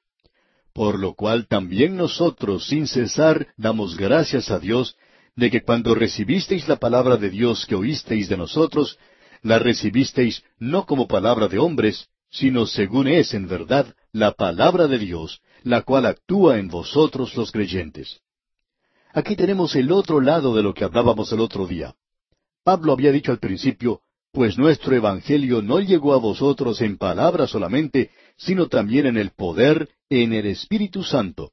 Por 0.72 0.98
lo 0.98 1.14
cual 1.14 1.48
también 1.48 1.96
nosotros 1.96 2.66
sin 2.66 2.86
cesar 2.86 3.48
damos 3.56 3.96
gracias 3.96 4.50
a 4.50 4.58
Dios 4.58 4.94
de 5.36 5.50
que 5.50 5.62
cuando 5.62 5.94
recibisteis 5.94 6.68
la 6.68 6.76
palabra 6.76 7.16
de 7.16 7.30
Dios 7.30 7.64
que 7.66 7.74
oísteis 7.74 8.28
de 8.28 8.36
nosotros, 8.36 8.98
la 9.42 9.58
recibisteis 9.58 10.44
no 10.58 10.84
como 10.84 11.08
palabra 11.08 11.48
de 11.48 11.58
hombres, 11.58 12.08
sino 12.30 12.66
según 12.66 13.08
es 13.08 13.34
en 13.34 13.48
verdad 13.48 13.94
la 14.12 14.32
palabra 14.32 14.86
de 14.86 14.98
Dios, 14.98 15.40
la 15.62 15.82
cual 15.82 16.06
actúa 16.06 16.58
en 16.58 16.68
vosotros 16.68 17.36
los 17.36 17.52
creyentes. 17.52 18.20
Aquí 19.12 19.36
tenemos 19.36 19.74
el 19.74 19.90
otro 19.90 20.20
lado 20.20 20.54
de 20.54 20.62
lo 20.62 20.72
que 20.72 20.84
hablábamos 20.84 21.32
el 21.32 21.40
otro 21.40 21.66
día. 21.66 21.94
Pablo 22.62 22.92
había 22.92 23.10
dicho 23.10 23.32
al 23.32 23.38
principio, 23.38 24.02
pues 24.32 24.56
nuestro 24.56 24.94
Evangelio 24.94 25.60
no 25.60 25.80
llegó 25.80 26.14
a 26.14 26.18
vosotros 26.18 26.80
en 26.82 26.96
palabra 26.96 27.48
solamente, 27.48 28.10
sino 28.36 28.68
también 28.68 29.06
en 29.06 29.16
el 29.16 29.30
poder, 29.30 29.88
en 30.08 30.32
el 30.32 30.46
Espíritu 30.46 31.02
Santo. 31.02 31.52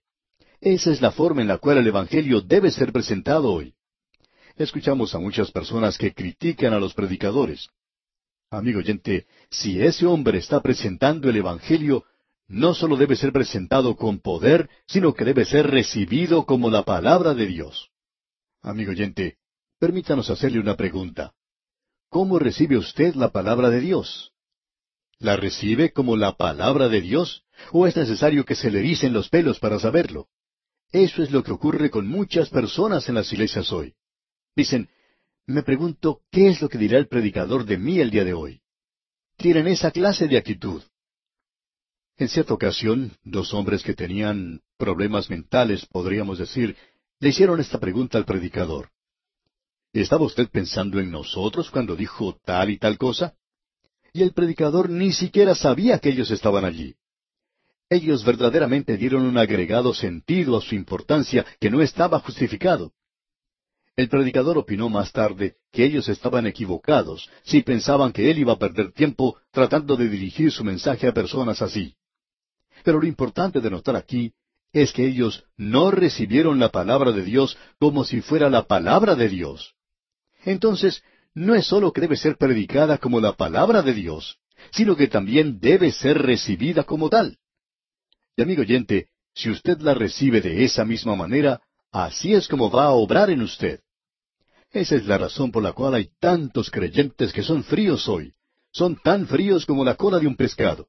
Esa 0.61 0.91
es 0.91 1.01
la 1.01 1.11
forma 1.11 1.41
en 1.41 1.47
la 1.47 1.57
cual 1.57 1.79
el 1.79 1.87
Evangelio 1.87 2.41
debe 2.41 2.69
ser 2.71 2.91
presentado 2.91 3.51
hoy. 3.51 3.73
Escuchamos 4.55 5.13
a 5.15 5.19
muchas 5.19 5.51
personas 5.51 5.97
que 5.97 6.13
critican 6.13 6.73
a 6.73 6.79
los 6.79 6.93
predicadores. 6.93 7.69
Amigo 8.49 8.79
oyente, 8.79 9.27
si 9.49 9.81
ese 9.81 10.05
hombre 10.05 10.37
está 10.37 10.61
presentando 10.61 11.29
el 11.29 11.35
Evangelio, 11.35 12.05
no 12.47 12.73
solo 12.73 12.95
debe 12.95 13.17
ser 13.17 13.33
presentado 13.33 13.97
con 13.97 14.19
poder, 14.19 14.69
sino 14.87 15.13
que 15.13 15.25
debe 15.25 15.43
ser 15.43 15.67
recibido 15.67 16.45
como 16.45 16.69
la 16.69 16.83
palabra 16.83 17.33
de 17.33 17.45
Dios. 17.45 17.89
Amigo 18.61 18.91
oyente, 18.91 19.37
permítanos 19.79 20.29
hacerle 20.29 20.59
una 20.59 20.77
pregunta. 20.77 21.33
¿Cómo 22.09 22.39
recibe 22.39 22.77
usted 22.77 23.15
la 23.15 23.31
palabra 23.31 23.69
de 23.69 23.81
Dios? 23.81 24.31
¿La 25.19 25.35
recibe 25.35 25.91
como 25.91 26.15
la 26.15 26.37
palabra 26.37 26.87
de 26.87 27.01
Dios? 27.01 27.43
¿O 27.73 27.85
es 27.85 27.97
necesario 27.97 28.45
que 28.45 28.55
se 28.55 28.71
le 28.71 28.79
ericen 28.79 29.11
los 29.11 29.27
pelos 29.27 29.59
para 29.59 29.77
saberlo? 29.77 30.29
Eso 30.93 31.21
es 31.21 31.31
lo 31.31 31.43
que 31.43 31.51
ocurre 31.51 31.89
con 31.89 32.07
muchas 32.07 32.49
personas 32.49 33.09
en 33.09 33.15
las 33.15 33.31
iglesias 33.33 33.73
hoy. 33.73 33.93
Dicen, 34.55 34.89
me 35.47 35.63
pregunto, 35.63 36.21
¿qué 36.29 36.49
es 36.49 36.61
lo 36.61 36.67
que 36.67 36.77
dirá 36.77 36.97
el 36.97 37.07
predicador 37.07 37.65
de 37.65 37.77
mí 37.77 37.99
el 37.99 38.11
día 38.11 38.25
de 38.25 38.33
hoy? 38.33 38.61
Tienen 39.37 39.67
esa 39.67 39.91
clase 39.91 40.27
de 40.27 40.37
actitud. 40.37 40.83
En 42.17 42.27
cierta 42.27 42.53
ocasión, 42.53 43.13
dos 43.23 43.53
hombres 43.53 43.81
que 43.81 43.93
tenían 43.93 44.61
problemas 44.77 45.29
mentales, 45.29 45.85
podríamos 45.85 46.37
decir, 46.37 46.75
le 47.19 47.29
hicieron 47.29 47.59
esta 47.61 47.79
pregunta 47.79 48.17
al 48.17 48.25
predicador. 48.25 48.89
¿Estaba 49.93 50.25
usted 50.25 50.49
pensando 50.49 50.99
en 50.99 51.11
nosotros 51.11 51.71
cuando 51.71 51.95
dijo 51.95 52.37
tal 52.43 52.69
y 52.69 52.77
tal 52.77 52.97
cosa? 52.97 53.35
Y 54.11 54.23
el 54.23 54.33
predicador 54.33 54.89
ni 54.89 55.13
siquiera 55.13 55.55
sabía 55.55 55.99
que 55.99 56.09
ellos 56.09 56.29
estaban 56.29 56.65
allí. 56.65 56.95
Ellos 57.89 58.25
verdaderamente 58.25 58.97
dieron 58.97 59.25
un 59.25 59.37
agregado 59.37 59.93
sentido 59.93 60.57
a 60.57 60.61
su 60.61 60.75
importancia 60.75 61.45
que 61.59 61.69
no 61.69 61.81
estaba 61.81 62.19
justificado. 62.19 62.91
El 63.97 64.09
predicador 64.09 64.59
opinó 64.59 64.89
más 64.89 65.11
tarde 65.11 65.55
que 65.71 65.83
ellos 65.83 66.07
estaban 66.07 66.45
equivocados 66.45 67.31
si 67.41 67.63
pensaban 67.63 68.13
que 68.13 68.29
él 68.29 68.37
iba 68.37 68.53
a 68.53 68.59
perder 68.59 68.91
tiempo 68.91 69.37
tratando 69.51 69.95
de 69.95 70.07
dirigir 70.07 70.51
su 70.51 70.63
mensaje 70.63 71.07
a 71.07 71.13
personas 71.13 71.63
así. 71.63 71.95
Pero 72.83 72.99
lo 72.99 73.07
importante 73.07 73.59
de 73.59 73.71
notar 73.71 73.95
aquí 73.95 74.33
es 74.71 74.93
que 74.93 75.03
ellos 75.03 75.45
no 75.57 75.89
recibieron 75.89 76.59
la 76.59 76.69
palabra 76.69 77.11
de 77.11 77.23
Dios 77.23 77.57
como 77.79 78.03
si 78.03 78.21
fuera 78.21 78.51
la 78.51 78.67
palabra 78.67 79.15
de 79.15 79.29
Dios. 79.29 79.73
Entonces, 80.45 81.01
no 81.33 81.55
es 81.55 81.65
sólo 81.65 81.91
que 81.91 82.01
debe 82.01 82.17
ser 82.17 82.37
predicada 82.37 82.99
como 82.99 83.19
la 83.19 83.33
palabra 83.33 83.81
de 83.81 83.95
Dios, 83.95 84.37
sino 84.71 84.95
que 84.95 85.07
también 85.07 85.59
debe 85.59 85.91
ser 85.91 86.21
recibida 86.21 86.83
como 86.83 87.09
tal. 87.09 87.39
Y 88.35 88.43
amigo 88.43 88.61
oyente, 88.61 89.09
si 89.33 89.49
usted 89.49 89.79
la 89.79 89.95
recibe 89.95 90.39
de 90.39 90.63
esa 90.63 90.85
misma 90.85 91.15
manera, 91.15 91.61
así 91.91 92.35
es 92.35 92.47
como 92.47 92.69
va 92.69 92.85
a 92.85 92.91
obrar 92.91 93.31
en 93.31 93.41
usted. 93.41 93.81
Esa 94.71 94.95
es 94.95 95.05
la 95.05 95.17
razón 95.17 95.51
por 95.51 95.63
la 95.63 95.71
cual 95.71 95.95
hay 95.95 96.09
tantos 96.19 96.69
creyentes 96.69 97.31
que 97.31 97.43
son 97.43 97.63
fríos 97.63 98.07
hoy. 98.07 98.33
Son 98.71 98.95
tan 98.95 99.27
fríos 99.27 99.65
como 99.65 99.83
la 99.83 99.95
cola 99.95 100.19
de 100.19 100.27
un 100.27 100.35
pescado. 100.35 100.87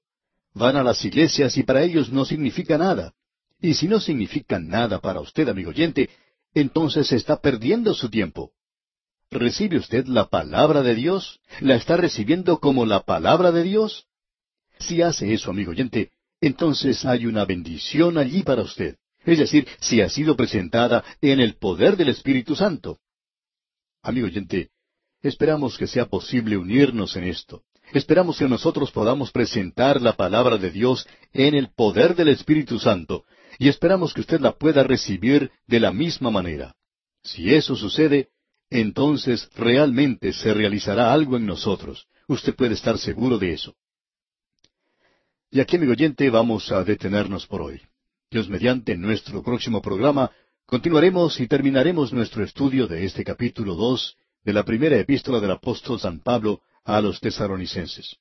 Van 0.54 0.76
a 0.76 0.82
las 0.82 1.04
iglesias 1.04 1.56
y 1.56 1.62
para 1.62 1.82
ellos 1.82 2.10
no 2.10 2.24
significa 2.24 2.76
nada. 2.76 3.14
Y 3.60 3.74
si 3.74 3.88
no 3.88 4.00
significa 4.00 4.58
nada 4.58 5.00
para 5.00 5.20
usted, 5.20 5.48
amigo 5.48 5.70
oyente, 5.70 6.10
entonces 6.54 7.12
está 7.12 7.40
perdiendo 7.40 7.94
su 7.94 8.10
tiempo. 8.10 8.52
¿Recibe 9.30 9.76
usted 9.76 10.06
la 10.06 10.28
palabra 10.28 10.82
de 10.82 10.94
Dios? 10.94 11.40
¿La 11.60 11.76
está 11.76 11.96
recibiendo 11.96 12.58
como 12.58 12.86
la 12.86 13.00
palabra 13.00 13.52
de 13.52 13.62
Dios? 13.62 14.06
Si 14.78 15.02
hace 15.02 15.32
eso, 15.34 15.50
amigo 15.50 15.72
oyente, 15.72 16.12
entonces 16.40 17.04
hay 17.04 17.26
una 17.26 17.44
bendición 17.44 18.16
allí 18.16 18.42
para 18.42 18.62
usted. 18.62 18.96
Es 19.24 19.38
decir, 19.38 19.66
si 19.80 20.00
ha 20.00 20.08
sido 20.08 20.36
presentada 20.36 21.04
en 21.20 21.40
el 21.40 21.56
poder 21.56 21.96
del 21.96 22.08
Espíritu 22.08 22.56
Santo. 22.56 22.98
Amigo 24.02 24.26
oyente, 24.26 24.70
esperamos 25.22 25.76
que 25.76 25.86
sea 25.86 26.06
posible 26.06 26.56
unirnos 26.56 27.16
en 27.16 27.24
esto. 27.24 27.62
Esperamos 27.92 28.38
que 28.38 28.48
nosotros 28.48 28.90
podamos 28.90 29.32
presentar 29.32 30.00
la 30.00 30.14
palabra 30.14 30.58
de 30.58 30.70
Dios 30.70 31.06
en 31.32 31.54
el 31.54 31.70
poder 31.72 32.14
del 32.14 32.28
Espíritu 32.28 32.78
Santo, 32.78 33.24
y 33.58 33.68
esperamos 33.68 34.12
que 34.12 34.20
usted 34.20 34.40
la 34.40 34.52
pueda 34.52 34.82
recibir 34.82 35.50
de 35.66 35.80
la 35.80 35.92
misma 35.92 36.30
manera. 36.30 36.74
Si 37.22 37.54
eso 37.54 37.74
sucede, 37.74 38.28
entonces 38.70 39.48
realmente 39.56 40.32
se 40.32 40.52
realizará 40.52 41.12
algo 41.12 41.36
en 41.36 41.46
nosotros. 41.46 42.06
Usted 42.28 42.54
puede 42.54 42.74
estar 42.74 42.98
seguro 42.98 43.38
de 43.38 43.54
eso. 43.54 43.74
Y 45.50 45.60
aquí, 45.60 45.76
amigo 45.76 45.92
oyente, 45.92 46.28
vamos 46.28 46.70
a 46.70 46.84
detenernos 46.84 47.46
por 47.46 47.62
hoy. 47.62 47.80
Dios 48.30 48.48
mediante, 48.50 48.96
nuestro 48.96 49.42
próximo 49.42 49.80
programa 49.80 50.30
Continuaremos 50.68 51.40
y 51.40 51.48
terminaremos 51.48 52.12
nuestro 52.12 52.44
estudio 52.44 52.86
de 52.86 53.06
este 53.06 53.24
capítulo 53.24 53.74
dos 53.74 54.18
de 54.44 54.52
la 54.52 54.64
primera 54.64 54.98
epístola 54.98 55.40
del 55.40 55.52
apóstol 55.52 55.98
San 55.98 56.20
Pablo 56.20 56.60
a 56.84 57.00
los 57.00 57.20
tesaronicenses. 57.20 58.16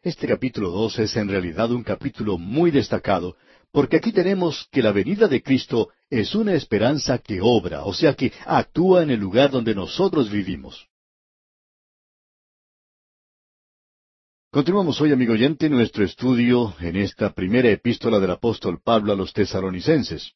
Este 0.00 0.28
capítulo 0.28 0.70
dos 0.70 0.96
es 1.00 1.16
en 1.16 1.28
realidad 1.28 1.72
un 1.72 1.82
capítulo 1.82 2.38
muy 2.38 2.70
destacado, 2.70 3.36
porque 3.72 3.96
aquí 3.96 4.12
tenemos 4.12 4.68
que 4.70 4.80
la 4.80 4.92
venida 4.92 5.26
de 5.26 5.42
Cristo 5.42 5.88
es 6.08 6.36
una 6.36 6.54
esperanza 6.54 7.18
que 7.18 7.40
obra, 7.42 7.82
o 7.82 7.92
sea 7.92 8.14
que 8.14 8.32
actúa 8.44 9.02
en 9.02 9.10
el 9.10 9.18
lugar 9.18 9.50
donde 9.50 9.74
nosotros 9.74 10.30
vivimos. 10.30 10.86
Continuamos 14.52 15.00
hoy, 15.00 15.10
amigo 15.10 15.32
oyente, 15.32 15.68
nuestro 15.68 16.04
estudio 16.04 16.76
en 16.78 16.94
esta 16.94 17.34
primera 17.34 17.68
epístola 17.70 18.20
del 18.20 18.30
apóstol 18.30 18.80
Pablo 18.80 19.12
a 19.12 19.16
los 19.16 19.32
tesaronicenses. 19.32 20.32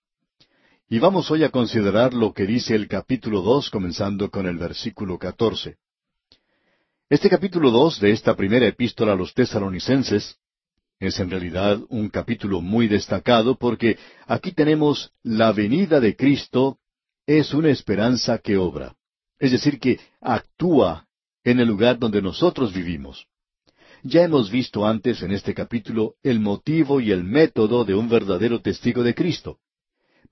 Y 0.92 0.98
vamos 0.98 1.30
hoy 1.30 1.44
a 1.44 1.50
considerar 1.50 2.14
lo 2.14 2.34
que 2.34 2.44
dice 2.44 2.74
el 2.74 2.88
capítulo 2.88 3.42
dos, 3.42 3.70
comenzando 3.70 4.28
con 4.28 4.46
el 4.46 4.58
versículo 4.58 5.18
catorce. 5.18 5.76
Este 7.08 7.30
capítulo 7.30 7.70
dos 7.70 8.00
de 8.00 8.10
esta 8.10 8.34
primera 8.34 8.66
epístola 8.66 9.12
a 9.12 9.14
los 9.14 9.32
tesalonicenses 9.32 10.36
es 10.98 11.20
en 11.20 11.30
realidad 11.30 11.78
un 11.90 12.08
capítulo 12.08 12.60
muy 12.60 12.88
destacado 12.88 13.56
porque 13.56 13.98
aquí 14.26 14.50
tenemos 14.50 15.12
la 15.22 15.52
venida 15.52 16.00
de 16.00 16.16
Cristo 16.16 16.80
es 17.24 17.54
una 17.54 17.70
esperanza 17.70 18.38
que 18.38 18.56
obra, 18.56 18.96
es 19.38 19.52
decir, 19.52 19.78
que 19.78 20.00
actúa 20.20 21.06
en 21.44 21.60
el 21.60 21.68
lugar 21.68 22.00
donde 22.00 22.20
nosotros 22.20 22.74
vivimos. 22.74 23.28
Ya 24.02 24.24
hemos 24.24 24.50
visto 24.50 24.84
antes 24.84 25.22
en 25.22 25.30
este 25.30 25.54
capítulo 25.54 26.16
el 26.24 26.40
motivo 26.40 27.00
y 27.00 27.12
el 27.12 27.22
método 27.22 27.84
de 27.84 27.94
un 27.94 28.08
verdadero 28.08 28.60
testigo 28.60 29.04
de 29.04 29.14
Cristo. 29.14 29.60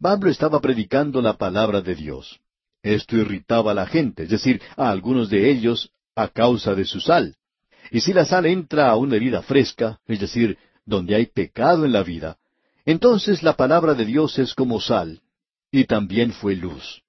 Pablo 0.01 0.31
estaba 0.31 0.61
predicando 0.61 1.21
la 1.21 1.37
palabra 1.37 1.81
de 1.81 1.95
Dios. 1.95 2.39
Esto 2.83 3.17
irritaba 3.17 3.73
a 3.73 3.75
la 3.75 3.87
gente, 3.87 4.25
es 4.25 4.31
decir, 4.31 4.63
a 4.77 4.91
algunos 4.91 5.29
de 5.29 5.51
ellos, 5.51 5.91
a 6.15 6.29
causa 6.29 6.75
de 6.75 6.85
su 6.85 7.01
sal. 7.01 7.37
Y 7.91 8.01
si 8.01 8.13
la 8.13 8.25
sal 8.25 8.47
entra 8.47 8.91
a 8.91 8.97
una 8.97 9.17
vida 9.17 9.43
fresca, 9.43 9.99
es 10.07 10.21
decir, 10.21 10.57
donde 10.85 11.17
hay 11.17 11.27
pecado 11.27 11.85
en 11.85 11.93
la 11.93 12.03
vida, 12.03 12.39
entonces 12.87 13.43
la 13.43 13.55
palabra 13.55 13.95
de 13.95 14.05
Dios 14.05 14.39
es 14.39 14.55
como 14.55 14.81
sal, 14.81 15.21
y 15.73 15.85
también 15.85 16.33
fue 16.33 16.55
luz. 16.55 17.03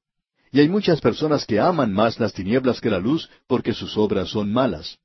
Y 0.51 0.59
hay 0.59 0.67
muchas 0.67 0.99
personas 0.99 1.45
que 1.45 1.59
aman 1.59 1.93
más 1.93 2.19
las 2.19 2.33
tinieblas 2.33 2.81
que 2.81 2.89
la 2.89 2.99
luz 2.99 3.29
porque 3.45 3.73
sus 3.73 3.95
obras 3.97 4.29
son 4.29 4.51
malas. 4.51 4.97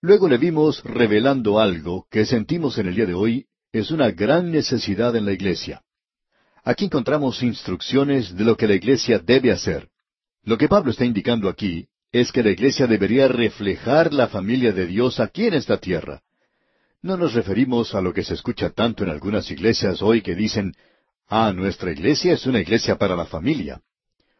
Luego 0.00 0.28
le 0.28 0.38
vimos 0.38 0.82
revelando 0.82 1.60
algo 1.60 2.06
que 2.10 2.26
sentimos 2.26 2.78
en 2.78 2.88
el 2.88 2.96
día 2.96 3.06
de 3.06 3.14
hoy 3.14 3.46
es 3.72 3.92
una 3.92 4.10
gran 4.10 4.50
necesidad 4.50 5.14
en 5.14 5.24
la 5.24 5.32
iglesia. 5.32 5.82
Aquí 6.64 6.86
encontramos 6.86 7.42
instrucciones 7.42 8.36
de 8.36 8.44
lo 8.44 8.56
que 8.56 8.68
la 8.68 8.74
iglesia 8.74 9.18
debe 9.18 9.50
hacer. 9.50 9.88
Lo 10.44 10.58
que 10.58 10.68
Pablo 10.68 10.90
está 10.90 11.04
indicando 11.04 11.48
aquí 11.48 11.86
es 12.12 12.32
que 12.32 12.42
la 12.42 12.50
iglesia 12.50 12.86
debería 12.86 13.28
reflejar 13.28 14.12
la 14.12 14.28
familia 14.28 14.72
de 14.72 14.86
Dios 14.86 15.20
aquí 15.20 15.46
en 15.46 15.54
esta 15.54 15.78
tierra. 15.78 16.22
No 17.02 17.16
nos 17.16 17.32
referimos 17.32 17.94
a 17.94 18.00
lo 18.00 18.12
que 18.12 18.24
se 18.24 18.34
escucha 18.34 18.70
tanto 18.70 19.04
en 19.04 19.10
algunas 19.10 19.50
iglesias 19.50 20.02
hoy 20.02 20.20
que 20.20 20.34
dicen, 20.34 20.74
ah, 21.28 21.52
nuestra 21.54 21.92
iglesia 21.92 22.34
es 22.34 22.44
una 22.46 22.60
iglesia 22.60 22.96
para 22.96 23.16
la 23.16 23.24
familia. 23.24 23.80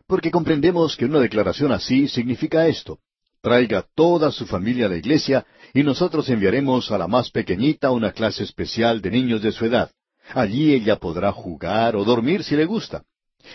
Porque 0.06 0.30
comprendemos 0.30 0.96
que 0.96 1.06
una 1.06 1.20
declaración 1.20 1.72
así 1.72 2.08
significa 2.08 2.66
esto. 2.66 2.98
Traiga 3.40 3.86
toda 3.94 4.30
su 4.30 4.46
familia 4.46 4.86
a 4.86 4.88
la 4.90 4.96
iglesia 4.96 5.46
y 5.72 5.82
nosotros 5.82 6.28
enviaremos 6.28 6.90
a 6.90 6.98
la 6.98 7.08
más 7.08 7.30
pequeñita 7.30 7.90
una 7.90 8.12
clase 8.12 8.42
especial 8.42 9.00
de 9.00 9.10
niños 9.10 9.40
de 9.40 9.52
su 9.52 9.64
edad. 9.64 9.90
Allí 10.34 10.72
ella 10.72 10.96
podrá 10.96 11.32
jugar 11.32 11.96
o 11.96 12.04
dormir 12.04 12.44
si 12.44 12.56
le 12.56 12.64
gusta. 12.64 13.02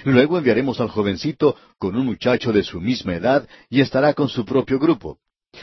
Luego 0.03 0.38
enviaremos 0.38 0.80
al 0.80 0.89
jovencito 0.89 1.55
con 1.78 1.95
un 1.95 2.05
muchacho 2.05 2.51
de 2.51 2.63
su 2.63 2.82
misma 2.82 3.15
edad 3.15 3.47
y 3.69 3.82
estará 3.82 4.13
con 4.13 4.30
su 4.30 4.45
propio 4.45 4.80
grupo. 4.80 5.19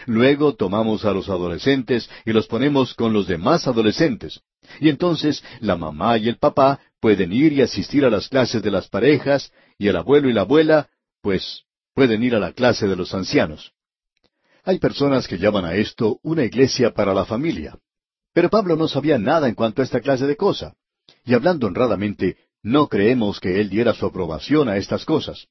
Luego 0.06 0.54
tomamos 0.54 1.04
a 1.04 1.12
los 1.12 1.28
adolescentes 1.28 2.08
y 2.24 2.32
los 2.32 2.46
ponemos 2.46 2.94
con 2.94 3.12
los 3.12 3.26
demás 3.26 3.66
adolescentes. 3.66 4.40
Y 4.80 4.88
entonces 4.88 5.42
la 5.60 5.76
mamá 5.76 6.16
y 6.18 6.28
el 6.28 6.38
papá 6.38 6.80
pueden 7.00 7.32
ir 7.32 7.52
y 7.52 7.62
asistir 7.62 8.04
a 8.04 8.10
las 8.10 8.28
clases 8.28 8.62
de 8.62 8.70
las 8.70 8.88
parejas 8.88 9.52
y 9.76 9.88
el 9.88 9.96
abuelo 9.96 10.30
y 10.30 10.32
la 10.32 10.42
abuela, 10.42 10.88
pues, 11.20 11.64
pueden 11.94 12.22
ir 12.22 12.34
a 12.34 12.38
la 12.38 12.52
clase 12.52 12.86
de 12.86 12.96
los 12.96 13.12
ancianos. 13.12 13.72
Hay 14.64 14.78
personas 14.78 15.26
que 15.26 15.38
llaman 15.38 15.64
a 15.64 15.74
esto 15.74 16.20
una 16.22 16.44
iglesia 16.44 16.94
para 16.94 17.12
la 17.12 17.24
familia. 17.24 17.76
Pero 18.32 18.48
Pablo 18.48 18.76
no 18.76 18.88
sabía 18.88 19.18
nada 19.18 19.48
en 19.48 19.54
cuanto 19.54 19.82
a 19.82 19.84
esta 19.84 20.00
clase 20.00 20.26
de 20.26 20.36
cosa. 20.36 20.74
Y 21.24 21.34
hablando 21.34 21.66
honradamente, 21.66 22.36
no 22.62 22.88
creemos 22.88 23.40
que 23.40 23.60
él 23.60 23.70
diera 23.70 23.94
su 23.94 24.06
aprobación 24.06 24.68
a 24.68 24.76
estas 24.76 25.04
cosas. 25.04 25.46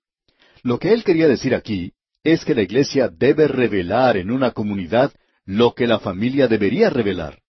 Lo 0.64 0.80
que 0.80 0.94
él 0.94 1.04
quería 1.04 1.28
decir 1.28 1.56
aquí 1.56 1.94
es 2.24 2.46
que 2.46 2.56
la 2.56 2.62
iglesia 2.62 3.10
debe 3.10 3.48
revelar 3.48 4.18
en 4.18 4.32
una 4.32 4.52
comunidad 4.52 5.12
lo 5.46 5.74
que 5.74 5.88
la 5.88 6.00
familia 6.00 6.48
debería 6.48 6.90
revelar. 6.90 7.40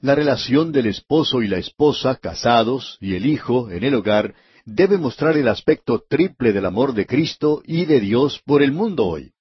La 0.00 0.14
relación 0.14 0.72
del 0.72 0.86
esposo 0.86 1.42
y 1.42 1.48
la 1.48 1.58
esposa 1.58 2.16
casados 2.16 2.98
y 3.00 3.14
el 3.14 3.26
hijo 3.26 3.70
en 3.70 3.82
el 3.82 3.94
hogar 3.94 4.34
debe 4.66 4.98
mostrar 4.98 5.36
el 5.36 5.48
aspecto 5.48 6.04
triple 6.08 6.52
del 6.52 6.66
amor 6.66 6.92
de 6.92 7.06
Cristo 7.06 7.62
y 7.64 7.86
de 7.86 8.00
Dios 8.00 8.42
por 8.44 8.62
el 8.62 8.72
mundo 8.72 9.06
hoy. 9.06 9.32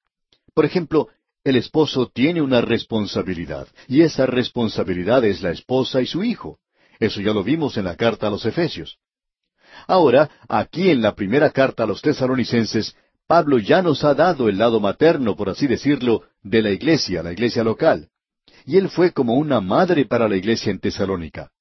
Por 0.54 0.64
ejemplo, 0.64 1.10
el 1.44 1.58
esposo 1.58 2.10
tiene 2.14 2.42
una 2.42 2.62
responsabilidad, 2.62 3.68
y 3.88 4.02
esa 4.02 4.26
responsabilidad 4.26 5.26
es 5.26 5.42
la 5.42 5.52
esposa 5.52 6.02
y 6.02 6.06
su 6.06 6.24
hijo. 6.24 6.60
Eso 7.00 7.22
ya 7.22 7.34
lo 7.34 7.44
vimos 7.44 7.78
en 7.78 7.86
la 7.86 7.96
carta 7.96 8.28
a 8.28 8.30
los 8.30 8.46
Efesios. 8.46 8.98
Ahora, 9.88 10.30
aquí 10.48 10.90
en 10.90 11.02
la 11.02 11.16
primera 11.16 11.50
carta 11.52 11.84
a 11.84 11.88
los 11.88 12.02
tesalonicenses, 12.02 12.96
Pablo 13.28 13.58
ya 13.58 13.82
nos 13.82 14.04
ha 14.04 14.14
dado 14.14 14.50
el 14.50 14.58
lado 14.58 14.80
materno, 14.80 15.36
por 15.36 15.50
así 15.50 15.68
decirlo, 15.68 16.24
de 16.44 16.62
la 16.62 16.72
iglesia, 16.72 17.24
la 17.24 17.34
iglesia 17.34 17.64
local. 17.64 18.10
Y 18.66 18.78
él 18.78 18.90
fue 18.90 19.12
como 19.12 19.34
una 19.36 19.62
madre 19.62 20.06
para 20.06 20.28
la 20.28 20.36
iglesia 20.36 20.72
en 20.72 20.80
Tesalónica. 20.80 21.52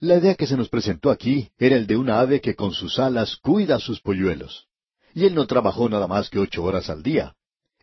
La 0.00 0.16
idea 0.18 0.34
que 0.34 0.46
se 0.46 0.56
nos 0.56 0.68
presentó 0.68 1.10
aquí 1.10 1.50
era 1.58 1.76
el 1.76 1.86
de 1.86 1.96
una 1.96 2.20
ave 2.20 2.40
que 2.40 2.54
con 2.54 2.72
sus 2.72 2.98
alas 2.98 3.36
cuida 3.36 3.76
a 3.76 3.80
sus 3.80 4.00
polluelos. 4.00 4.68
Y 5.14 5.24
él 5.24 5.34
no 5.34 5.46
trabajó 5.46 5.88
nada 5.88 6.06
más 6.06 6.30
que 6.30 6.38
ocho 6.38 6.62
horas 6.62 6.88
al 6.88 7.02
día. 7.02 7.34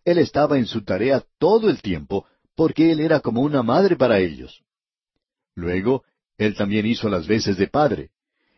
Él 0.06 0.20
estaba 0.20 0.58
en 0.58 0.66
su 0.66 0.84
tarea 0.84 1.24
todo 1.40 1.70
el 1.70 1.82
tiempo, 1.82 2.26
porque 2.56 2.92
él 2.92 3.02
era 3.02 3.20
como 3.20 3.42
una 3.42 3.64
madre 3.64 3.96
para 3.96 4.20
ellos. 4.20 4.64
Luego, 5.56 6.04
él 6.38 6.56
también 6.56 6.86
hizo 6.86 7.10
las 7.10 7.28
veces 7.28 7.58
de 7.58 7.68
padre. 7.68 8.10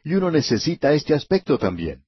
Y 0.04 0.16
uno 0.16 0.32
necesita 0.32 0.94
este 0.94 1.14
aspecto 1.14 1.58
también. 1.58 2.04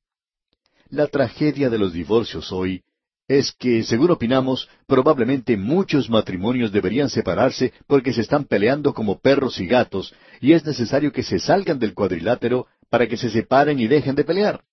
La 0.90 1.08
tragedia 1.08 1.70
de 1.70 1.78
los 1.78 1.94
divorcios 1.94 2.52
hoy 2.52 2.84
es 3.28 3.52
que, 3.52 3.84
según 3.84 4.10
opinamos, 4.10 4.68
probablemente 4.88 5.56
muchos 5.56 6.10
matrimonios 6.10 6.72
deberían 6.72 7.10
separarse 7.10 7.74
porque 7.86 8.12
se 8.12 8.22
están 8.22 8.46
peleando 8.46 8.94
como 8.94 9.20
perros 9.20 9.60
y 9.60 9.68
gatos, 9.68 10.16
y 10.42 10.54
es 10.54 10.66
necesario 10.66 11.12
que 11.12 11.22
se 11.22 11.38
salgan 11.38 11.78
del 11.78 11.94
cuadrilátero 11.94 12.66
para 12.90 13.08
que 13.08 13.18
se 13.18 13.30
separen 13.30 13.80
y 13.80 13.88
dejen 13.88 14.16
de 14.16 14.24
pelear. 14.24 14.64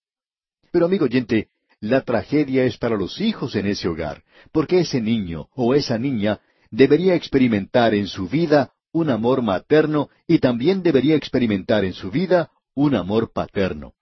Pero 0.73 0.87
amigo 0.87 1.05
oyente, 1.05 1.49
la 1.81 2.01
tragedia 2.01 2.65
es 2.65 2.79
para 2.79 2.97
los 2.97 3.21
hijos 3.21 3.55
en 3.57 3.67
ese 3.67 3.89
hogar, 3.89 4.23
porque 4.53 4.81
ese 4.81 5.03
niño 5.03 5.49
o 5.55 5.75
esa 5.75 5.99
niña 5.99 6.41
debería 6.71 7.15
experimentar 7.15 7.95
en 7.95 8.07
su 8.07 8.27
vida 8.27 8.73
un 8.97 9.11
amor 9.11 9.43
materno 9.43 10.09
y 10.27 10.39
también 10.39 10.83
debería 10.83 11.17
experimentar 11.17 11.85
en 11.85 11.93
su 11.93 12.11
vida 12.11 12.51
un 12.75 12.95
amor 12.95 13.31
paterno. 13.31 13.93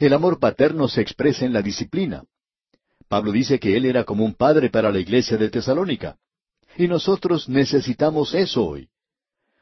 El 0.00 0.12
amor 0.14 0.40
paterno 0.40 0.88
se 0.88 1.00
expresa 1.00 1.44
en 1.44 1.52
la 1.52 1.62
disciplina. 1.62 2.24
Pablo 3.06 3.30
dice 3.30 3.60
que 3.60 3.76
él 3.76 3.84
era 3.84 4.02
como 4.02 4.24
un 4.24 4.34
padre 4.34 4.68
para 4.68 4.90
la 4.90 4.98
iglesia 4.98 5.36
de 5.36 5.48
Tesalónica. 5.48 6.16
Y 6.76 6.88
nosotros 6.88 7.48
necesitamos 7.48 8.34
eso 8.34 8.66
hoy. 8.66 8.88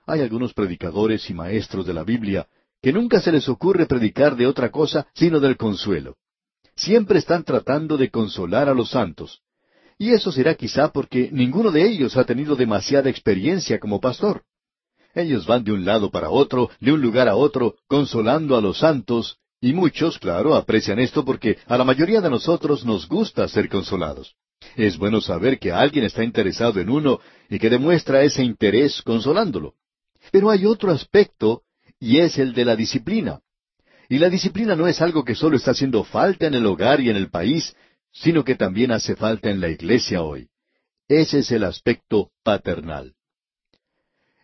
Hay 0.06 0.22
algunos 0.22 0.54
predicadores 0.54 1.28
y 1.28 1.34
maestros 1.34 1.86
de 1.86 1.92
la 1.92 2.02
Biblia 2.02 2.48
que 2.80 2.90
nunca 2.90 3.20
se 3.20 3.32
les 3.32 3.50
ocurre 3.50 3.84
predicar 3.84 4.34
de 4.34 4.46
otra 4.46 4.70
cosa 4.70 5.06
sino 5.12 5.40
del 5.40 5.58
consuelo. 5.58 6.16
Siempre 6.74 7.18
están 7.18 7.44
tratando 7.44 7.98
de 7.98 8.10
consolar 8.10 8.70
a 8.70 8.74
los 8.74 8.88
santos. 8.88 9.42
Y 9.98 10.12
eso 10.12 10.32
será 10.32 10.54
quizá 10.54 10.90
porque 10.90 11.28
ninguno 11.30 11.70
de 11.70 11.86
ellos 11.86 12.16
ha 12.16 12.24
tenido 12.24 12.56
demasiada 12.56 13.10
experiencia 13.10 13.78
como 13.78 14.00
pastor. 14.00 14.42
Ellos 15.14 15.46
van 15.46 15.64
de 15.64 15.72
un 15.72 15.84
lado 15.84 16.10
para 16.10 16.30
otro, 16.30 16.70
de 16.80 16.92
un 16.92 17.00
lugar 17.00 17.28
a 17.28 17.36
otro, 17.36 17.76
consolando 17.88 18.56
a 18.56 18.60
los 18.60 18.78
santos, 18.78 19.38
y 19.60 19.72
muchos, 19.72 20.18
claro, 20.18 20.54
aprecian 20.54 20.98
esto 20.98 21.24
porque 21.24 21.58
a 21.66 21.76
la 21.76 21.84
mayoría 21.84 22.20
de 22.20 22.30
nosotros 22.30 22.84
nos 22.84 23.06
gusta 23.08 23.46
ser 23.48 23.68
consolados. 23.68 24.34
Es 24.76 24.96
bueno 24.96 25.20
saber 25.20 25.58
que 25.58 25.72
alguien 25.72 26.04
está 26.04 26.22
interesado 26.24 26.80
en 26.80 26.88
uno 26.88 27.20
y 27.48 27.58
que 27.58 27.68
demuestra 27.68 28.22
ese 28.22 28.42
interés 28.42 29.02
consolándolo. 29.02 29.74
Pero 30.30 30.50
hay 30.50 30.64
otro 30.64 30.90
aspecto, 30.92 31.62
y 31.98 32.18
es 32.18 32.38
el 32.38 32.54
de 32.54 32.64
la 32.64 32.76
disciplina. 32.76 33.40
Y 34.08 34.18
la 34.18 34.28
disciplina 34.28 34.74
no 34.76 34.86
es 34.86 35.00
algo 35.00 35.24
que 35.24 35.34
solo 35.34 35.56
está 35.56 35.72
haciendo 35.72 36.04
falta 36.04 36.46
en 36.46 36.54
el 36.54 36.66
hogar 36.66 37.00
y 37.00 37.10
en 37.10 37.16
el 37.16 37.30
país, 37.30 37.74
sino 38.12 38.44
que 38.44 38.54
también 38.54 38.92
hace 38.92 39.14
falta 39.14 39.50
en 39.50 39.60
la 39.60 39.68
iglesia 39.68 40.22
hoy. 40.22 40.48
Ese 41.08 41.40
es 41.40 41.50
el 41.50 41.64
aspecto 41.64 42.30
paternal. 42.42 43.14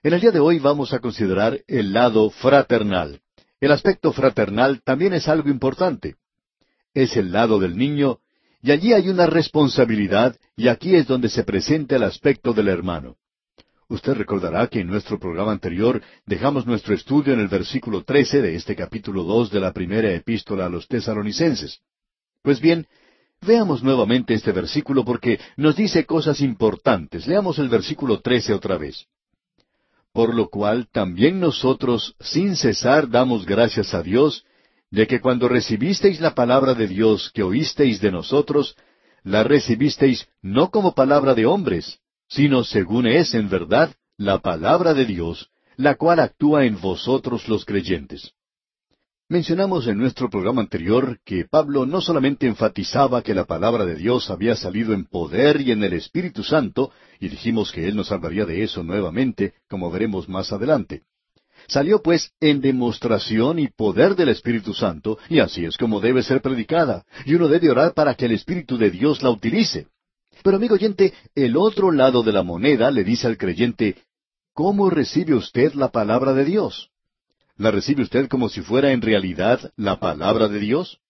En 0.06 0.12
el 0.12 0.20
día 0.20 0.30
de 0.30 0.38
hoy 0.38 0.60
vamos 0.60 0.92
a 0.92 1.00
considerar 1.00 1.62
el 1.66 1.92
lado 1.92 2.30
fraternal. 2.30 3.22
El 3.60 3.72
aspecto 3.72 4.12
fraternal 4.12 4.80
también 4.84 5.12
es 5.14 5.26
algo 5.26 5.48
importante. 5.48 6.14
Es 6.94 7.16
el 7.16 7.32
lado 7.32 7.58
del 7.58 7.76
niño, 7.76 8.20
y 8.62 8.70
allí 8.70 8.92
hay 8.92 9.08
una 9.08 9.26
responsabilidad, 9.26 10.36
y 10.56 10.68
aquí 10.68 10.94
es 10.94 11.08
donde 11.08 11.28
se 11.28 11.42
presenta 11.42 11.96
el 11.96 12.04
aspecto 12.04 12.52
del 12.52 12.68
hermano. 12.68 13.16
Usted 13.88 14.14
recordará 14.14 14.68
que 14.68 14.78
en 14.78 14.86
nuestro 14.86 15.18
programa 15.18 15.50
anterior 15.50 16.00
dejamos 16.24 16.66
nuestro 16.66 16.94
estudio 16.94 17.34
en 17.34 17.40
el 17.40 17.48
versículo 17.48 18.04
trece 18.04 18.40
de 18.40 18.54
este 18.54 18.76
capítulo 18.76 19.24
dos 19.24 19.50
de 19.50 19.58
la 19.58 19.72
primera 19.72 20.12
epístola 20.12 20.66
a 20.66 20.68
los 20.68 20.86
tesalonicenses. 20.86 21.80
Pues 22.42 22.60
bien, 22.60 22.86
veamos 23.44 23.82
nuevamente 23.82 24.34
este 24.34 24.52
versículo 24.52 25.04
porque 25.04 25.40
nos 25.56 25.74
dice 25.74 26.06
cosas 26.06 26.40
importantes. 26.42 27.26
Leamos 27.26 27.58
el 27.58 27.68
versículo 27.68 28.20
trece 28.20 28.54
otra 28.54 28.78
vez. 28.78 29.08
Por 30.16 30.34
lo 30.34 30.48
cual 30.48 30.88
también 30.90 31.40
nosotros 31.40 32.14
sin 32.20 32.56
cesar 32.56 33.10
damos 33.10 33.44
gracias 33.44 33.92
a 33.92 34.02
Dios 34.02 34.46
de 34.90 35.06
que 35.06 35.20
cuando 35.20 35.46
recibisteis 35.46 36.22
la 36.22 36.34
palabra 36.34 36.72
de 36.72 36.86
Dios 36.86 37.30
que 37.34 37.42
oísteis 37.42 38.00
de 38.00 38.10
nosotros, 38.10 38.76
la 39.24 39.44
recibisteis 39.44 40.26
no 40.40 40.70
como 40.70 40.94
palabra 40.94 41.34
de 41.34 41.44
hombres, 41.44 41.98
sino 42.28 42.64
según 42.64 43.06
es 43.06 43.34
en 43.34 43.50
verdad 43.50 43.94
la 44.16 44.38
palabra 44.38 44.94
de 44.94 45.04
Dios, 45.04 45.50
la 45.76 45.96
cual 45.96 46.20
actúa 46.20 46.64
en 46.64 46.80
vosotros 46.80 47.46
los 47.46 47.66
creyentes. 47.66 48.32
Mencionamos 49.28 49.88
en 49.88 49.98
nuestro 49.98 50.30
programa 50.30 50.60
anterior 50.60 51.18
que 51.24 51.46
Pablo 51.46 51.84
no 51.84 52.00
solamente 52.00 52.46
enfatizaba 52.46 53.22
que 53.22 53.34
la 53.34 53.44
palabra 53.44 53.84
de 53.84 53.96
Dios 53.96 54.30
había 54.30 54.54
salido 54.54 54.94
en 54.94 55.04
poder 55.04 55.60
y 55.62 55.72
en 55.72 55.82
el 55.82 55.94
Espíritu 55.94 56.44
Santo, 56.44 56.92
y 57.18 57.28
dijimos 57.28 57.72
que 57.72 57.88
él 57.88 57.96
nos 57.96 58.12
hablaría 58.12 58.44
de 58.44 58.62
eso 58.62 58.84
nuevamente, 58.84 59.54
como 59.68 59.90
veremos 59.90 60.28
más 60.28 60.52
adelante. 60.52 61.02
Salió 61.66 62.02
pues 62.02 62.30
en 62.38 62.60
demostración 62.60 63.58
y 63.58 63.66
poder 63.66 64.14
del 64.14 64.28
Espíritu 64.28 64.74
Santo, 64.74 65.18
y 65.28 65.40
así 65.40 65.64
es 65.64 65.76
como 65.76 65.98
debe 65.98 66.22
ser 66.22 66.40
predicada, 66.40 67.04
y 67.24 67.34
uno 67.34 67.48
debe 67.48 67.68
orar 67.68 67.94
para 67.94 68.14
que 68.14 68.26
el 68.26 68.32
Espíritu 68.32 68.78
de 68.78 68.92
Dios 68.92 69.24
la 69.24 69.30
utilice. 69.30 69.88
Pero 70.44 70.56
amigo 70.56 70.74
oyente, 70.74 71.12
el 71.34 71.56
otro 71.56 71.90
lado 71.90 72.22
de 72.22 72.30
la 72.30 72.44
moneda 72.44 72.92
le 72.92 73.02
dice 73.02 73.26
al 73.26 73.38
creyente, 73.38 73.96
¿cómo 74.52 74.88
recibe 74.88 75.34
usted 75.34 75.72
la 75.74 75.90
palabra 75.90 76.32
de 76.32 76.44
Dios? 76.44 76.92
¿La 77.58 77.70
recibe 77.70 78.02
usted 78.02 78.28
como 78.28 78.50
si 78.50 78.60
fuera 78.60 78.92
en 78.92 79.00
realidad 79.00 79.72
la 79.76 79.98
palabra 79.98 80.48
de 80.48 80.58
Dios? 80.58 81.00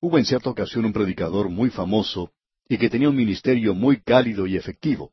Hubo 0.00 0.18
en 0.18 0.26
cierta 0.26 0.50
ocasión 0.50 0.84
un 0.84 0.92
predicador 0.92 1.48
muy 1.48 1.70
famoso 1.70 2.32
y 2.68 2.76
que 2.76 2.90
tenía 2.90 3.08
un 3.08 3.16
ministerio 3.16 3.74
muy 3.74 4.02
cálido 4.02 4.46
y 4.46 4.56
efectivo. 4.56 5.12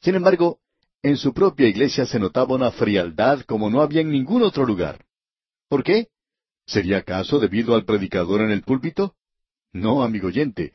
Sin 0.00 0.14
embargo, 0.14 0.60
en 1.02 1.18
su 1.18 1.34
propia 1.34 1.68
iglesia 1.68 2.06
se 2.06 2.18
notaba 2.18 2.54
una 2.54 2.70
frialdad 2.70 3.42
como 3.42 3.68
no 3.68 3.82
había 3.82 4.00
en 4.00 4.10
ningún 4.10 4.42
otro 4.42 4.64
lugar. 4.64 5.04
¿Por 5.68 5.84
qué? 5.84 6.08
¿Sería 6.66 6.98
acaso 6.98 7.38
debido 7.38 7.74
al 7.74 7.84
predicador 7.84 8.40
en 8.40 8.50
el 8.50 8.62
púlpito? 8.62 9.16
No, 9.72 10.02
amigo 10.02 10.28
oyente. 10.28 10.72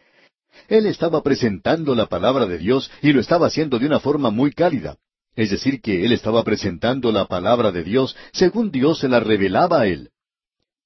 Él 0.67 0.85
estaba 0.85 1.23
presentando 1.23 1.95
la 1.95 2.05
palabra 2.05 2.45
de 2.45 2.59
Dios 2.59 2.91
y 3.01 3.11
lo 3.11 3.21
estaba 3.21 3.47
haciendo 3.47 3.79
de 3.79 3.87
una 3.87 3.99
forma 3.99 4.29
muy 4.29 4.51
cálida. 4.51 4.97
Es 5.35 5.49
decir, 5.49 5.81
que 5.81 6.05
él 6.05 6.11
estaba 6.11 6.43
presentando 6.43 7.11
la 7.11 7.27
palabra 7.27 7.71
de 7.71 7.83
Dios 7.83 8.15
según 8.33 8.71
Dios 8.71 8.99
se 8.99 9.07
la 9.07 9.19
revelaba 9.19 9.81
a 9.81 9.87
él. 9.87 10.09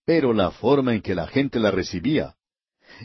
Pero 0.05 0.33
la 0.33 0.51
forma 0.51 0.93
en 0.93 1.01
que 1.01 1.15
la 1.15 1.27
gente 1.27 1.59
la 1.59 1.71
recibía. 1.71 2.35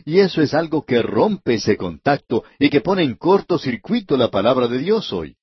Y 0.04 0.20
eso 0.20 0.42
es 0.42 0.54
algo 0.54 0.84
que 0.84 1.02
rompe 1.02 1.54
ese 1.54 1.76
contacto 1.76 2.44
y 2.58 2.68
que 2.70 2.80
pone 2.80 3.02
en 3.02 3.16
cortocircuito 3.16 4.16
la 4.16 4.30
palabra 4.30 4.68
de 4.68 4.78
Dios 4.78 5.12
hoy. 5.12 5.36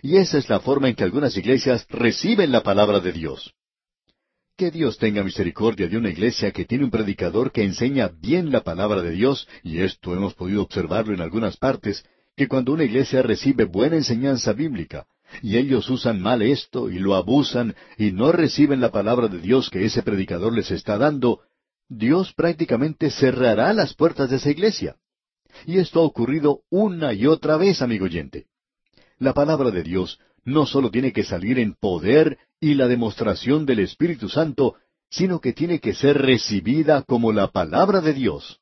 Y 0.00 0.16
esa 0.16 0.38
es 0.38 0.48
la 0.48 0.58
forma 0.58 0.88
en 0.88 0.96
que 0.96 1.04
algunas 1.04 1.36
iglesias 1.36 1.86
reciben 1.88 2.50
la 2.50 2.62
palabra 2.62 2.98
de 2.98 3.12
Dios. 3.12 3.54
Que 4.56 4.70
Dios 4.70 4.98
tenga 4.98 5.22
misericordia 5.22 5.86
de 5.86 5.96
una 5.96 6.10
iglesia 6.10 6.50
que 6.50 6.64
tiene 6.64 6.84
un 6.84 6.90
predicador 6.90 7.52
que 7.52 7.62
enseña 7.62 8.08
bien 8.08 8.50
la 8.50 8.62
palabra 8.62 9.00
de 9.00 9.12
Dios, 9.12 9.48
y 9.62 9.80
esto 9.80 10.14
hemos 10.14 10.34
podido 10.34 10.62
observarlo 10.62 11.14
en 11.14 11.20
algunas 11.20 11.56
partes, 11.56 12.04
que 12.36 12.48
cuando 12.48 12.72
una 12.72 12.84
iglesia 12.84 13.22
recibe 13.22 13.64
buena 13.64 13.96
enseñanza 13.96 14.52
bíblica, 14.52 15.06
y 15.40 15.56
ellos 15.56 15.88
usan 15.88 16.20
mal 16.20 16.42
esto 16.42 16.90
y 16.90 16.98
lo 16.98 17.14
abusan 17.14 17.74
y 17.96 18.12
no 18.12 18.32
reciben 18.32 18.80
la 18.80 18.90
palabra 18.90 19.28
de 19.28 19.38
Dios 19.38 19.70
que 19.70 19.84
ese 19.84 20.02
predicador 20.02 20.54
les 20.54 20.70
está 20.70 20.98
dando, 20.98 21.40
Dios 21.88 22.32
prácticamente 22.34 23.10
cerrará 23.10 23.72
las 23.72 23.94
puertas 23.94 24.30
de 24.30 24.36
esa 24.36 24.50
iglesia. 24.50 24.96
Y 25.66 25.78
esto 25.78 26.00
ha 26.00 26.04
ocurrido 26.04 26.62
una 26.70 27.12
y 27.12 27.26
otra 27.26 27.56
vez, 27.56 27.82
amigo 27.82 28.06
oyente. 28.06 28.46
La 29.18 29.32
palabra 29.34 29.70
de 29.70 29.82
Dios 29.82 30.18
no 30.44 30.66
solo 30.66 30.90
tiene 30.90 31.12
que 31.12 31.24
salir 31.24 31.58
en 31.58 31.74
poder 31.74 32.38
y 32.60 32.74
la 32.74 32.88
demostración 32.88 33.66
del 33.66 33.80
Espíritu 33.80 34.28
Santo, 34.28 34.76
sino 35.10 35.40
que 35.40 35.52
tiene 35.52 35.78
que 35.78 35.94
ser 35.94 36.18
recibida 36.18 37.02
como 37.02 37.32
la 37.32 37.48
palabra 37.48 38.00
de 38.00 38.14
Dios. 38.14 38.60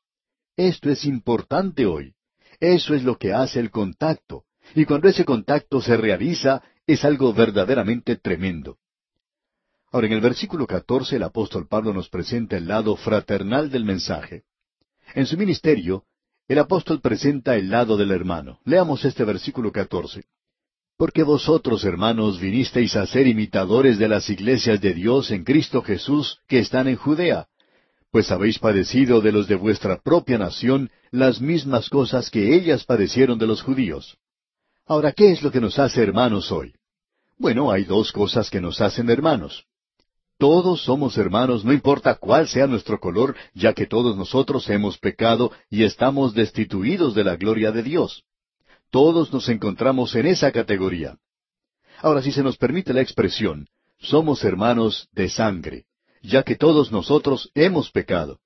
Esto 0.57 0.89
es 0.89 1.05
importante 1.05 1.85
hoy. 1.85 2.13
Eso 2.59 2.93
es 2.93 3.03
lo 3.03 3.17
que 3.17 3.33
hace 3.33 3.59
el 3.59 3.71
contacto. 3.71 4.43
Y 4.75 4.85
cuando 4.85 5.09
ese 5.09 5.25
contacto 5.25 5.81
se 5.81 5.97
realiza, 5.97 6.61
es 6.87 7.03
algo 7.05 7.33
verdaderamente 7.33 8.15
tremendo. 8.15 8.77
Ahora, 9.91 10.07
en 10.07 10.13
el 10.13 10.21
versículo 10.21 10.65
14 10.65 11.17
el 11.17 11.23
apóstol 11.23 11.67
Pablo 11.67 11.93
nos 11.93 12.09
presenta 12.09 12.55
el 12.55 12.67
lado 12.67 12.95
fraternal 12.95 13.69
del 13.69 13.83
mensaje. 13.83 14.43
En 15.13 15.25
su 15.25 15.37
ministerio, 15.37 16.05
el 16.47 16.59
apóstol 16.59 17.01
presenta 17.01 17.55
el 17.55 17.69
lado 17.69 17.97
del 17.97 18.11
hermano. 18.11 18.59
Leamos 18.63 19.03
este 19.03 19.25
versículo 19.25 19.71
14. 19.71 20.23
Porque 20.97 21.23
vosotros, 21.23 21.83
hermanos, 21.83 22.39
vinisteis 22.39 22.95
a 22.95 23.05
ser 23.05 23.27
imitadores 23.27 23.97
de 23.97 24.07
las 24.07 24.29
iglesias 24.29 24.79
de 24.79 24.93
Dios 24.93 25.31
en 25.31 25.43
Cristo 25.43 25.81
Jesús 25.81 26.39
que 26.47 26.59
están 26.59 26.87
en 26.87 26.95
Judea, 26.95 27.47
pues 28.11 28.29
habéis 28.31 28.59
padecido 28.59 29.21
de 29.21 29.31
los 29.31 29.47
de 29.47 29.55
vuestra 29.55 30.01
propia 30.01 30.37
nación 30.37 30.91
las 31.11 31.41
mismas 31.41 31.89
cosas 31.89 32.29
que 32.29 32.55
ellas 32.55 32.83
padecieron 32.83 33.39
de 33.39 33.47
los 33.47 33.61
judíos. 33.61 34.17
Ahora, 34.91 35.13
¿qué 35.13 35.31
es 35.31 35.41
lo 35.41 35.53
que 35.53 35.61
nos 35.61 35.79
hace 35.79 36.03
hermanos 36.03 36.51
hoy? 36.51 36.73
Bueno, 37.37 37.71
hay 37.71 37.85
dos 37.85 38.11
cosas 38.11 38.49
que 38.49 38.59
nos 38.59 38.81
hacen 38.81 39.09
hermanos. 39.09 39.63
Todos 40.37 40.83
somos 40.83 41.17
hermanos, 41.17 41.63
no 41.63 41.71
importa 41.71 42.15
cuál 42.15 42.45
sea 42.49 42.67
nuestro 42.67 42.99
color, 42.99 43.37
ya 43.53 43.71
que 43.71 43.87
todos 43.87 44.17
nosotros 44.17 44.69
hemos 44.69 44.97
pecado 44.97 45.53
y 45.69 45.85
estamos 45.85 46.33
destituidos 46.33 47.15
de 47.15 47.23
la 47.23 47.37
gloria 47.37 47.71
de 47.71 47.83
Dios. 47.83 48.25
Todos 48.89 49.31
nos 49.31 49.47
encontramos 49.47 50.13
en 50.15 50.25
esa 50.25 50.51
categoría. 50.51 51.15
Ahora, 52.01 52.21
si 52.21 52.33
se 52.33 52.43
nos 52.43 52.57
permite 52.57 52.91
la 52.91 52.99
expresión, 52.99 53.67
somos 53.97 54.43
hermanos 54.43 55.07
de 55.13 55.29
sangre, 55.29 55.85
ya 56.21 56.43
que 56.43 56.57
todos 56.57 56.91
nosotros 56.91 57.49
hemos 57.55 57.91
pecado. 57.91 58.39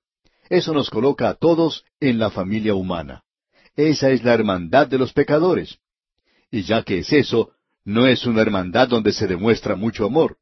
Eso 0.48 0.72
nos 0.72 0.90
coloca 0.90 1.28
a 1.28 1.34
todos 1.34 1.84
en 1.98 2.20
la 2.20 2.30
familia 2.30 2.76
humana. 2.76 3.24
Esa 3.74 4.10
es 4.10 4.22
la 4.22 4.32
hermandad 4.32 4.86
de 4.86 4.98
los 4.98 5.12
pecadores. 5.12 5.80
Y 6.50 6.62
ya 6.62 6.82
que 6.82 6.98
es 6.98 7.12
eso, 7.12 7.52
no 7.84 8.06
es 8.06 8.26
una 8.26 8.42
hermandad 8.42 8.88
donde 8.88 9.12
se 9.12 9.26
demuestra 9.26 9.76
mucho 9.76 10.04
amor. 10.04 10.36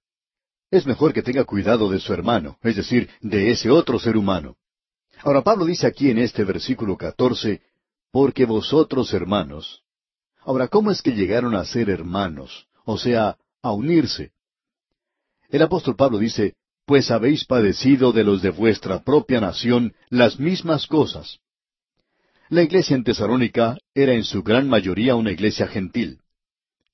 Es 0.70 0.86
mejor 0.86 1.12
que 1.12 1.22
tenga 1.22 1.44
cuidado 1.44 1.88
de 1.90 2.00
su 2.00 2.12
hermano, 2.12 2.59
es 2.62 2.76
decir, 2.76 3.09
de 3.20 3.50
ese 3.50 3.70
otro 3.70 3.98
ser 3.98 4.16
humano. 4.16 4.57
Ahora 5.22 5.42
Pablo 5.42 5.64
dice 5.64 5.86
aquí 5.86 6.11
en 6.11 6.18
este 6.18 6.44
versículo 6.44 6.96
catorce, 6.96 7.62
porque 8.11 8.44
vosotros 8.44 9.12
hermanos, 9.12 9.84
Ahora, 10.44 10.68
¿cómo 10.68 10.90
es 10.90 11.00
que 11.00 11.12
llegaron 11.12 11.55
a 11.55 11.64
ser 11.64 11.88
hermanos? 11.88 12.66
O 12.84 12.98
sea, 12.98 13.36
a 13.62 13.72
unirse. 13.72 14.32
El 15.48 15.62
apóstol 15.62 15.96
Pablo 15.96 16.18
dice, 16.18 16.55
pues 16.84 17.11
habéis 17.11 17.46
padecido 17.46 18.12
de 18.12 18.24
los 18.24 18.42
de 18.42 18.50
vuestra 18.50 19.02
propia 19.02 19.40
nación 19.40 19.94
las 20.11 20.38
mismas 20.38 20.86
cosas. 20.86 21.38
La 22.51 22.62
iglesia 22.62 22.95
en 22.95 23.05
Tesalónica 23.05 23.78
era 23.95 24.12
en 24.12 24.22
su 24.22 24.42
gran 24.42 24.68
mayoría 24.68 25.14
una 25.14 25.32
iglesia 25.32 25.66
gentil. 25.66 26.20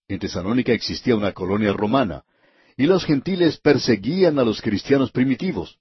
En 0.07 0.21
Tesalónica 0.21 0.73
existía 0.73 1.17
una 1.17 1.33
colonia 1.33 1.73
romana, 1.73 2.23
y 2.77 2.87
los 2.87 3.05
gentiles 3.05 3.59
perseguían 3.59 4.39
a 4.39 4.45
los 4.45 4.63
cristianos 4.63 5.11
primitivos. 5.11 5.79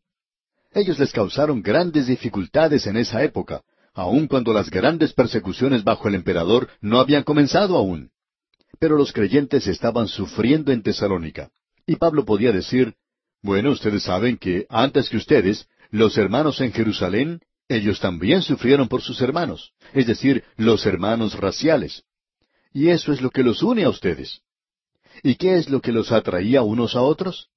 Ellos 0.73 0.97
les 0.97 1.11
causaron 1.11 1.61
grandes 1.61 2.07
dificultades 2.07 2.87
en 2.87 2.97
esa 2.97 3.23
época, 3.23 3.61
aun 3.93 4.27
cuando 4.27 4.53
las 4.53 4.69
grandes 4.71 5.13
persecuciones 5.13 5.83
bajo 5.83 6.07
el 6.07 6.15
emperador 6.15 6.67
no 6.81 6.99
habían 6.99 7.23
comenzado 7.23 7.77
aún. 7.77 8.11
Pero 8.79 8.97
los 8.97 9.13
creyentes 9.13 9.67
estaban 9.67 10.07
sufriendo 10.07 10.71
en 10.71 10.81
Tesalónica. 10.81 11.51
Y 11.85 11.95
Pablo 11.95 12.25
podía 12.25 12.51
decir, 12.51 12.95
bueno, 13.41 13.71
ustedes 13.71 14.03
saben 14.03 14.37
que 14.37 14.65
antes 14.69 15.09
que 15.09 15.17
ustedes, 15.17 15.67
los 15.91 16.17
hermanos 16.17 16.59
en 16.61 16.71
Jerusalén, 16.71 17.41
ellos 17.69 17.99
también 17.99 18.41
sufrieron 18.41 18.87
por 18.87 19.01
sus 19.01 19.21
hermanos, 19.21 19.73
es 19.93 20.07
decir, 20.07 20.43
los 20.57 20.85
hermanos 20.87 21.35
raciales. 21.35 22.03
Y 22.73 22.89
eso 22.89 23.13
es 23.13 23.21
lo 23.21 23.29
que 23.29 23.43
los 23.43 23.61
une 23.61 23.83
a 23.83 23.89
ustedes. 23.89 24.41
¿Y 25.21 25.35
qué 25.35 25.55
es 25.55 25.69
lo 25.69 25.79
que 25.79 25.91
los 25.91 26.11
atraía 26.11 26.63
unos 26.63 26.95
a 26.95 27.01
otros? 27.01 27.49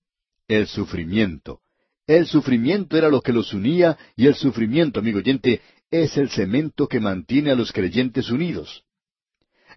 El 0.48 0.66
sufrimiento. 0.66 1.60
El 2.06 2.26
sufrimiento 2.26 2.96
era 2.96 3.08
lo 3.08 3.22
que 3.22 3.32
los 3.32 3.54
unía 3.54 3.96
y 4.14 4.26
el 4.26 4.34
sufrimiento, 4.34 5.00
amigo 5.00 5.18
oyente, 5.18 5.62
es 5.90 6.16
el 6.16 6.28
cemento 6.28 6.88
que 6.88 7.00
mantiene 7.00 7.50
a 7.50 7.54
los 7.54 7.72
creyentes 7.72 8.30
unidos. 8.30 8.84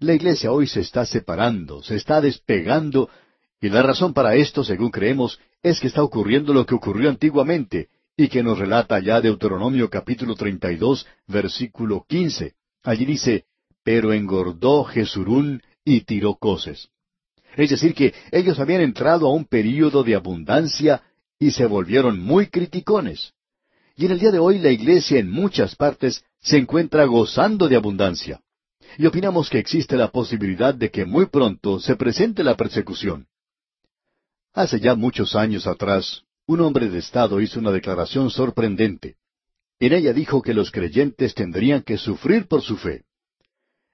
La 0.00 0.12
iglesia 0.12 0.52
hoy 0.52 0.66
se 0.66 0.80
está 0.80 1.06
separando, 1.06 1.82
se 1.82 1.96
está 1.96 2.20
despegando, 2.20 3.08
y 3.60 3.70
la 3.70 3.82
razón 3.82 4.12
para 4.12 4.34
esto, 4.34 4.64
según 4.64 4.90
creemos, 4.90 5.38
es 5.62 5.80
que 5.80 5.86
está 5.86 6.02
ocurriendo 6.02 6.52
lo 6.52 6.66
que 6.66 6.74
ocurrió 6.74 7.08
antiguamente, 7.08 7.88
y 8.16 8.28
que 8.28 8.42
nos 8.42 8.58
relata 8.58 8.98
ya 8.98 9.20
Deuteronomio 9.20 9.90
capítulo 9.90 10.34
32, 10.34 11.06
versículo 11.26 12.04
15. 12.08 12.54
Allí 12.82 13.04
dice, 13.04 13.44
pero 13.84 14.12
engordó 14.12 14.84
Jesurún 14.84 15.62
y 15.84 16.00
tiró 16.00 16.36
coces. 16.36 16.88
Es 17.56 17.70
decir, 17.70 17.94
que 17.94 18.14
ellos 18.32 18.58
habían 18.58 18.80
entrado 18.80 19.26
a 19.26 19.32
un 19.32 19.44
período 19.44 20.02
de 20.02 20.14
abundancia 20.14 21.02
y 21.38 21.50
se 21.50 21.66
volvieron 21.66 22.18
muy 22.18 22.46
criticones. 22.46 23.32
Y 23.96 24.06
en 24.06 24.12
el 24.12 24.18
día 24.18 24.30
de 24.30 24.38
hoy 24.38 24.58
la 24.58 24.70
iglesia 24.70 25.18
en 25.18 25.30
muchas 25.30 25.74
partes 25.74 26.24
se 26.40 26.58
encuentra 26.58 27.04
gozando 27.04 27.68
de 27.68 27.76
abundancia. 27.76 28.40
Y 28.98 29.06
opinamos 29.06 29.50
que 29.50 29.58
existe 29.58 29.96
la 29.96 30.10
posibilidad 30.10 30.74
de 30.74 30.90
que 30.90 31.04
muy 31.04 31.26
pronto 31.26 31.80
se 31.80 31.96
presente 31.96 32.44
la 32.44 32.56
persecución. 32.56 33.26
Hace 34.52 34.80
ya 34.80 34.94
muchos 34.94 35.34
años 35.34 35.66
atrás, 35.66 36.25
un 36.46 36.60
hombre 36.60 36.88
de 36.88 36.98
Estado 36.98 37.40
hizo 37.40 37.58
una 37.58 37.72
declaración 37.72 38.30
sorprendente. 38.30 39.16
En 39.80 39.92
ella 39.92 40.12
dijo 40.12 40.42
que 40.42 40.54
los 40.54 40.70
creyentes 40.70 41.34
tendrían 41.34 41.82
que 41.82 41.98
sufrir 41.98 42.46
por 42.46 42.62
su 42.62 42.76
fe. 42.76 43.04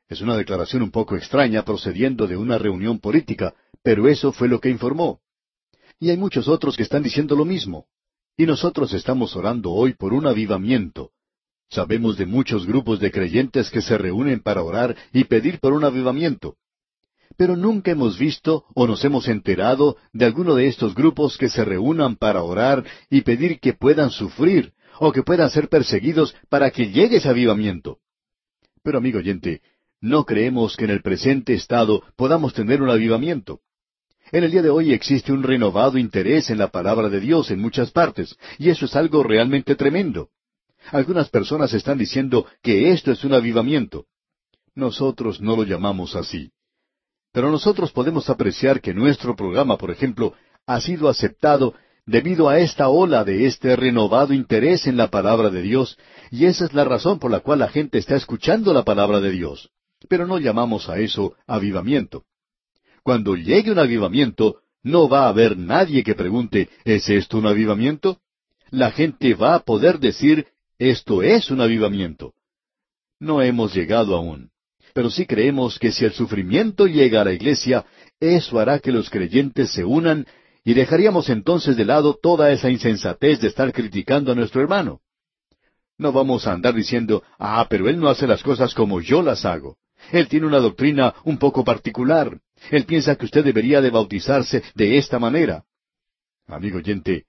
Es 0.08 0.20
una 0.20 0.36
declaración 0.36 0.82
un 0.82 0.90
poco 0.90 1.16
extraña 1.16 1.64
procediendo 1.64 2.26
de 2.26 2.36
una 2.36 2.58
reunión 2.58 2.98
política, 2.98 3.54
pero 3.82 4.06
eso 4.06 4.32
fue 4.32 4.48
lo 4.48 4.60
que 4.60 4.68
informó. 4.68 5.20
Y 5.98 6.10
hay 6.10 6.18
muchos 6.18 6.46
otros 6.46 6.76
que 6.76 6.82
están 6.82 7.02
diciendo 7.02 7.34
lo 7.34 7.46
mismo. 7.46 7.86
Y 8.36 8.44
nosotros 8.44 8.92
estamos 8.92 9.34
orando 9.34 9.70
hoy 9.70 9.94
por 9.94 10.12
un 10.12 10.26
avivamiento. 10.26 11.12
Sabemos 11.70 12.18
de 12.18 12.26
muchos 12.26 12.66
grupos 12.66 13.00
de 13.00 13.10
creyentes 13.10 13.70
que 13.70 13.80
se 13.80 13.96
reúnen 13.96 14.40
para 14.40 14.62
orar 14.62 14.94
y 15.12 15.24
pedir 15.24 15.58
por 15.58 15.72
un 15.72 15.84
avivamiento. 15.84 16.56
Pero 17.36 17.56
nunca 17.56 17.90
hemos 17.90 18.18
visto 18.18 18.64
o 18.74 18.86
nos 18.86 19.04
hemos 19.04 19.28
enterado 19.28 19.96
de 20.12 20.24
alguno 20.24 20.54
de 20.54 20.68
estos 20.68 20.94
grupos 20.94 21.38
que 21.38 21.48
se 21.48 21.64
reúnan 21.64 22.16
para 22.16 22.42
orar 22.42 22.84
y 23.10 23.22
pedir 23.22 23.60
que 23.60 23.72
puedan 23.72 24.10
sufrir 24.10 24.72
o 24.98 25.12
que 25.12 25.22
puedan 25.22 25.50
ser 25.50 25.68
perseguidos 25.68 26.34
para 26.48 26.70
que 26.70 26.90
llegue 26.90 27.16
ese 27.16 27.28
avivamiento. 27.28 27.98
Pero 28.82 28.98
amigo 28.98 29.18
oyente, 29.18 29.62
no 30.00 30.24
creemos 30.24 30.76
que 30.76 30.84
en 30.84 30.90
el 30.90 31.02
presente 31.02 31.54
estado 31.54 32.02
podamos 32.16 32.52
tener 32.54 32.82
un 32.82 32.90
avivamiento. 32.90 33.60
En 34.32 34.44
el 34.44 34.50
día 34.50 34.62
de 34.62 34.70
hoy 34.70 34.92
existe 34.92 35.32
un 35.32 35.42
renovado 35.42 35.98
interés 35.98 36.50
en 36.50 36.58
la 36.58 36.68
palabra 36.68 37.08
de 37.08 37.20
Dios 37.20 37.50
en 37.50 37.60
muchas 37.60 37.90
partes, 37.90 38.36
y 38.58 38.70
eso 38.70 38.86
es 38.86 38.96
algo 38.96 39.22
realmente 39.22 39.76
tremendo. 39.76 40.30
Algunas 40.90 41.28
personas 41.28 41.72
están 41.74 41.98
diciendo 41.98 42.46
que 42.62 42.90
esto 42.92 43.12
es 43.12 43.24
un 43.24 43.34
avivamiento. 43.34 44.06
Nosotros 44.74 45.40
no 45.40 45.54
lo 45.54 45.64
llamamos 45.64 46.16
así. 46.16 46.50
Pero 47.32 47.50
nosotros 47.50 47.92
podemos 47.92 48.28
apreciar 48.28 48.80
que 48.80 48.94
nuestro 48.94 49.34
programa, 49.34 49.78
por 49.78 49.90
ejemplo, 49.90 50.34
ha 50.66 50.80
sido 50.80 51.08
aceptado 51.08 51.74
debido 52.04 52.48
a 52.48 52.58
esta 52.58 52.88
ola 52.88 53.24
de 53.24 53.46
este 53.46 53.74
renovado 53.76 54.34
interés 54.34 54.86
en 54.86 54.96
la 54.96 55.08
palabra 55.08 55.50
de 55.50 55.62
Dios, 55.62 55.98
y 56.30 56.46
esa 56.46 56.66
es 56.66 56.74
la 56.74 56.84
razón 56.84 57.18
por 57.18 57.30
la 57.30 57.40
cual 57.40 57.60
la 57.60 57.68
gente 57.68 57.98
está 57.98 58.16
escuchando 58.16 58.74
la 58.74 58.84
palabra 58.84 59.20
de 59.20 59.30
Dios. 59.30 59.70
Pero 60.08 60.26
no 60.26 60.38
llamamos 60.38 60.88
a 60.88 60.98
eso 60.98 61.34
avivamiento. 61.46 62.24
Cuando 63.02 63.34
llegue 63.34 63.72
un 63.72 63.78
avivamiento, 63.78 64.58
no 64.82 65.08
va 65.08 65.24
a 65.26 65.28
haber 65.28 65.56
nadie 65.56 66.02
que 66.02 66.14
pregunte, 66.14 66.68
¿es 66.84 67.08
esto 67.08 67.38
un 67.38 67.46
avivamiento? 67.46 68.20
La 68.70 68.90
gente 68.90 69.34
va 69.34 69.54
a 69.54 69.60
poder 69.60 69.98
decir, 69.98 70.48
esto 70.78 71.22
es 71.22 71.50
un 71.50 71.60
avivamiento. 71.60 72.34
No 73.20 73.42
hemos 73.42 73.74
llegado 73.74 74.16
aún. 74.16 74.51
Pero 74.94 75.10
sí 75.10 75.26
creemos 75.26 75.78
que 75.78 75.90
si 75.92 76.04
el 76.04 76.12
sufrimiento 76.12 76.86
llega 76.86 77.22
a 77.22 77.24
la 77.24 77.32
iglesia, 77.32 77.84
eso 78.20 78.58
hará 78.58 78.78
que 78.78 78.92
los 78.92 79.10
creyentes 79.10 79.72
se 79.72 79.84
unan 79.84 80.26
y 80.64 80.74
dejaríamos 80.74 81.28
entonces 81.28 81.76
de 81.76 81.84
lado 81.84 82.18
toda 82.20 82.52
esa 82.52 82.70
insensatez 82.70 83.40
de 83.40 83.48
estar 83.48 83.72
criticando 83.72 84.32
a 84.32 84.34
nuestro 84.34 84.60
hermano. 84.60 85.00
No 85.98 86.12
vamos 86.12 86.46
a 86.46 86.52
andar 86.52 86.74
diciendo, 86.74 87.22
ah, 87.38 87.66
pero 87.68 87.88
él 87.88 87.98
no 87.98 88.08
hace 88.08 88.26
las 88.26 88.42
cosas 88.42 88.74
como 88.74 89.00
yo 89.00 89.22
las 89.22 89.44
hago. 89.44 89.76
Él 90.10 90.28
tiene 90.28 90.46
una 90.46 90.58
doctrina 90.58 91.14
un 91.24 91.38
poco 91.38 91.64
particular. 91.64 92.40
Él 92.70 92.84
piensa 92.84 93.16
que 93.16 93.24
usted 93.24 93.44
debería 93.44 93.80
de 93.80 93.90
bautizarse 93.90 94.62
de 94.74 94.98
esta 94.98 95.18
manera. 95.18 95.64
Amigo 96.46 96.78
oyente, 96.78 97.26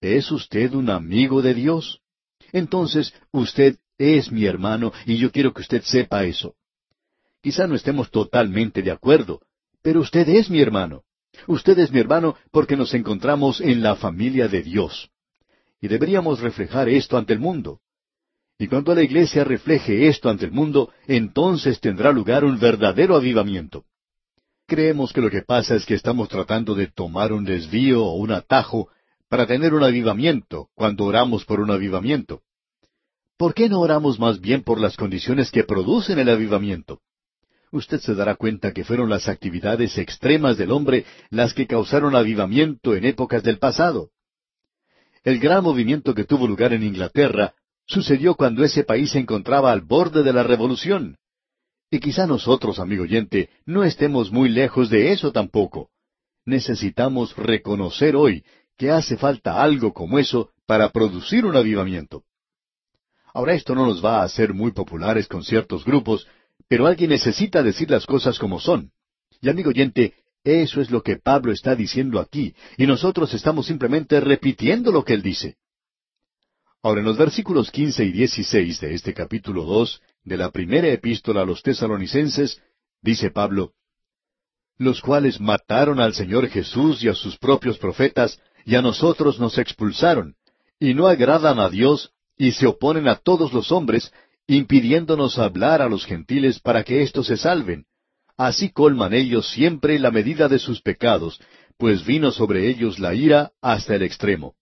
¿es 0.00 0.30
usted 0.30 0.74
un 0.74 0.90
amigo 0.90 1.40
de 1.40 1.54
Dios? 1.54 2.00
Entonces 2.52 3.14
usted 3.32 3.76
es 3.98 4.32
mi 4.32 4.44
hermano 4.44 4.92
y 5.06 5.18
yo 5.18 5.30
quiero 5.30 5.52
que 5.52 5.62
usted 5.62 5.82
sepa 5.82 6.24
eso. 6.24 6.54
Quizá 7.42 7.66
no 7.66 7.74
estemos 7.74 8.10
totalmente 8.10 8.82
de 8.82 8.90
acuerdo, 8.90 9.40
pero 9.82 10.00
usted 10.00 10.28
es 10.28 10.50
mi 10.50 10.60
hermano. 10.60 11.02
Usted 11.46 11.78
es 11.78 11.90
mi 11.90 12.00
hermano 12.00 12.36
porque 12.50 12.76
nos 12.76 12.92
encontramos 12.92 13.60
en 13.60 13.82
la 13.82 13.96
familia 13.96 14.48
de 14.48 14.62
Dios. 14.62 15.10
Y 15.80 15.88
deberíamos 15.88 16.40
reflejar 16.40 16.88
esto 16.88 17.16
ante 17.16 17.32
el 17.32 17.38
mundo. 17.38 17.80
Y 18.58 18.66
cuando 18.66 18.94
la 18.94 19.02
iglesia 19.02 19.42
refleje 19.42 20.08
esto 20.08 20.28
ante 20.28 20.44
el 20.44 20.52
mundo, 20.52 20.92
entonces 21.06 21.80
tendrá 21.80 22.12
lugar 22.12 22.44
un 22.44 22.58
verdadero 22.58 23.16
avivamiento. 23.16 23.84
Creemos 24.66 25.14
que 25.14 25.22
lo 25.22 25.30
que 25.30 25.40
pasa 25.40 25.74
es 25.76 25.86
que 25.86 25.94
estamos 25.94 26.28
tratando 26.28 26.74
de 26.74 26.88
tomar 26.88 27.32
un 27.32 27.44
desvío 27.44 28.04
o 28.04 28.16
un 28.16 28.32
atajo 28.32 28.88
para 29.30 29.46
tener 29.46 29.72
un 29.72 29.82
avivamiento 29.82 30.68
cuando 30.74 31.06
oramos 31.06 31.46
por 31.46 31.60
un 31.60 31.70
avivamiento. 31.70 32.42
¿Por 33.38 33.54
qué 33.54 33.70
no 33.70 33.80
oramos 33.80 34.18
más 34.18 34.40
bien 34.40 34.62
por 34.62 34.78
las 34.78 34.96
condiciones 34.96 35.50
que 35.50 35.64
producen 35.64 36.18
el 36.18 36.28
avivamiento? 36.28 37.00
Usted 37.72 38.00
se 38.00 38.14
dará 38.14 38.34
cuenta 38.34 38.72
que 38.72 38.84
fueron 38.84 39.08
las 39.08 39.28
actividades 39.28 39.96
extremas 39.98 40.56
del 40.56 40.72
hombre 40.72 41.04
las 41.30 41.54
que 41.54 41.66
causaron 41.66 42.16
avivamiento 42.16 42.94
en 42.94 43.04
épocas 43.04 43.42
del 43.42 43.58
pasado. 43.58 44.10
El 45.22 45.38
gran 45.38 45.62
movimiento 45.62 46.14
que 46.14 46.24
tuvo 46.24 46.46
lugar 46.46 46.72
en 46.72 46.82
Inglaterra 46.82 47.54
sucedió 47.86 48.34
cuando 48.34 48.64
ese 48.64 48.84
país 48.84 49.10
se 49.10 49.18
encontraba 49.18 49.72
al 49.72 49.82
borde 49.82 50.22
de 50.22 50.32
la 50.32 50.42
revolución. 50.42 51.16
Y 51.90 51.98
quizá 51.98 52.26
nosotros, 52.26 52.78
amigo 52.78 53.02
oyente, 53.02 53.50
no 53.66 53.84
estemos 53.84 54.30
muy 54.30 54.48
lejos 54.48 54.90
de 54.90 55.12
eso 55.12 55.32
tampoco. 55.32 55.90
Necesitamos 56.46 57.36
reconocer 57.36 58.16
hoy 58.16 58.44
que 58.78 58.90
hace 58.90 59.16
falta 59.16 59.60
algo 59.62 59.92
como 59.92 60.18
eso 60.18 60.50
para 60.66 60.90
producir 60.90 61.44
un 61.44 61.56
avivamiento. 61.56 62.22
Ahora 63.34 63.54
esto 63.54 63.74
no 63.74 63.86
nos 63.86 64.04
va 64.04 64.20
a 64.20 64.24
hacer 64.24 64.54
muy 64.54 64.72
populares 64.72 65.28
con 65.28 65.44
ciertos 65.44 65.84
grupos, 65.84 66.26
pero 66.70 66.86
alguien 66.86 67.10
necesita 67.10 67.64
decir 67.64 67.90
las 67.90 68.06
cosas 68.06 68.38
como 68.38 68.60
son. 68.60 68.92
Y 69.42 69.48
amigo 69.48 69.70
oyente, 69.70 70.14
eso 70.44 70.80
es 70.80 70.88
lo 70.88 71.02
que 71.02 71.16
Pablo 71.16 71.50
está 71.50 71.74
diciendo 71.74 72.20
aquí, 72.20 72.54
y 72.76 72.86
nosotros 72.86 73.34
estamos 73.34 73.66
simplemente 73.66 74.20
repitiendo 74.20 74.92
lo 74.92 75.04
que 75.04 75.14
él 75.14 75.22
dice. 75.22 75.56
Ahora, 76.80 77.00
en 77.00 77.06
los 77.06 77.18
versículos 77.18 77.72
quince 77.72 78.04
y 78.04 78.12
dieciséis 78.12 78.78
de 78.78 78.94
este 78.94 79.12
capítulo 79.12 79.64
dos 79.64 80.00
de 80.22 80.36
la 80.36 80.52
primera 80.52 80.86
epístola 80.86 81.42
a 81.42 81.44
los 81.44 81.60
tesalonicenses, 81.60 82.62
dice 83.02 83.32
Pablo, 83.32 83.72
los 84.78 85.00
cuales 85.00 85.40
mataron 85.40 85.98
al 85.98 86.14
Señor 86.14 86.46
Jesús 86.50 87.02
y 87.02 87.08
a 87.08 87.14
sus 87.14 87.36
propios 87.36 87.78
profetas, 87.78 88.40
y 88.64 88.76
a 88.76 88.80
nosotros 88.80 89.40
nos 89.40 89.58
expulsaron, 89.58 90.36
y 90.78 90.94
no 90.94 91.08
agradan 91.08 91.58
a 91.58 91.68
Dios, 91.68 92.12
y 92.38 92.52
se 92.52 92.68
oponen 92.68 93.08
a 93.08 93.16
todos 93.16 93.52
los 93.52 93.72
hombres, 93.72 94.12
impidiéndonos 94.56 95.38
hablar 95.38 95.80
a 95.80 95.88
los 95.88 96.04
gentiles 96.04 96.58
para 96.58 96.82
que 96.82 97.02
éstos 97.02 97.28
se 97.28 97.36
salven. 97.36 97.84
Así 98.36 98.70
colman 98.70 99.12
ellos 99.12 99.48
siempre 99.48 99.98
la 100.00 100.10
medida 100.10 100.48
de 100.48 100.58
sus 100.58 100.82
pecados, 100.82 101.40
pues 101.78 102.04
vino 102.04 102.32
sobre 102.32 102.68
ellos 102.68 102.98
la 102.98 103.14
ira 103.14 103.52
hasta 103.60 103.94
el 103.94 104.02
extremo. 104.02 104.56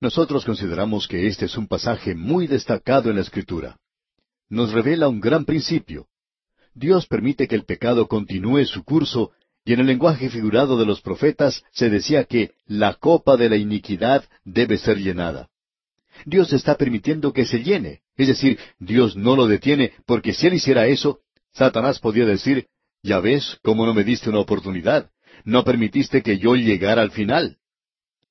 Nosotros 0.00 0.44
consideramos 0.44 1.08
que 1.08 1.26
este 1.26 1.46
es 1.46 1.56
un 1.56 1.66
pasaje 1.66 2.14
muy 2.14 2.46
destacado 2.46 3.10
en 3.10 3.16
la 3.16 3.22
Escritura. 3.22 3.78
Nos 4.48 4.72
revela 4.72 5.08
un 5.08 5.20
gran 5.20 5.44
principio. 5.44 6.06
Dios 6.72 7.06
permite 7.06 7.48
que 7.48 7.56
el 7.56 7.64
pecado 7.64 8.06
continúe 8.06 8.64
su 8.64 8.84
curso, 8.84 9.32
y 9.64 9.72
en 9.72 9.80
el 9.80 9.86
lenguaje 9.86 10.30
figurado 10.30 10.78
de 10.78 10.86
los 10.86 11.00
profetas 11.00 11.64
se 11.72 11.90
decía 11.90 12.24
que 12.24 12.52
la 12.66 12.94
copa 12.94 13.36
de 13.36 13.48
la 13.48 13.56
iniquidad 13.56 14.24
debe 14.44 14.78
ser 14.78 14.98
llenada. 14.98 15.48
Dios 16.24 16.52
está 16.52 16.76
permitiendo 16.76 17.32
que 17.32 17.44
se 17.44 17.62
llene. 17.62 18.02
Es 18.20 18.28
decir, 18.28 18.58
Dios 18.78 19.16
no 19.16 19.34
lo 19.34 19.46
detiene, 19.46 19.94
porque 20.04 20.34
si 20.34 20.46
Él 20.46 20.52
hiciera 20.52 20.86
eso, 20.86 21.20
Satanás 21.54 22.00
podía 22.00 22.26
decir, 22.26 22.66
ya 23.02 23.18
ves 23.18 23.56
cómo 23.62 23.86
no 23.86 23.94
me 23.94 24.04
diste 24.04 24.28
una 24.28 24.40
oportunidad, 24.40 25.10
no 25.46 25.64
permitiste 25.64 26.22
que 26.22 26.36
yo 26.36 26.54
llegara 26.54 27.00
al 27.00 27.12
final. 27.12 27.56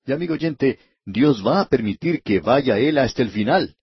Y 0.05 0.11
amigo 0.11 0.35
oyente, 0.35 0.77
Dios 1.07 1.43
va 1.43 1.61
a 1.61 1.69
permitir 1.69 2.21
que 2.21 2.39
vaya 2.39 2.77
Él 2.77 2.99
hasta 2.99 3.23
el 3.23 3.31
final. 3.31 3.77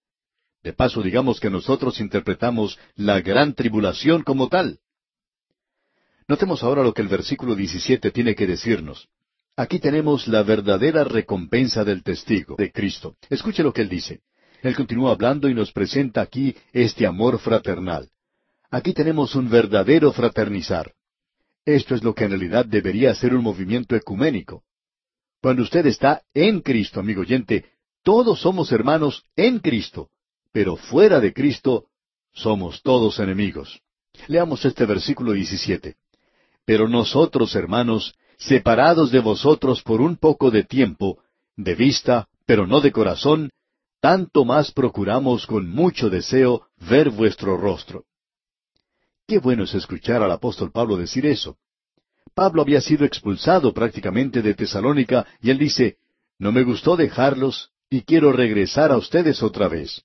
De 0.63 0.73
paso, 0.73 1.03
digamos 1.03 1.41
que 1.41 1.51
nosotros 1.51 1.99
interpretamos 1.99 2.79
la 2.95 3.21
gran 3.21 3.55
tribulación 3.55 4.23
como 4.23 4.49
tal. 4.49 4.79
Notemos 6.29 6.63
ahora 6.63 6.85
lo 6.85 6.95
que 6.95 7.03
el 7.03 7.09
versículo 7.09 7.57
17 7.57 8.13
tiene 8.13 8.37
que 8.37 8.47
decirnos. 8.47 9.09
Aquí 9.57 9.81
tenemos 9.81 10.29
la 10.29 10.45
verdadera 10.45 11.03
recompensa 11.03 11.83
del 11.83 12.05
testigo 12.05 12.55
de 12.57 12.71
Cristo. 12.71 13.17
Escuche 13.29 13.65
lo 13.65 13.73
que 13.73 13.83
él 13.83 13.89
dice. 13.89 14.21
Él 14.63 14.75
continúa 14.75 15.13
hablando 15.13 15.49
y 15.49 15.55
nos 15.55 15.73
presenta 15.73 16.21
aquí 16.21 16.55
este 16.73 17.07
amor 17.07 17.39
fraternal. 17.39 18.09
Aquí 18.71 18.93
tenemos 18.93 19.35
un 19.35 19.49
verdadero 19.49 20.13
fraternizar. 20.13 20.93
Esto 21.65 21.95
es 21.95 22.03
lo 22.03 22.15
que 22.15 22.25
en 22.25 22.31
realidad 22.31 22.65
debería 22.65 23.15
ser 23.15 23.35
un 23.35 23.43
movimiento 23.43 23.97
ecuménico. 23.97 24.63
Cuando 25.41 25.63
usted 25.63 25.87
está 25.87 26.23
en 26.35 26.61
Cristo, 26.61 27.01
amigo 27.01 27.21
oyente, 27.23 27.67
todos 28.03 28.41
somos 28.41 28.71
hermanos 28.73 29.25
en 29.37 29.59
Cristo, 29.59 30.11
pero 30.53 30.77
fuera 30.77 31.21
de 31.21 31.33
Cristo 31.33 31.87
somos 32.33 32.83
todos 32.83 33.19
enemigos. 33.19 33.81
Leamos 34.29 34.65
este 34.65 34.87
versículo 34.87 35.33
17. 35.33 35.97
Pero 36.65 36.89
nosotros, 36.89 37.55
hermanos, 37.55 38.15
separados 38.39 39.11
de 39.11 39.21
vosotros 39.21 39.83
por 39.83 40.01
un 40.01 40.17
poco 40.17 40.51
de 40.51 40.65
tiempo, 40.65 41.19
de 41.57 41.75
vista, 41.75 42.29
pero 42.45 42.67
no 42.67 42.81
de 42.81 42.93
corazón, 42.93 43.51
tanto 44.01 44.45
más 44.45 44.73
procuramos 44.73 45.47
con 45.47 45.69
mucho 45.69 46.11
deseo 46.11 46.67
ver 46.89 47.11
vuestro 47.11 47.57
rostro. 47.57 48.05
Qué 49.27 49.39
bueno 49.39 49.65
es 49.65 49.75
escuchar 49.75 50.23
al 50.23 50.31
apóstol 50.31 50.71
Pablo 50.71 50.97
decir 50.97 51.27
eso. 51.27 51.59
Pablo 52.35 52.63
había 52.63 52.81
sido 52.81 53.05
expulsado 53.05 53.73
prácticamente 53.73 54.43
de 54.43 54.55
Tesalónica 54.55 55.27
y 55.41 55.51
él 55.51 55.59
dice, 55.59 55.97
no 56.39 56.53
me 56.53 56.63
gustó 56.63 56.97
dejarlos 56.97 57.71
y 57.89 58.03
quiero 58.03 58.33
regresar 58.33 58.93
a 58.93 58.99
ustedes 58.99 59.43
otra 59.43 59.69
vez. 59.69 60.05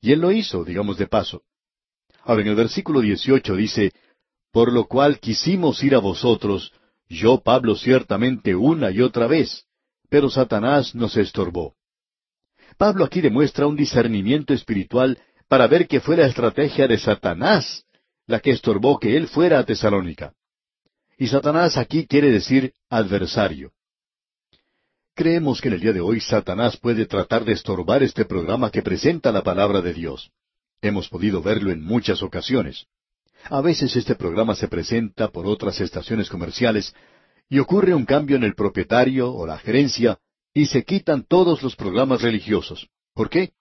Y 0.00 0.12
él 0.12 0.20
lo 0.20 0.32
hizo, 0.32 0.64
digamos 0.64 0.98
de 0.98 1.06
paso. 1.06 1.42
Ahora 2.24 2.42
en 2.42 2.48
el 2.48 2.54
versículo 2.54 3.00
18 3.00 3.56
dice, 3.56 3.92
por 4.52 4.72
lo 4.72 4.84
cual 4.84 5.18
quisimos 5.18 5.82
ir 5.82 5.94
a 5.94 5.98
vosotros, 5.98 6.72
yo, 7.08 7.40
Pablo, 7.42 7.74
ciertamente 7.74 8.54
una 8.54 8.90
y 8.90 9.00
otra 9.00 9.26
vez, 9.26 9.64
pero 10.08 10.30
Satanás 10.30 10.94
nos 10.94 11.16
estorbó. 11.16 11.74
Pablo 12.82 13.04
aquí 13.04 13.20
demuestra 13.20 13.68
un 13.68 13.76
discernimiento 13.76 14.52
espiritual 14.52 15.16
para 15.46 15.68
ver 15.68 15.86
que 15.86 16.00
fue 16.00 16.16
la 16.16 16.26
estrategia 16.26 16.88
de 16.88 16.98
Satanás 16.98 17.84
la 18.26 18.40
que 18.40 18.50
estorbó 18.50 18.98
que 18.98 19.16
él 19.16 19.28
fuera 19.28 19.60
a 19.60 19.64
Tesalónica. 19.64 20.32
Y 21.16 21.28
Satanás 21.28 21.76
aquí 21.76 22.08
quiere 22.08 22.32
decir 22.32 22.72
adversario. 22.90 23.70
Creemos 25.14 25.60
que 25.60 25.68
en 25.68 25.74
el 25.74 25.80
día 25.80 25.92
de 25.92 26.00
hoy 26.00 26.18
Satanás 26.18 26.76
puede 26.76 27.06
tratar 27.06 27.44
de 27.44 27.52
estorbar 27.52 28.02
este 28.02 28.24
programa 28.24 28.68
que 28.72 28.82
presenta 28.82 29.30
la 29.30 29.44
palabra 29.44 29.80
de 29.80 29.94
Dios. 29.94 30.32
Hemos 30.80 31.08
podido 31.08 31.40
verlo 31.40 31.70
en 31.70 31.84
muchas 31.84 32.20
ocasiones. 32.20 32.86
A 33.44 33.60
veces 33.60 33.94
este 33.94 34.16
programa 34.16 34.56
se 34.56 34.66
presenta 34.66 35.28
por 35.28 35.46
otras 35.46 35.80
estaciones 35.80 36.28
comerciales 36.28 36.92
y 37.48 37.60
ocurre 37.60 37.94
un 37.94 38.06
cambio 38.06 38.34
en 38.34 38.42
el 38.42 38.56
propietario 38.56 39.32
o 39.32 39.46
la 39.46 39.58
gerencia 39.58 40.18
y 40.54 40.66
se 40.66 40.84
quitan 40.84 41.24
todos 41.26 41.62
los 41.62 41.76
programas 41.76 42.22
religiosos. 42.22 42.88
¿Por 43.14 43.30
qué? 43.30 43.52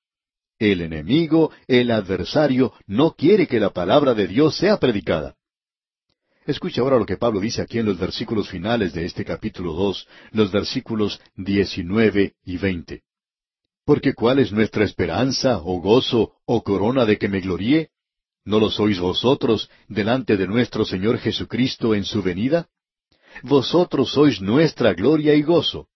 El 0.60 0.82
enemigo, 0.82 1.52
el 1.68 1.92
adversario, 1.92 2.74
no 2.86 3.14
quiere 3.14 3.48
que 3.48 3.60
la 3.60 3.72
palabra 3.72 4.14
de 4.14 4.28
Dios 4.28 4.58
sea 4.58 4.78
predicada. 4.78 5.36
Escuche 6.46 6.82
ahora 6.82 6.98
lo 6.98 7.06
que 7.06 7.18
Pablo 7.18 7.40
dice 7.40 7.62
aquí 7.62 7.80
en 7.80 7.86
los 7.86 7.98
versículos 7.98 8.50
finales 8.50 8.94
de 8.94 9.06
este 9.06 9.24
capítulo 9.24 9.74
dos, 9.74 10.08
los 10.32 10.52
versículos 10.52 11.20
diecinueve 11.36 12.34
y 12.44 12.58
veinte. 12.58 13.04
Porque 13.86 14.14
¿cuál 14.14 14.40
es 14.40 14.52
nuestra 14.52 14.84
esperanza, 14.84 15.60
o 15.60 15.80
gozo, 15.80 16.34
o 16.46 16.64
corona 16.64 17.06
de 17.06 17.18
que 17.18 17.28
me 17.28 17.42
gloríe? 17.42 17.90
¿No 18.44 18.60
lo 18.60 18.72
sois 18.72 19.00
vosotros 19.00 19.70
delante 19.88 20.36
de 20.36 20.48
nuestro 20.48 20.84
Señor 20.84 21.20
Jesucristo 21.20 21.94
en 21.94 22.06
su 22.06 22.22
venida? 22.22 22.70
Vosotros 23.44 24.12
sois 24.12 24.42
nuestra 24.42 24.94
gloria 24.94 25.36
y 25.36 25.44
gozo. 25.44 25.88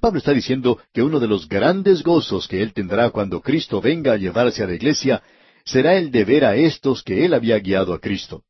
Pablo 0.00 0.18
está 0.18 0.32
diciendo 0.32 0.78
que 0.92 1.02
uno 1.02 1.20
de 1.20 1.28
los 1.28 1.48
grandes 1.48 2.02
gozos 2.02 2.48
que 2.48 2.62
él 2.62 2.72
tendrá 2.72 3.10
cuando 3.10 3.40
Cristo 3.40 3.80
venga 3.80 4.12
a 4.12 4.16
llevarse 4.16 4.62
a 4.62 4.66
la 4.66 4.74
iglesia 4.74 5.22
será 5.64 5.96
el 5.96 6.10
de 6.10 6.24
ver 6.24 6.44
a 6.44 6.56
estos 6.56 7.02
que 7.02 7.24
él 7.24 7.34
había 7.34 7.58
guiado 7.58 7.94
a 7.94 8.00
Cristo. 8.00 8.44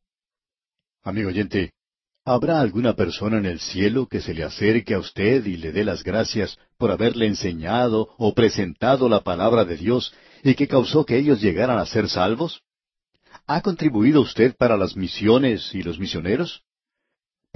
Amigo 1.03 1.29
oyente, 1.29 1.73
¿habrá 2.25 2.61
alguna 2.61 2.95
persona 2.95 3.39
en 3.39 3.47
el 3.47 3.61
cielo 3.61 4.07
que 4.07 4.21
se 4.21 4.35
le 4.35 4.45
acerque 4.45 4.95
a 4.95 4.99
usted 4.99 5.45
y 5.47 5.57
le 5.57 5.73
dé 5.73 5.85
las 5.85 6.03
gracias 6.03 6.59
por 6.79 6.91
haberle 6.91 7.27
enseñado 7.27 8.15
o 8.19 8.35
presentado 8.35 9.09
la 9.09 9.21
palabra 9.21 9.65
de 9.65 9.77
Dios 9.77 10.13
y 10.43 10.55
que 10.55 10.69
causó 10.69 11.05
que 11.05 11.17
ellos 11.17 11.41
llegaran 11.41 11.79
a 11.79 11.87
ser 11.87 12.09
salvos? 12.09 12.63
¿Ha 13.47 13.61
contribuido 13.61 14.21
usted 14.23 14.57
para 14.57 14.77
las 14.77 14.97
misiones 14.97 15.75
y 15.75 15.83
los 15.83 15.99
misioneros? 15.99 16.63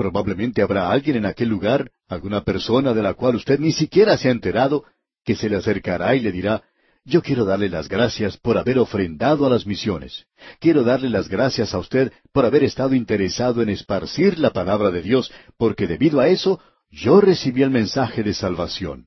Probablemente 0.00 0.62
habrá 0.62 0.90
alguien 0.90 1.16
en 1.16 1.26
aquel 1.26 1.50
lugar, 1.50 1.90
alguna 2.08 2.42
persona 2.42 2.94
de 2.94 3.02
la 3.02 3.12
cual 3.12 3.36
usted 3.36 3.60
ni 3.60 3.70
siquiera 3.70 4.16
se 4.16 4.28
ha 4.28 4.30
enterado, 4.30 4.84
que 5.26 5.36
se 5.36 5.50
le 5.50 5.56
acercará 5.56 6.14
y 6.14 6.20
le 6.20 6.32
dirá, 6.32 6.62
yo 7.04 7.20
quiero 7.20 7.44
darle 7.44 7.68
las 7.68 7.86
gracias 7.86 8.38
por 8.38 8.56
haber 8.56 8.78
ofrendado 8.78 9.44
a 9.44 9.50
las 9.50 9.66
misiones. 9.66 10.24
Quiero 10.58 10.84
darle 10.84 11.10
las 11.10 11.28
gracias 11.28 11.74
a 11.74 11.78
usted 11.78 12.14
por 12.32 12.46
haber 12.46 12.64
estado 12.64 12.94
interesado 12.94 13.60
en 13.60 13.68
esparcir 13.68 14.38
la 14.38 14.54
palabra 14.54 14.90
de 14.90 15.02
Dios, 15.02 15.30
porque 15.58 15.86
debido 15.86 16.18
a 16.20 16.28
eso 16.28 16.62
yo 16.90 17.20
recibí 17.20 17.62
el 17.62 17.68
mensaje 17.68 18.22
de 18.22 18.32
salvación. 18.32 19.06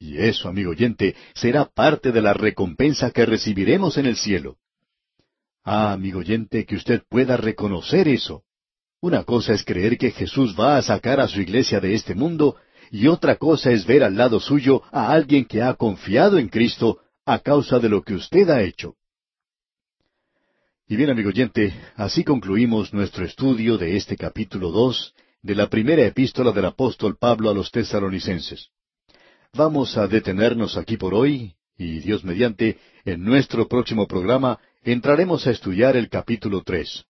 Y 0.00 0.18
eso, 0.18 0.48
amigo 0.48 0.72
oyente, 0.72 1.14
será 1.32 1.64
parte 1.64 2.10
de 2.10 2.22
la 2.22 2.32
recompensa 2.32 3.12
que 3.12 3.24
recibiremos 3.24 3.98
en 3.98 4.06
el 4.06 4.16
cielo. 4.16 4.56
Ah, 5.62 5.92
amigo 5.92 6.18
oyente, 6.18 6.66
que 6.66 6.74
usted 6.74 7.04
pueda 7.08 7.36
reconocer 7.36 8.08
eso. 8.08 8.42
Una 9.06 9.22
cosa 9.22 9.54
es 9.54 9.64
creer 9.64 9.96
que 9.98 10.10
Jesús 10.10 10.56
va 10.58 10.76
a 10.76 10.82
sacar 10.82 11.20
a 11.20 11.28
su 11.28 11.40
iglesia 11.40 11.78
de 11.78 11.94
este 11.94 12.12
mundo, 12.16 12.56
y 12.90 13.06
otra 13.06 13.36
cosa 13.36 13.70
es 13.70 13.86
ver 13.86 14.02
al 14.02 14.16
lado 14.16 14.40
suyo 14.40 14.82
a 14.90 15.12
alguien 15.12 15.44
que 15.44 15.62
ha 15.62 15.74
confiado 15.74 16.38
en 16.38 16.48
Cristo 16.48 16.98
a 17.24 17.38
causa 17.38 17.78
de 17.78 17.88
lo 17.88 18.02
que 18.02 18.14
usted 18.14 18.50
ha 18.50 18.64
hecho. 18.64 18.96
Y 20.88 20.96
bien, 20.96 21.10
amigo 21.10 21.28
oyente, 21.28 21.72
así 21.94 22.24
concluimos 22.24 22.92
nuestro 22.92 23.24
estudio 23.24 23.78
de 23.78 23.96
este 23.96 24.16
capítulo 24.16 24.72
dos 24.72 25.14
de 25.40 25.54
la 25.54 25.68
primera 25.68 26.04
epístola 26.04 26.50
del 26.50 26.64
apóstol 26.64 27.16
Pablo 27.16 27.48
a 27.48 27.54
los 27.54 27.70
tesalonicenses. 27.70 28.70
Vamos 29.52 29.96
a 29.96 30.08
detenernos 30.08 30.76
aquí 30.76 30.96
por 30.96 31.14
hoy, 31.14 31.54
y 31.78 32.00
Dios 32.00 32.24
mediante, 32.24 32.80
en 33.04 33.22
nuestro 33.22 33.68
próximo 33.68 34.08
programa 34.08 34.58
entraremos 34.82 35.46
a 35.46 35.52
estudiar 35.52 35.96
el 35.96 36.08
capítulo 36.08 36.64
tres. 36.64 37.04